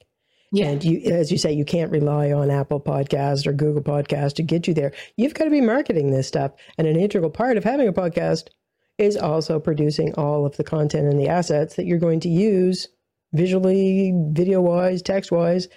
yeah. 0.52 0.68
And 0.68 0.84
you, 0.84 1.00
as 1.12 1.32
you 1.32 1.38
say, 1.38 1.54
you 1.54 1.64
can't 1.64 1.92
rely 1.92 2.34
on 2.34 2.52
Apple 2.52 2.82
Podcast 2.82 3.48
or 3.48 3.54
Google 3.54 3.82
Podcast 3.82 4.34
to 4.36 4.44
get 4.44 4.68
you 4.68 4.74
there. 4.74 4.92
You've 5.16 5.34
got 5.34 5.46
to 5.46 5.50
be 5.50 5.62
marketing 5.62 6.12
this 6.12 6.28
stuff. 6.28 6.52
And 6.78 6.88
an 6.88 6.98
integral 6.98 7.30
part 7.30 7.56
of 7.56 7.64
having 7.64 7.88
a 7.88 7.94
podcast 7.94 8.50
is 8.98 9.16
also 9.16 9.60
producing 9.60 10.14
all 10.16 10.46
of 10.46 10.58
the 10.58 10.64
content 10.66 11.08
and 11.08 11.18
the 11.18 11.30
assets 11.30 11.76
that 11.76 11.86
you're 11.86 12.00
going 12.00 12.20
to 12.22 12.30
use 12.30 12.90
visually, 13.32 14.14
video 14.32 14.60
wise, 14.60 15.02
text 15.02 15.32
wise. 15.32 15.70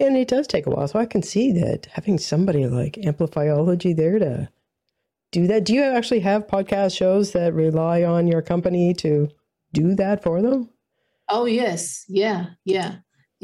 And 0.00 0.16
it 0.16 0.28
does 0.28 0.46
take 0.46 0.66
a 0.66 0.70
while. 0.70 0.88
So 0.88 0.98
I 0.98 1.06
can 1.06 1.22
see 1.22 1.52
that 1.52 1.86
having 1.92 2.18
somebody 2.18 2.66
like 2.66 2.94
Amplifyology 2.94 3.94
there 3.94 4.18
to 4.18 4.48
do 5.30 5.46
that. 5.46 5.64
Do 5.64 5.74
you 5.74 5.82
actually 5.82 6.20
have 6.20 6.46
podcast 6.46 6.96
shows 6.96 7.32
that 7.32 7.52
rely 7.52 8.02
on 8.02 8.26
your 8.26 8.40
company 8.40 8.94
to 8.94 9.28
do 9.74 9.94
that 9.96 10.22
for 10.22 10.40
them? 10.40 10.70
Oh, 11.28 11.44
yes. 11.44 12.06
Yeah. 12.08 12.46
Yeah 12.64 12.96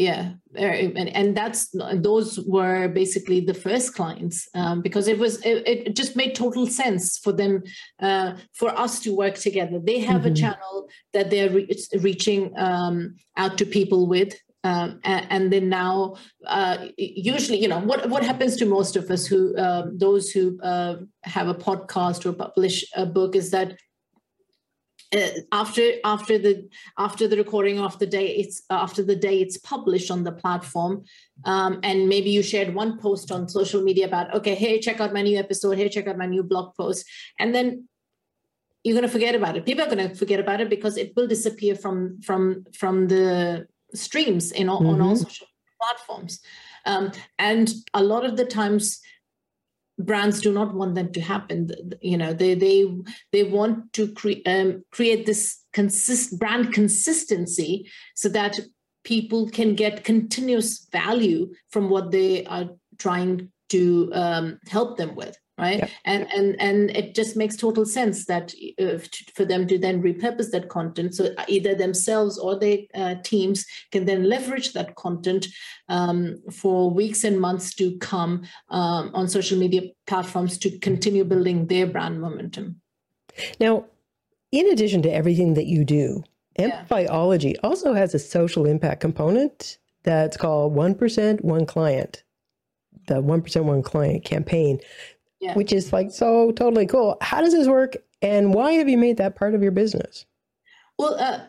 yeah 0.03 0.33
and, 0.55 1.09
and 1.19 1.37
that's 1.37 1.75
those 1.95 2.41
were 2.41 2.89
basically 2.89 3.41
the 3.41 3.55
first 3.55 3.95
clients 3.95 4.49
um, 4.55 4.83
because 4.83 5.07
it 5.09 5.19
was 5.19 5.41
it, 5.51 5.63
it, 5.67 5.97
just 5.97 6.17
made 6.17 6.35
total 6.35 6.67
sense 6.67 7.19
for 7.19 7.33
them 7.33 7.63
uh, 8.01 8.35
for 8.53 8.71
us 8.79 9.01
to 9.01 9.17
work 9.17 9.37
together 9.37 9.79
they 9.79 9.99
have 10.01 10.23
mm-hmm. 10.23 10.33
a 10.33 10.43
channel 10.43 10.89
that 11.15 11.31
they're 11.31 11.51
re- 11.51 11.85
reaching 12.01 12.53
um, 12.59 13.15
out 13.37 13.57
to 13.59 13.65
people 13.65 14.07
with 14.07 14.35
um, 14.65 15.01
and, 15.03 15.27
and, 15.31 15.53
then 15.53 15.69
now 15.69 16.15
uh, 16.47 16.87
usually 16.97 17.61
you 17.61 17.69
know 17.69 17.81
what 17.81 18.09
what 18.09 18.23
happens 18.23 18.57
to 18.57 18.65
most 18.65 18.95
of 18.95 19.11
us 19.11 19.27
who 19.27 19.57
uh, 19.57 19.87
those 19.93 20.31
who 20.31 20.61
uh, 20.63 20.97
have 21.25 21.49
a 21.49 21.55
podcast 21.55 22.25
or 22.25 22.33
publish 22.33 22.85
a 22.95 23.05
book 23.05 23.35
is 23.35 23.51
that 23.51 23.77
uh, 25.15 25.29
after 25.53 25.83
after 26.05 26.39
the 26.39 26.69
after 26.99 27.29
the 27.29 27.37
recording 27.37 27.79
of 27.79 27.99
the 27.99 28.07
day 28.07 28.29
it's 28.37 28.63
after 28.71 29.03
the 29.03 29.17
day 29.17 29.41
it's 29.41 29.59
published 29.59 30.11
on 30.11 30.25
the 30.25 30.33
platform 30.33 31.05
um, 31.45 31.81
and 31.83 32.09
maybe 32.09 32.31
you 32.31 32.43
shared 32.43 32.75
one 32.75 32.99
post 32.99 33.31
on 33.31 33.49
social 33.49 33.83
media 33.83 34.07
about 34.07 34.35
okay 34.35 34.55
hey 34.55 34.81
check 34.81 35.01
out 35.01 35.13
my 35.13 35.23
new 35.23 35.39
episode 35.39 35.77
hey 35.77 35.89
check 35.89 36.07
out 36.07 36.17
my 36.17 36.27
new 36.27 36.43
blog 36.43 36.75
post 36.75 37.05
and 37.39 37.55
then 37.55 37.87
you're 38.85 38.95
going 38.95 39.07
to 39.07 39.13
forget 39.13 39.35
about 39.35 39.57
it 39.57 39.67
people 39.67 39.85
are 39.85 39.95
going 39.95 40.09
to 40.09 40.15
forget 40.15 40.41
about 40.41 40.61
it 40.61 40.71
because 40.71 40.97
it 40.97 41.13
will 41.15 41.27
disappear 41.27 41.75
from 41.75 42.21
from 42.23 42.65
from 42.73 43.09
the 43.09 43.67
streams 43.95 44.51
in 44.53 44.69
all, 44.69 44.81
mm-hmm. 44.81 44.95
on 44.95 45.01
all 45.01 45.15
mm-hmm. 45.15 45.25
social 45.25 45.47
platforms 45.81 46.41
um, 46.87 47.13
and 47.39 47.73
a 47.95 48.03
lot 48.03 48.25
of 48.25 48.37
the 48.37 48.45
times 48.45 49.01
brands 49.99 50.41
do 50.41 50.53
not 50.53 50.75
want 50.75 50.95
them 50.95 51.13
to 51.13 51.21
happen. 51.21 51.71
You 52.01 52.17
know 52.17 52.33
they 52.33 52.55
they 52.55 52.87
they 53.33 53.45
want 53.45 53.93
to 53.95 54.13
cre- 54.13 54.45
um, 54.47 54.85
create 54.91 55.27
this 55.27 55.59
consist 55.73 56.39
brand 56.39 56.73
consistency 56.73 57.91
so 58.15 58.29
that 58.31 58.59
people 59.05 59.49
can 59.49 59.75
get 59.75 60.05
continuous 60.05 60.87
value 60.93 61.53
from 61.71 61.91
what 61.91 62.11
they 62.11 62.45
are 62.47 62.69
trying 62.99 63.51
to 63.71 64.11
um, 64.13 64.59
help 64.69 64.97
them 64.97 65.15
with 65.17 65.37
right? 65.59 65.79
Yeah. 65.79 65.89
and 66.05 66.27
and 66.33 66.61
and 66.61 66.91
it 66.91 67.15
just 67.15 67.37
makes 67.37 67.57
total 67.57 67.85
sense 67.85 68.27
that 68.27 68.55
uh, 68.81 68.99
for 69.35 69.45
them 69.45 69.67
to 69.69 69.79
then 69.79 70.03
repurpose 70.03 70.51
that 70.51 70.69
content. 70.69 71.15
So 71.15 71.31
either 71.49 71.75
themselves 71.75 72.39
or 72.39 72.59
their 72.59 72.79
uh, 72.95 73.17
teams 73.23 73.65
can 73.91 74.05
then 74.05 74.29
leverage 74.29 74.73
that 74.73 74.95
content 74.97 75.47
um, 75.89 76.43
for 76.51 76.91
weeks 76.91 77.25
and 77.25 77.41
months 77.41 77.75
to 77.75 77.97
come 77.99 78.43
um, 78.71 79.11
on 79.15 79.29
social 79.29 79.59
media 79.59 79.83
platforms 80.07 80.59
to 80.59 80.79
continue 80.79 81.25
building 81.25 81.67
their 81.67 81.87
brand 81.87 82.21
momentum. 82.21 82.81
Now 83.61 83.87
in 84.51 84.69
addition 84.71 85.03
to 85.03 85.13
everything 85.13 85.55
that 85.55 85.67
you 85.67 85.85
do 85.85 86.23
Amplifyology 86.59 87.55
yeah. 87.55 87.61
also 87.63 87.95
has 87.95 88.15
a 88.15 88.19
social 88.19 88.67
impact 88.67 89.01
component 89.01 89.79
that's 90.03 90.37
called 90.37 90.75
1% 90.75 91.43
one 91.43 91.67
client. 91.67 92.23
The 93.07 93.23
1% 93.23 93.65
one 93.65 93.83
client 93.83 94.25
campaign 94.25 94.79
yeah. 95.43 95.55
which 95.55 95.73
is 95.73 95.93
like 95.93 96.11
so 96.11 96.53
totally 96.53 96.87
cool. 96.87 97.19
How 97.21 97.41
does 97.41 97.53
this 97.53 97.67
work, 97.67 97.97
and 98.23 98.55
why 98.55 98.73
have 98.75 98.89
you 98.89 98.97
made 98.97 99.17
that 99.17 99.35
part 99.35 99.55
of 99.55 99.63
your 99.63 99.73
business? 99.73 100.25
Well, 100.99 101.17
uh, 101.19 101.41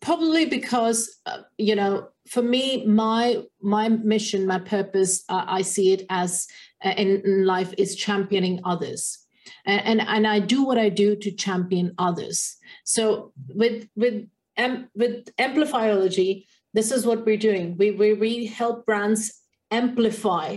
probably 0.00 0.46
because 0.46 1.14
uh, 1.26 1.42
you 1.58 1.76
know, 1.76 2.08
for 2.26 2.42
me, 2.42 2.86
my 2.86 3.44
my 3.60 3.90
mission, 3.90 4.46
my 4.46 4.58
purpose, 4.58 5.24
uh, 5.28 5.44
I 5.46 5.62
see 5.62 5.92
it 5.92 6.06
as 6.08 6.48
uh, 6.84 6.94
in, 6.96 7.20
in, 7.22 7.44
life 7.44 7.74
is 7.76 7.94
championing 7.94 8.60
others, 8.64 9.18
and, 9.66 10.00
and 10.00 10.00
and 10.00 10.26
I 10.26 10.40
do 10.40 10.64
what 10.64 10.78
I 10.78 10.88
do 10.88 11.14
to 11.14 11.30
champion 11.30 11.94
others. 11.98 12.56
So 12.84 13.32
with 13.54 13.88
with 13.94 14.26
um, 14.56 14.88
with 14.94 15.28
Amplifyology, 15.36 16.46
this 16.72 16.90
is 16.90 17.04
what 17.04 17.26
we're 17.26 17.36
doing. 17.36 17.76
We 17.76 17.90
we, 17.90 18.14
we 18.14 18.46
help 18.46 18.86
brands 18.86 19.34
amplify 19.70 20.56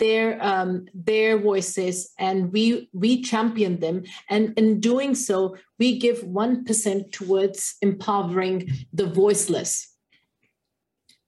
their 0.00 0.42
um, 0.42 0.86
their 0.92 1.38
voices 1.38 2.12
and 2.18 2.52
we 2.52 2.88
we 2.92 3.22
champion 3.22 3.78
them. 3.78 4.02
And 4.28 4.52
in 4.58 4.80
doing 4.80 5.14
so 5.14 5.56
we 5.78 5.98
give 5.98 6.22
1% 6.22 7.12
towards 7.12 7.76
empowering 7.82 8.68
the 8.92 9.06
voiceless. 9.06 9.86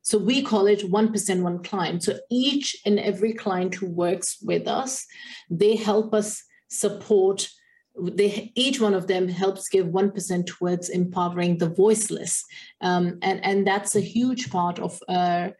So 0.05 0.18
we 0.18 0.43
call 0.43 0.66
it 0.66 0.91
1% 0.91 1.43
one 1.43 1.62
client. 1.62 2.03
So 2.03 2.18
each 2.29 2.77
and 2.85 2.99
every 2.99 3.35
client 3.35 3.77
who 3.77 3.87
works 3.87 4.39
with 4.43 4.66
us 4.66 5.07
they 5.49 5.77
help 5.77 6.12
us 6.12 6.43
support 6.68 7.49
they 8.01 8.51
each 8.55 8.81
one 8.81 8.95
of 8.95 9.07
them 9.07 9.29
helps 9.29 9.68
give 9.68 9.87
1% 9.87 10.47
towards 10.47 10.89
empowering 10.89 11.59
the 11.59 11.68
voiceless. 11.68 12.43
Um, 12.81 13.18
and 13.20 13.45
and 13.45 13.66
that's 13.66 13.95
a 13.95 14.01
huge 14.01 14.51
part 14.51 14.79
of 14.79 14.99
uh, 15.09 15.51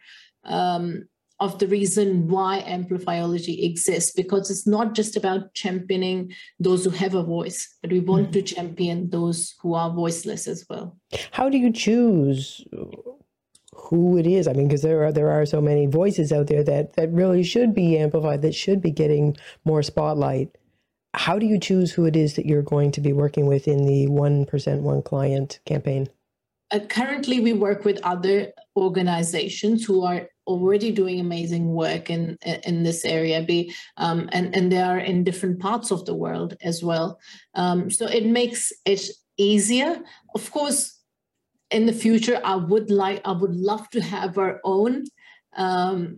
um, 0.45 1.09
of 1.43 1.59
the 1.59 1.67
reason 1.67 2.29
why 2.29 2.63
Amplifyology 2.69 3.65
exists 3.65 4.13
because 4.13 4.49
it's 4.49 4.67
not 4.67 4.95
just 4.95 5.17
about 5.17 5.53
championing 5.55 6.33
those 6.61 6.85
who 6.85 6.91
have 6.91 7.15
a 7.15 7.23
voice, 7.25 7.77
but 7.83 7.91
we 7.91 7.99
want 7.99 8.31
mm-hmm. 8.31 8.33
to 8.33 8.43
champion 8.43 9.11
those 9.11 9.57
who 9.61 9.75
are 9.75 9.91
voiceless 9.91 10.47
as 10.47 10.65
well. 10.71 10.97
How 11.33 11.49
do 11.49 11.59
you 11.59 11.73
choose 11.73 12.65
who 13.75 14.17
it 14.17 14.27
is? 14.27 14.47
I 14.47 14.53
mean, 14.53 14.69
because 14.69 14.83
there 14.83 15.05
are 15.05 15.13
there 15.13 15.33
are 15.33 15.45
so 15.45 15.61
many 15.61 15.87
voices 15.87 16.31
out 16.31 16.47
there 16.47 16.63
that 16.63 16.93
that 16.95 17.11
really 17.11 17.43
should 17.43 17.75
be 17.75 17.99
amplified, 17.99 18.43
that 18.43 18.55
should 18.55 18.81
be 18.81 18.93
getting 18.93 19.37
more 19.65 19.83
spotlight. 19.83 20.57
How 21.15 21.39
do 21.41 21.47
you 21.47 21.59
choose 21.59 21.93
who 21.93 22.07
it 22.07 22.15
is 22.15 22.37
that 22.37 22.47
you're 22.47 22.63
going 22.63 22.93
to 22.93 23.01
be 23.01 23.13
working 23.13 23.47
with 23.47 23.67
in 23.67 23.85
the 23.85 24.07
one 24.07 24.47
percent 24.47 24.83
one 24.83 25.03
client 25.03 25.59
campaign? 25.67 26.09
Uh, 26.71 26.79
currently, 26.89 27.41
we 27.41 27.53
work 27.53 27.85
with 27.85 28.01
other 28.03 28.53
organizations 28.77 29.85
who 29.85 30.05
are 30.05 30.29
already 30.47 30.91
doing 30.91 31.21
amazing 31.21 31.73
work 31.73 32.11
in 32.11 32.37
in 32.65 32.83
this 32.83 33.05
area 33.05 33.43
be 33.43 33.75
um, 33.97 34.29
and 34.33 34.55
and 34.57 34.73
they 34.73 34.81
are 34.81 34.99
in 34.99 35.25
different 35.25 35.61
parts 35.61 35.91
of 35.91 36.05
the 36.05 36.15
world 36.15 36.57
as 36.63 36.83
well 36.83 37.19
um, 37.55 37.91
so 37.91 38.07
it 38.07 38.27
makes 38.27 38.73
it 38.85 39.03
easier 39.37 40.01
of 40.35 40.51
course 40.51 41.01
in 41.71 41.87
the 41.87 41.93
future 41.93 42.41
i 42.45 42.57
would 42.57 42.91
like 42.91 43.21
i 43.25 43.33
would 43.33 43.55
love 43.55 43.89
to 43.91 44.01
have 44.01 44.37
our 44.37 44.61
own 44.65 45.05
um, 45.57 46.17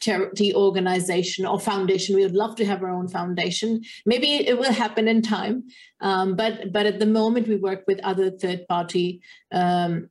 charity 0.00 0.54
organization 0.54 1.46
or 1.46 1.60
foundation. 1.60 2.16
We 2.16 2.22
would 2.22 2.34
love 2.34 2.56
to 2.56 2.64
have 2.64 2.82
our 2.82 2.90
own 2.90 3.08
foundation. 3.08 3.82
Maybe 4.06 4.34
it 4.34 4.58
will 4.58 4.72
happen 4.72 5.06
in 5.06 5.22
time, 5.22 5.64
um, 6.00 6.34
but 6.36 6.72
but 6.72 6.86
at 6.86 6.98
the 6.98 7.06
moment 7.06 7.48
we 7.48 7.56
work 7.56 7.84
with 7.86 8.00
other 8.00 8.30
third 8.30 8.66
party. 8.66 9.20
Um, 9.52 10.10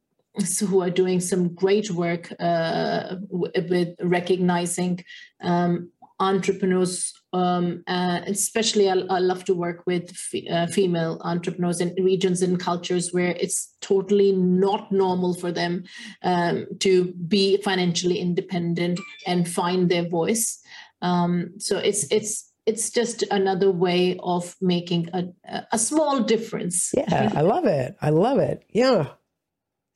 who 0.60 0.82
are 0.82 0.90
doing 0.90 1.20
some 1.20 1.54
great 1.54 1.92
work 1.92 2.34
uh, 2.40 3.16
with 3.30 3.96
recognizing 4.02 5.04
um, 5.42 5.90
entrepreneurs 6.20 7.14
um, 7.32 7.84
uh, 7.88 8.22
especially 8.26 8.90
I, 8.90 8.94
I, 9.10 9.20
love 9.20 9.46
to 9.46 9.54
work 9.54 9.84
with 9.86 10.10
f- 10.10 10.42
uh, 10.52 10.66
female 10.68 11.22
entrepreneurs 11.24 11.80
in 11.80 11.94
regions 12.04 12.42
and 12.42 12.60
cultures 12.60 13.14
where 13.14 13.36
it's 13.40 13.76
totally 13.82 14.32
not 14.32 14.92
normal 14.92 15.36
for 15.36 15.52
them 15.52 15.84
um, 16.24 16.66
to 16.80 17.14
be 17.28 17.62
financially 17.62 18.18
independent 18.18 19.00
and 19.28 19.48
find 19.48 19.90
their 19.90 20.10
voice. 20.10 20.60
Um, 21.04 21.52
so 21.60 21.78
it's 21.78 22.12
it's 22.12 22.52
it's 22.66 22.90
just 22.90 23.24
another 23.32 23.72
way 23.72 24.18
of 24.22 24.56
making 24.60 25.10
a, 25.14 25.26
a 25.72 25.78
small 25.78 26.22
difference. 26.22 26.92
Yeah 26.96 27.32
i 27.36 27.42
love 27.42 27.66
it. 27.66 27.96
I 28.02 28.10
love 28.10 28.40
it. 28.40 28.64
Yeah 28.70 29.10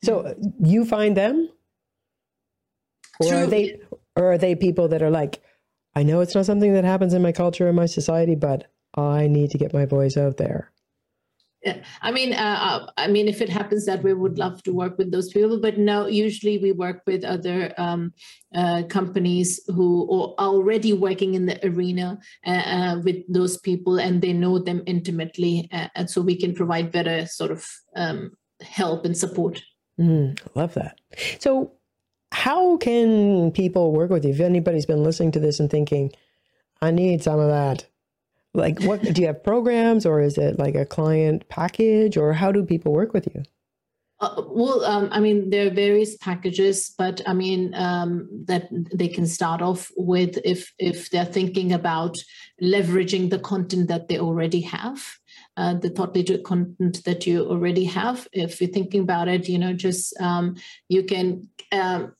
so 0.04 0.34
you 0.60 0.84
find 0.84 1.16
them 1.16 1.48
or 3.20 3.28
True. 3.28 3.38
are 3.38 3.46
they 3.46 3.80
or 4.16 4.32
are 4.32 4.38
they 4.38 4.54
people 4.54 4.88
that 4.88 5.02
are 5.02 5.10
like 5.10 5.42
I 5.94 6.02
know 6.02 6.20
it's 6.20 6.34
not 6.34 6.46
something 6.46 6.72
that 6.72 6.84
happens 6.84 7.14
in 7.14 7.22
my 7.22 7.32
culture 7.32 7.68
and 7.68 7.76
my 7.76 7.86
society, 7.86 8.34
but 8.34 8.66
I 8.96 9.28
need 9.28 9.50
to 9.50 9.58
get 9.58 9.72
my 9.72 9.86
voice 9.86 10.16
out 10.16 10.36
there. 10.36 10.72
Yeah. 11.62 11.82
I 12.02 12.10
mean, 12.10 12.34
uh, 12.34 12.58
uh, 12.60 12.90
I 12.98 13.06
mean, 13.06 13.26
if 13.26 13.40
it 13.40 13.48
happens 13.48 13.86
that 13.86 14.02
we 14.02 14.12
would 14.12 14.36
love 14.36 14.62
to 14.64 14.72
work 14.74 14.98
with 14.98 15.10
those 15.10 15.32
people, 15.32 15.58
but 15.58 15.78
no, 15.78 16.06
usually 16.06 16.58
we 16.58 16.72
work 16.72 17.00
with 17.06 17.24
other 17.24 17.72
um, 17.78 18.12
uh, 18.54 18.82
companies 18.90 19.60
who 19.68 20.02
are 20.12 20.44
already 20.44 20.92
working 20.92 21.32
in 21.32 21.46
the 21.46 21.58
arena 21.66 22.18
uh, 22.46 22.50
uh 22.50 23.00
with 23.02 23.24
those 23.32 23.56
people, 23.56 23.98
and 23.98 24.20
they 24.20 24.34
know 24.34 24.58
them 24.58 24.82
intimately, 24.84 25.66
uh, 25.72 25.88
and 25.94 26.10
so 26.10 26.20
we 26.20 26.36
can 26.36 26.54
provide 26.54 26.92
better 26.92 27.24
sort 27.24 27.50
of 27.50 27.66
um, 27.96 28.32
help 28.60 29.06
and 29.06 29.16
support. 29.16 29.62
Mm, 29.98 30.38
love 30.54 30.74
that. 30.74 30.98
So, 31.38 31.72
how 32.32 32.76
can 32.78 33.52
people 33.52 33.92
work 33.92 34.10
with 34.10 34.24
you? 34.24 34.32
If 34.32 34.40
anybody's 34.40 34.86
been 34.86 35.04
listening 35.04 35.30
to 35.32 35.40
this 35.40 35.60
and 35.60 35.70
thinking, 35.70 36.12
I 36.82 36.90
need 36.90 37.22
some 37.22 37.38
of 37.38 37.48
that, 37.48 37.86
like 38.54 38.82
what 38.82 39.02
do 39.02 39.20
you 39.20 39.28
have 39.28 39.44
programs 39.44 40.04
or 40.04 40.20
is 40.20 40.36
it 40.38 40.58
like 40.58 40.74
a 40.74 40.86
client 40.86 41.48
package 41.48 42.16
or 42.16 42.32
how 42.32 42.52
do 42.52 42.64
people 42.64 42.92
work 42.92 43.12
with 43.12 43.28
you? 43.34 43.42
Uh, 44.20 44.42
well, 44.46 44.84
um, 44.84 45.08
I 45.10 45.20
mean, 45.20 45.50
there 45.50 45.66
are 45.66 45.74
various 45.74 46.16
packages, 46.16 46.94
but 46.96 47.20
I 47.26 47.34
mean 47.34 47.74
um, 47.74 48.28
that 48.46 48.68
they 48.94 49.08
can 49.08 49.26
start 49.26 49.60
off 49.60 49.90
with 49.96 50.38
if 50.44 50.72
if 50.78 51.10
they're 51.10 51.24
thinking 51.24 51.72
about 51.72 52.16
leveraging 52.62 53.30
the 53.30 53.40
content 53.40 53.88
that 53.88 54.08
they 54.08 54.18
already 54.18 54.60
have, 54.60 55.18
uh, 55.56 55.74
the 55.74 55.90
thought 55.90 56.14
leader 56.14 56.38
content 56.38 57.04
that 57.04 57.26
you 57.26 57.44
already 57.44 57.84
have. 57.84 58.26
If 58.32 58.60
you're 58.60 58.70
thinking 58.70 59.02
about 59.02 59.28
it, 59.28 59.48
you 59.48 59.58
know, 59.58 59.72
just 59.72 60.18
um, 60.20 60.56
you 60.88 61.04
can 61.04 61.48
um, 61.72 62.14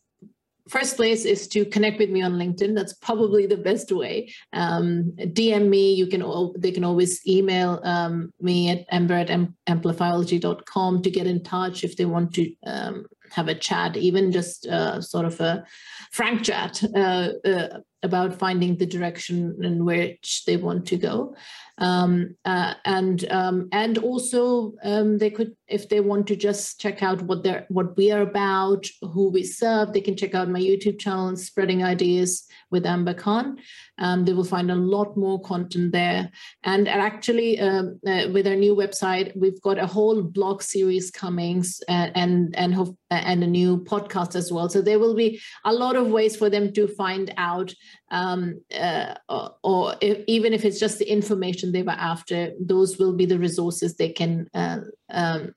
first 0.69 0.97
place 0.97 1.25
is 1.25 1.47
to 1.49 1.65
connect 1.67 1.99
with 1.99 2.11
me 2.11 2.23
on 2.23 2.35
linkedin. 2.35 2.75
That's 2.75 2.95
probably 2.95 3.47
the 3.47 3.57
best 3.57 3.93
way. 3.93 4.33
Um, 4.53 5.13
dm 5.19 5.69
me. 5.69 5.95
You 5.95 6.07
can 6.07 6.23
all 6.23 6.55
they 6.59 6.71
can 6.71 6.85
always 6.85 7.27
email 7.27 7.81
um, 7.85 8.33
me 8.41 8.71
at 8.71 8.87
amber 8.91 9.15
at 9.15 9.29
amplifyology.com 9.69 11.03
to 11.03 11.11
get 11.11 11.27
in 11.27 11.43
touch 11.43 11.85
if 11.85 11.97
they 11.97 12.05
want 12.05 12.35
to 12.35 12.53
um, 12.67 13.07
have 13.31 13.49
a 13.49 13.55
chat 13.55 13.97
even 13.97 14.31
just 14.31 14.67
uh, 14.67 15.01
sort 15.01 15.25
of 15.25 15.41
a 15.41 15.65
frank 16.13 16.45
chat 16.45 16.83
uh, 16.95 17.31
uh, 17.45 17.79
about 18.05 18.39
finding 18.39 18.77
the 18.77 18.87
direction 18.87 19.59
in 19.63 19.85
which 19.85 20.45
they 20.47 20.57
want 20.57 20.87
to 20.87 20.97
go. 20.97 21.35
Um, 21.79 22.37
uh, 22.45 22.75
and 22.85 23.29
um, 23.33 23.69
and 23.73 23.99
also 23.99 24.75
um, 24.85 25.19
they 25.19 25.31
could 25.31 25.57
if 25.67 25.89
they 25.89 25.99
want 25.99 26.29
to 26.29 26.37
just 26.37 26.81
check 26.81 27.03
out 27.03 27.23
what 27.23 27.43
they're 27.43 27.67
what 27.69 27.97
we 27.97 28.13
are 28.13 28.21
about 28.21 28.87
who 29.01 29.29
we 29.29 29.43
serve 29.43 29.93
they 29.93 30.01
can 30.01 30.15
check 30.15 30.35
out 30.35 30.49
my 30.49 30.61
youtube 30.61 31.01
channel 31.01 31.35
spreading 31.37 31.83
ideas 31.83 32.47
with 32.71 32.87
amber 32.87 33.15
khan. 33.15 33.57
Um, 33.99 34.25
they 34.25 34.33
will 34.33 34.45
find 34.45 34.71
a 34.71 34.77
lot 34.77 35.17
more 35.17 35.41
content 35.41 35.93
there. 35.93 36.31
And 36.65 36.89
actually 36.89 37.61
um, 37.61 38.01
uh, 38.07 38.27
with 38.33 38.47
our 38.47 38.57
new 38.57 38.75
website 38.77 39.37
we've 39.37 39.61
got 39.63 39.79
a 39.79 39.87
whole 39.87 40.23
blog 40.23 40.63
series 40.63 41.11
coming 41.11 41.65
and 41.89 42.13
and 42.17 42.57
and, 42.57 42.97
and 43.11 43.45
a 43.45 43.47
new 43.47 43.83
podcast 43.85 44.37
as 44.37 44.53
well. 44.53 44.69
So 44.69 44.81
there 44.81 44.99
will 44.99 45.15
be 45.15 45.41
a 45.65 45.73
lot 45.73 45.97
of 45.97 46.09
ways 46.09 46.37
for 46.37 46.51
them 46.51 46.73
to 46.75 46.87
find 46.87 47.33
out 47.37 47.73
um, 48.11 48.61
uh, 48.79 49.15
or, 49.29 49.55
or 49.63 49.95
if, 50.01 50.25
even 50.27 50.53
if 50.53 50.65
it's 50.65 50.79
just 50.79 50.99
the 50.99 51.11
information 51.11 51.73
they 51.73 51.83
were 51.83 51.93
after, 51.93 52.53
those 52.61 52.99
will 52.99 53.15
be 53.15 53.27
the 53.27 53.39
resources 53.39 53.97
they 53.97 54.11
can 54.11 54.49
uh, 54.55 54.79
um, 55.11 55.55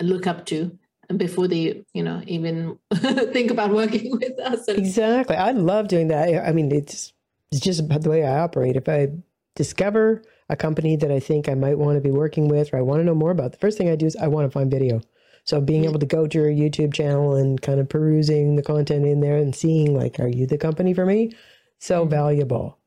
look 0.00 0.26
up 0.26 0.46
to 0.46 0.76
before 1.16 1.46
they, 1.46 1.84
you 1.94 2.02
know, 2.02 2.22
even 2.26 2.78
think 2.94 3.50
about 3.50 3.72
working 3.72 4.10
with 4.20 4.38
us. 4.40 4.66
exactly, 4.68 5.36
I 5.36 5.52
love 5.52 5.88
doing 5.88 6.08
that. 6.08 6.46
I 6.46 6.52
mean, 6.52 6.72
it's 6.72 7.12
it's 7.52 7.60
just 7.60 7.88
the 7.88 8.10
way 8.10 8.24
I 8.24 8.40
operate. 8.40 8.76
If 8.76 8.88
I 8.88 9.08
discover 9.54 10.22
a 10.48 10.56
company 10.56 10.96
that 10.96 11.10
I 11.10 11.20
think 11.20 11.48
I 11.48 11.54
might 11.54 11.78
want 11.78 11.96
to 11.96 12.00
be 12.00 12.10
working 12.10 12.48
with 12.48 12.72
or 12.72 12.78
I 12.78 12.82
want 12.82 13.00
to 13.00 13.04
know 13.04 13.14
more 13.14 13.30
about, 13.30 13.52
the 13.52 13.58
first 13.58 13.78
thing 13.78 13.88
I 13.88 13.96
do 13.96 14.06
is 14.06 14.16
I 14.16 14.28
want 14.28 14.46
to 14.46 14.50
find 14.50 14.70
video. 14.70 15.00
So 15.44 15.60
being 15.60 15.84
able 15.84 16.00
to 16.00 16.06
go 16.06 16.26
to 16.26 16.38
your 16.38 16.50
YouTube 16.50 16.92
channel 16.92 17.36
and 17.36 17.62
kind 17.62 17.78
of 17.78 17.88
perusing 17.88 18.56
the 18.56 18.62
content 18.62 19.06
in 19.06 19.20
there 19.20 19.36
and 19.36 19.54
seeing 19.54 19.96
like, 19.96 20.18
are 20.18 20.26
you 20.26 20.46
the 20.46 20.58
company 20.58 20.92
for 20.92 21.06
me? 21.06 21.32
So 21.78 22.02
mm-hmm. 22.02 22.10
valuable. 22.10 22.78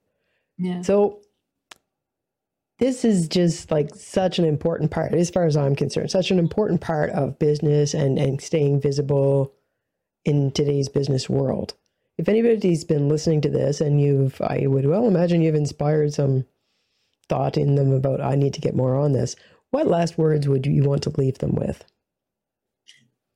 Yeah. 0.58 0.82
So 0.82 1.22
this 2.80 3.04
is 3.04 3.28
just 3.28 3.72
like 3.72 3.94
such 3.94 4.40
an 4.40 4.46
important 4.46 4.92
part, 4.92 5.14
as 5.14 5.30
far 5.30 5.46
as 5.46 5.58
I'm 5.58 5.76
concerned, 5.76 6.12
such 6.12 6.32
an 6.32 6.40
important 6.40 6.82
part 6.82 7.10
of 7.12 7.38
business 7.40 7.94
and, 7.94 8.18
and 8.18 8.42
staying 8.42 8.82
visible 8.82 9.54
in 10.26 10.52
today's 10.52 10.90
business 10.90 11.30
world. 11.30 11.74
If 12.18 12.28
anybody's 12.28 12.84
been 12.84 13.08
listening 13.08 13.42
to 13.42 13.50
this 13.50 13.80
and 13.80 14.02
you've, 14.02 14.42
I 14.42 14.66
would 14.68 14.86
well 14.86 15.08
imagine 15.08 15.42
you've 15.42 15.56
inspired 15.56 16.14
some 16.14 16.46
thought 17.30 17.58
in 17.58 17.76
them 17.76 17.94
about, 17.94 18.22
I 18.22 18.36
need 18.36 18.54
to 18.56 18.62
get 18.62 18.76
more 18.76 18.96
on 18.96 19.14
this. 19.14 19.36
What 19.72 19.88
last 19.88 20.18
words 20.18 20.48
would 20.48 20.66
you 20.66 20.84
want 20.84 21.04
to 21.04 21.14
leave 21.18 21.38
them 21.38 21.56
with? 21.56 21.86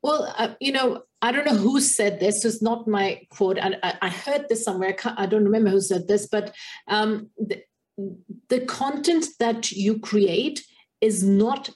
Well, 0.01 0.33
uh, 0.37 0.55
you 0.59 0.71
know, 0.71 1.03
I 1.23 1.31
don't 1.31 1.45
know 1.45 1.55
who 1.55 1.79
said 1.79 2.19
this. 2.19 2.43
It's 2.43 2.61
not 2.61 2.85
my 2.85 3.21
quote. 3.29 3.57
I, 3.57 3.97
I 4.01 4.09
heard 4.09 4.47
this 4.49 4.65
somewhere. 4.65 4.93
I, 5.05 5.25
don't 5.25 5.45
remember 5.45 5.69
who 5.69 5.79
said 5.79 6.09
this, 6.09 6.27
but 6.27 6.53
um, 6.89 7.29
the, 7.37 7.63
the 8.49 8.59
content 8.65 9.27
that 9.39 9.71
you 9.71 9.99
create 9.99 10.65
is 10.99 11.23
not 11.23 11.69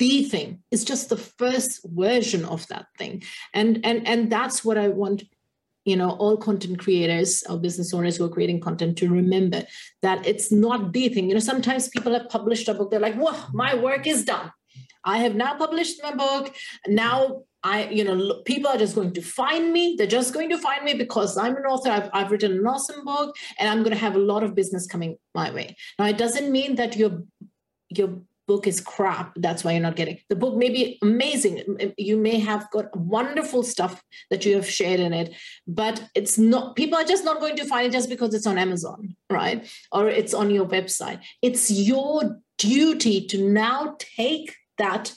the 0.00 0.24
thing. 0.24 0.64
It's 0.72 0.82
just 0.82 1.10
the 1.10 1.16
first 1.16 1.80
version 1.84 2.44
of 2.44 2.66
that 2.68 2.86
thing, 2.98 3.22
and 3.54 3.80
and 3.84 4.06
and 4.08 4.32
that's 4.32 4.64
what 4.64 4.78
I 4.78 4.88
want. 4.88 5.22
You 5.84 5.96
know, 5.96 6.10
all 6.10 6.36
content 6.36 6.80
creators 6.80 7.44
or 7.48 7.56
business 7.56 7.94
owners 7.94 8.16
who 8.16 8.24
are 8.24 8.30
creating 8.36 8.60
content 8.60 8.98
to 8.98 9.08
remember 9.10 9.62
that 10.02 10.26
it's 10.26 10.50
not 10.50 10.92
the 10.92 11.08
thing. 11.08 11.28
You 11.28 11.34
know, 11.34 11.40
sometimes 11.40 11.88
people 11.88 12.12
have 12.14 12.28
published 12.28 12.68
a 12.68 12.74
book. 12.74 12.90
They're 12.90 12.98
like, 12.98 13.14
"Whoa, 13.14 13.36
my 13.52 13.76
work 13.76 14.08
is 14.08 14.24
done." 14.24 14.50
I 15.04 15.18
have 15.18 15.36
now 15.36 15.56
published 15.56 16.02
my 16.02 16.14
book. 16.14 16.54
Now 16.86 17.42
I, 17.64 17.88
you 17.88 18.04
know, 18.04 18.40
people 18.44 18.70
are 18.70 18.78
just 18.78 18.94
going 18.94 19.12
to 19.14 19.22
find 19.22 19.72
me. 19.72 19.96
They're 19.98 20.06
just 20.06 20.32
going 20.32 20.48
to 20.50 20.58
find 20.58 20.84
me 20.84 20.94
because 20.94 21.36
I'm 21.36 21.56
an 21.56 21.64
author. 21.64 21.90
I've, 21.90 22.10
I've 22.12 22.30
written 22.30 22.52
an 22.52 22.66
awesome 22.66 23.04
book, 23.04 23.34
and 23.58 23.68
I'm 23.68 23.78
going 23.78 23.92
to 23.92 23.98
have 23.98 24.14
a 24.14 24.20
lot 24.20 24.44
of 24.44 24.54
business 24.54 24.86
coming 24.86 25.16
my 25.34 25.50
way. 25.50 25.76
Now, 25.98 26.06
it 26.06 26.18
doesn't 26.18 26.52
mean 26.52 26.76
that 26.76 26.96
your 26.96 27.22
your 27.90 28.20
book 28.48 28.66
is 28.66 28.80
crap 28.80 29.32
that's 29.36 29.62
why 29.62 29.72
you're 29.72 29.82
not 29.82 29.94
getting 29.94 30.18
the 30.30 30.34
book 30.34 30.56
may 30.56 30.70
be 30.70 30.98
amazing 31.02 31.62
you 31.98 32.16
may 32.16 32.38
have 32.38 32.68
got 32.70 32.96
wonderful 32.96 33.62
stuff 33.62 34.02
that 34.30 34.44
you 34.44 34.54
have 34.54 34.68
shared 34.68 34.98
in 34.98 35.12
it 35.12 35.34
but 35.66 36.02
it's 36.14 36.38
not 36.38 36.74
people 36.74 36.96
are 36.98 37.04
just 37.04 37.24
not 37.24 37.40
going 37.40 37.54
to 37.54 37.66
find 37.66 37.86
it 37.86 37.92
just 37.92 38.08
because 38.08 38.32
it's 38.32 38.46
on 38.46 38.56
amazon 38.56 39.14
right 39.30 39.70
or 39.92 40.08
it's 40.08 40.32
on 40.32 40.50
your 40.50 40.64
website 40.64 41.20
it's 41.42 41.70
your 41.70 42.40
duty 42.56 43.26
to 43.26 43.50
now 43.50 43.94
take 43.98 44.56
that 44.78 45.12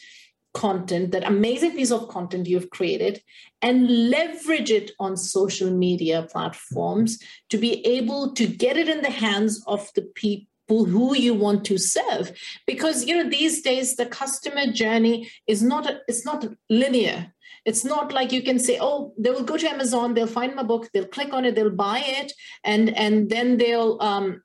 content, 0.54 1.12
that 1.12 1.28
amazing 1.28 1.72
piece 1.72 1.91
of 1.91 2.08
content 2.10 2.47
you've 2.47 2.70
created, 2.70 3.22
and 3.62 4.10
leverage 4.10 4.72
it 4.72 4.91
on 4.99 5.16
social 5.18 5.72
media 5.72 6.28
platforms 6.32 7.20
to 7.49 7.58
be 7.58 7.86
able 7.86 8.34
to 8.34 8.47
get 8.47 8.78
it 8.78 8.89
in 8.89 9.02
the 9.02 9.12
hands 9.12 9.64
of 9.68 9.89
the 9.95 10.04
people 10.16 10.45
who 10.68 11.16
you 11.16 11.34
want 11.34 11.66
to 11.66 11.78
serve. 11.78 12.32
Because 12.66 13.06
you 13.06 13.16
know 13.16 13.30
these 13.30 13.62
days 13.62 13.95
the 13.95 14.06
customer 14.06 14.72
journey 14.72 15.30
is 15.47 15.62
not 15.62 15.91
it's 16.08 16.26
not 16.26 16.45
linear. 16.70 17.34
It's 17.64 17.86
not 17.86 18.12
like 18.12 18.32
you 18.32 18.41
can 18.41 18.58
say 18.58 18.80
oh 18.82 19.14
they 19.20 19.30
will 19.30 19.43
go 19.43 19.56
to 19.56 19.70
amazon 19.70 20.16
they'll 20.16 20.26
find 20.26 20.56
my 20.56 20.64
book 20.64 20.89
they'll 20.93 21.06
click 21.06 21.32
on 21.32 21.45
it 21.45 21.54
they'll 21.54 21.70
buy 21.70 22.02
it 22.04 22.34
and 22.64 22.89
and 22.97 23.30
then 23.30 23.58
they'll 23.58 24.02
um 24.02 24.41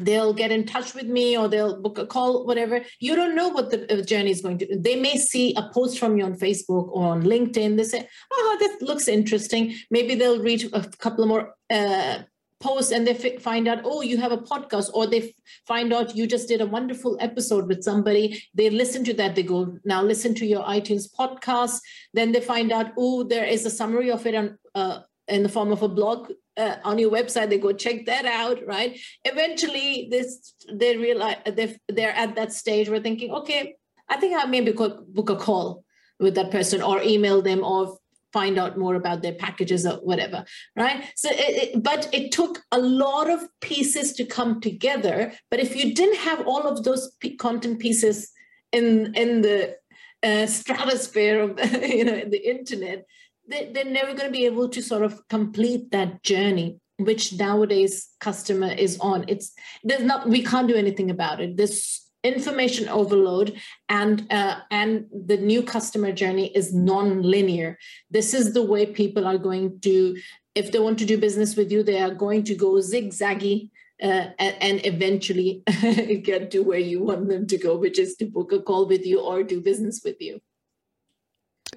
they'll 0.00 0.32
get 0.32 0.50
in 0.50 0.64
touch 0.64 0.94
with 0.94 1.06
me 1.06 1.36
or 1.36 1.48
they'll 1.48 1.80
book 1.80 1.98
a 1.98 2.06
call 2.06 2.46
whatever. 2.46 2.82
You 2.98 3.14
don't 3.14 3.36
know 3.36 3.48
what 3.48 3.70
the 3.70 4.00
uh, 4.00 4.02
journey 4.02 4.30
is 4.30 4.40
going 4.40 4.58
to 4.58 4.78
they 4.78 4.96
may 4.96 5.16
see 5.16 5.54
a 5.54 5.68
post 5.72 5.98
from 5.98 6.16
you 6.16 6.24
on 6.24 6.34
facebook 6.34 6.88
or 6.92 7.06
on 7.12 7.22
linkedin. 7.22 7.76
They 7.76 7.84
say 7.84 8.08
oh 8.32 8.56
that 8.60 8.86
looks 8.86 9.08
interesting. 9.08 9.74
Maybe 9.90 10.14
they'll 10.14 10.42
read 10.42 10.68
a 10.72 10.82
couple 10.98 11.26
more 11.26 11.54
uh, 11.70 12.22
posts 12.60 12.92
and 12.92 13.06
they 13.06 13.14
f- 13.14 13.42
find 13.42 13.68
out 13.68 13.80
oh 13.84 14.02
you 14.02 14.16
have 14.16 14.32
a 14.32 14.38
podcast 14.38 14.90
or 14.94 15.06
they 15.06 15.22
f- 15.28 15.34
find 15.66 15.92
out 15.92 16.16
you 16.16 16.26
just 16.26 16.48
did 16.48 16.60
a 16.60 16.66
wonderful 16.66 17.16
episode 17.20 17.66
with 17.68 17.82
somebody. 17.82 18.42
They 18.54 18.70
listen 18.70 19.04
to 19.04 19.14
that 19.14 19.34
they 19.34 19.42
go 19.42 19.76
now 19.84 20.02
listen 20.02 20.34
to 20.36 20.46
your 20.46 20.62
itunes 20.62 21.08
podcast. 21.12 21.80
Then 22.14 22.32
they 22.32 22.40
find 22.40 22.72
out 22.72 22.92
oh 22.96 23.24
there 23.24 23.44
is 23.44 23.66
a 23.66 23.70
summary 23.70 24.10
of 24.10 24.24
it 24.26 24.34
on 24.34 24.58
uh, 24.74 25.00
in 25.28 25.42
the 25.42 25.48
form 25.48 25.70
of 25.70 25.82
a 25.82 25.88
blog 25.88 26.30
uh, 26.56 26.76
on 26.84 26.98
your 26.98 27.10
website 27.10 27.48
they 27.50 27.58
go 27.58 27.72
check 27.72 28.06
that 28.06 28.26
out 28.26 28.58
right? 28.66 28.98
Eventually 29.24 30.08
this 30.10 30.54
they 30.72 30.96
realize 30.96 31.36
they 31.46 31.76
they're 31.88 32.12
at 32.12 32.34
that 32.36 32.52
stage 32.52 32.88
where 32.88 33.00
thinking 33.00 33.30
okay 33.32 33.74
i 34.08 34.16
think 34.16 34.36
i 34.36 34.44
maybe 34.46 34.72
could 34.72 34.94
book 35.14 35.30
a 35.30 35.36
call 35.36 35.84
with 36.20 36.34
that 36.34 36.50
person 36.50 36.82
or 36.82 37.02
email 37.02 37.42
them 37.42 37.64
or 37.64 37.98
find 38.32 38.58
out 38.58 38.78
more 38.78 38.94
about 38.94 39.22
their 39.22 39.34
packages 39.34 39.84
or 39.86 39.96
whatever 39.96 40.44
right? 40.76 41.04
So 41.16 41.28
it, 41.30 41.74
it, 41.74 41.82
but 41.82 42.08
it 42.12 42.32
took 42.32 42.62
a 42.72 42.78
lot 42.78 43.28
of 43.28 43.46
pieces 43.60 44.14
to 44.14 44.24
come 44.24 44.60
together. 44.60 45.32
But 45.50 45.60
if 45.60 45.76
you 45.76 45.94
didn't 45.94 46.18
have 46.18 46.46
all 46.46 46.66
of 46.66 46.84
those 46.84 47.14
content 47.38 47.78
pieces 47.78 48.32
in 48.72 49.14
in 49.14 49.42
the 49.42 49.76
uh, 50.22 50.46
stratosphere 50.46 51.40
of 51.40 51.50
you 51.82 52.04
know 52.04 52.24
the 52.24 52.42
internet 52.48 53.04
they're 53.46 53.84
never 53.84 54.14
going 54.14 54.28
to 54.28 54.30
be 54.30 54.46
able 54.46 54.68
to 54.68 54.82
sort 54.82 55.02
of 55.02 55.26
complete 55.28 55.90
that 55.90 56.22
journey 56.22 56.78
which 56.98 57.32
nowadays 57.32 58.08
customer 58.20 58.72
is 58.72 58.98
on. 59.00 59.24
It's 59.28 59.52
there's 59.82 60.02
not 60.02 60.28
we 60.28 60.42
can't 60.42 60.68
do 60.68 60.76
anything 60.76 61.10
about 61.10 61.40
it. 61.40 61.56
This 61.56 62.08
information 62.22 62.88
overload 62.88 63.56
and 63.88 64.26
uh, 64.32 64.60
and 64.70 65.06
the 65.12 65.36
new 65.36 65.62
customer 65.62 66.12
journey 66.12 66.54
is 66.54 66.72
non-linear. 66.74 67.78
This 68.10 68.34
is 68.34 68.54
the 68.54 68.62
way 68.62 68.86
people 68.86 69.26
are 69.26 69.38
going 69.38 69.80
to 69.80 70.16
if 70.54 70.70
they 70.70 70.78
want 70.78 70.98
to 70.98 71.06
do 71.06 71.18
business 71.18 71.56
with 71.56 71.72
you 71.72 71.82
they 71.82 72.00
are 72.00 72.14
going 72.14 72.44
to 72.44 72.54
go 72.54 72.74
zigzaggy 72.74 73.70
uh, 74.02 74.26
and, 74.38 74.56
and, 74.60 74.86
eventually 74.86 75.62
get 76.24 76.50
to 76.50 76.60
where 76.60 76.78
you 76.78 77.02
want 77.02 77.28
them 77.28 77.46
to 77.46 77.56
go 77.56 77.76
which 77.76 77.98
is 77.98 78.16
to 78.16 78.26
book 78.26 78.52
a 78.52 78.60
call 78.60 78.86
with 78.86 79.06
you 79.06 79.20
or 79.20 79.42
do 79.42 79.60
business 79.60 80.02
with 80.04 80.20
you 80.20 80.40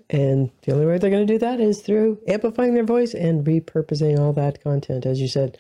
and 0.10 0.52
the 0.64 0.74
only 0.74 0.86
way 0.86 0.98
they're 0.98 1.10
going 1.10 1.26
to 1.26 1.34
do 1.34 1.40
that 1.40 1.60
is 1.60 1.82
through 1.82 2.20
amplifying 2.28 2.74
their 2.74 2.84
voice 2.84 3.14
and 3.14 3.46
repurposing 3.46 4.20
all 4.20 4.34
that 4.34 4.64
content, 4.64 5.06
as 5.06 5.20
you 5.20 5.28
said. 5.28 5.58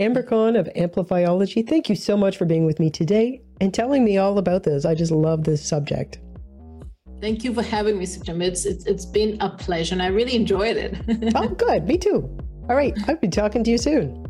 Amber 0.00 0.22
Khan 0.22 0.54
of 0.54 0.68
Amplifyology, 0.76 1.68
thank 1.68 1.88
you 1.88 1.96
so 1.96 2.16
much 2.16 2.36
for 2.36 2.44
being 2.44 2.66
with 2.66 2.78
me 2.78 2.88
today 2.90 3.42
and 3.60 3.74
telling 3.74 4.04
me 4.04 4.16
all 4.16 4.38
about 4.38 4.62
this. 4.62 4.84
I 4.84 4.94
just 4.94 5.10
love 5.10 5.44
this 5.44 5.66
subject. 5.66 6.18
Thank 7.20 7.42
you 7.42 7.52
for 7.52 7.62
having 7.62 7.98
me, 7.98 8.06
September. 8.06 8.44
It's, 8.44 8.64
it's, 8.64 8.86
it's 8.86 9.04
been 9.04 9.40
a 9.40 9.50
pleasure 9.50 9.94
and 9.94 10.02
I 10.02 10.06
really 10.06 10.36
enjoyed 10.36 10.76
it. 10.76 11.32
oh, 11.34 11.48
good. 11.48 11.88
Me 11.88 11.98
too. 11.98 12.38
All 12.68 12.76
right. 12.76 12.94
I'll 13.08 13.16
be 13.16 13.26
talking 13.26 13.64
to 13.64 13.70
you 13.70 13.78
soon. 13.78 14.24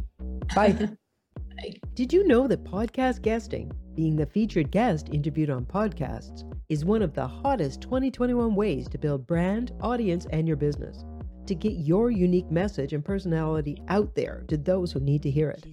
Bye. 0.54 0.72
Bye. 1.56 1.74
Did 1.94 2.14
you 2.14 2.26
know 2.26 2.48
that 2.48 2.64
podcast 2.64 3.20
guesting, 3.20 3.70
being 3.94 4.16
the 4.16 4.24
featured 4.24 4.70
guest 4.70 5.10
interviewed 5.12 5.50
on 5.50 5.66
podcasts, 5.66 6.47
is 6.68 6.84
one 6.84 7.00
of 7.00 7.14
the 7.14 7.26
hottest 7.26 7.80
2021 7.80 8.54
ways 8.54 8.88
to 8.88 8.98
build 8.98 9.26
brand, 9.26 9.72
audience, 9.80 10.26
and 10.30 10.46
your 10.46 10.56
business. 10.56 11.02
To 11.46 11.54
get 11.54 11.72
your 11.72 12.10
unique 12.10 12.50
message 12.50 12.92
and 12.92 13.02
personality 13.02 13.82
out 13.88 14.14
there 14.14 14.44
to 14.48 14.58
those 14.58 14.92
who 14.92 15.00
need 15.00 15.22
to 15.22 15.30
hear 15.30 15.48
it. 15.48 15.64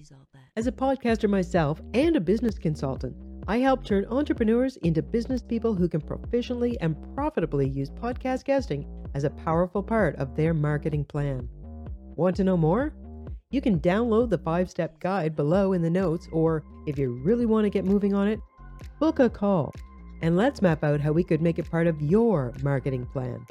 As 0.56 0.66
a 0.66 0.72
podcaster 0.72 1.28
myself 1.28 1.82
and 1.92 2.16
a 2.16 2.20
business 2.20 2.58
consultant, 2.58 3.14
I 3.46 3.58
help 3.58 3.84
turn 3.84 4.06
entrepreneurs 4.06 4.78
into 4.78 5.02
business 5.02 5.42
people 5.42 5.74
who 5.74 5.86
can 5.86 6.00
proficiently 6.00 6.76
and 6.80 6.96
profitably 7.14 7.68
use 7.68 7.90
podcast 7.90 8.44
guesting 8.44 8.86
as 9.14 9.24
a 9.24 9.30
powerful 9.30 9.82
part 9.82 10.16
of 10.16 10.34
their 10.34 10.54
marketing 10.54 11.04
plan. 11.04 11.46
Want 12.16 12.36
to 12.36 12.44
know 12.44 12.56
more? 12.56 12.94
You 13.50 13.60
can 13.60 13.80
download 13.80 14.30
the 14.30 14.38
five 14.38 14.70
step 14.70 14.98
guide 15.00 15.36
below 15.36 15.74
in 15.74 15.82
the 15.82 15.90
notes, 15.90 16.26
or 16.32 16.64
if 16.86 16.98
you 16.98 17.20
really 17.22 17.44
want 17.44 17.66
to 17.66 17.70
get 17.70 17.84
moving 17.84 18.14
on 18.14 18.28
it, 18.28 18.40
book 18.98 19.18
a 19.18 19.28
call 19.28 19.74
and 20.22 20.36
let's 20.36 20.62
map 20.62 20.82
out 20.84 21.00
how 21.00 21.12
we 21.12 21.24
could 21.24 21.42
make 21.42 21.58
it 21.58 21.70
part 21.70 21.86
of 21.86 22.00
your 22.00 22.52
marketing 22.62 23.06
plan. 23.06 23.44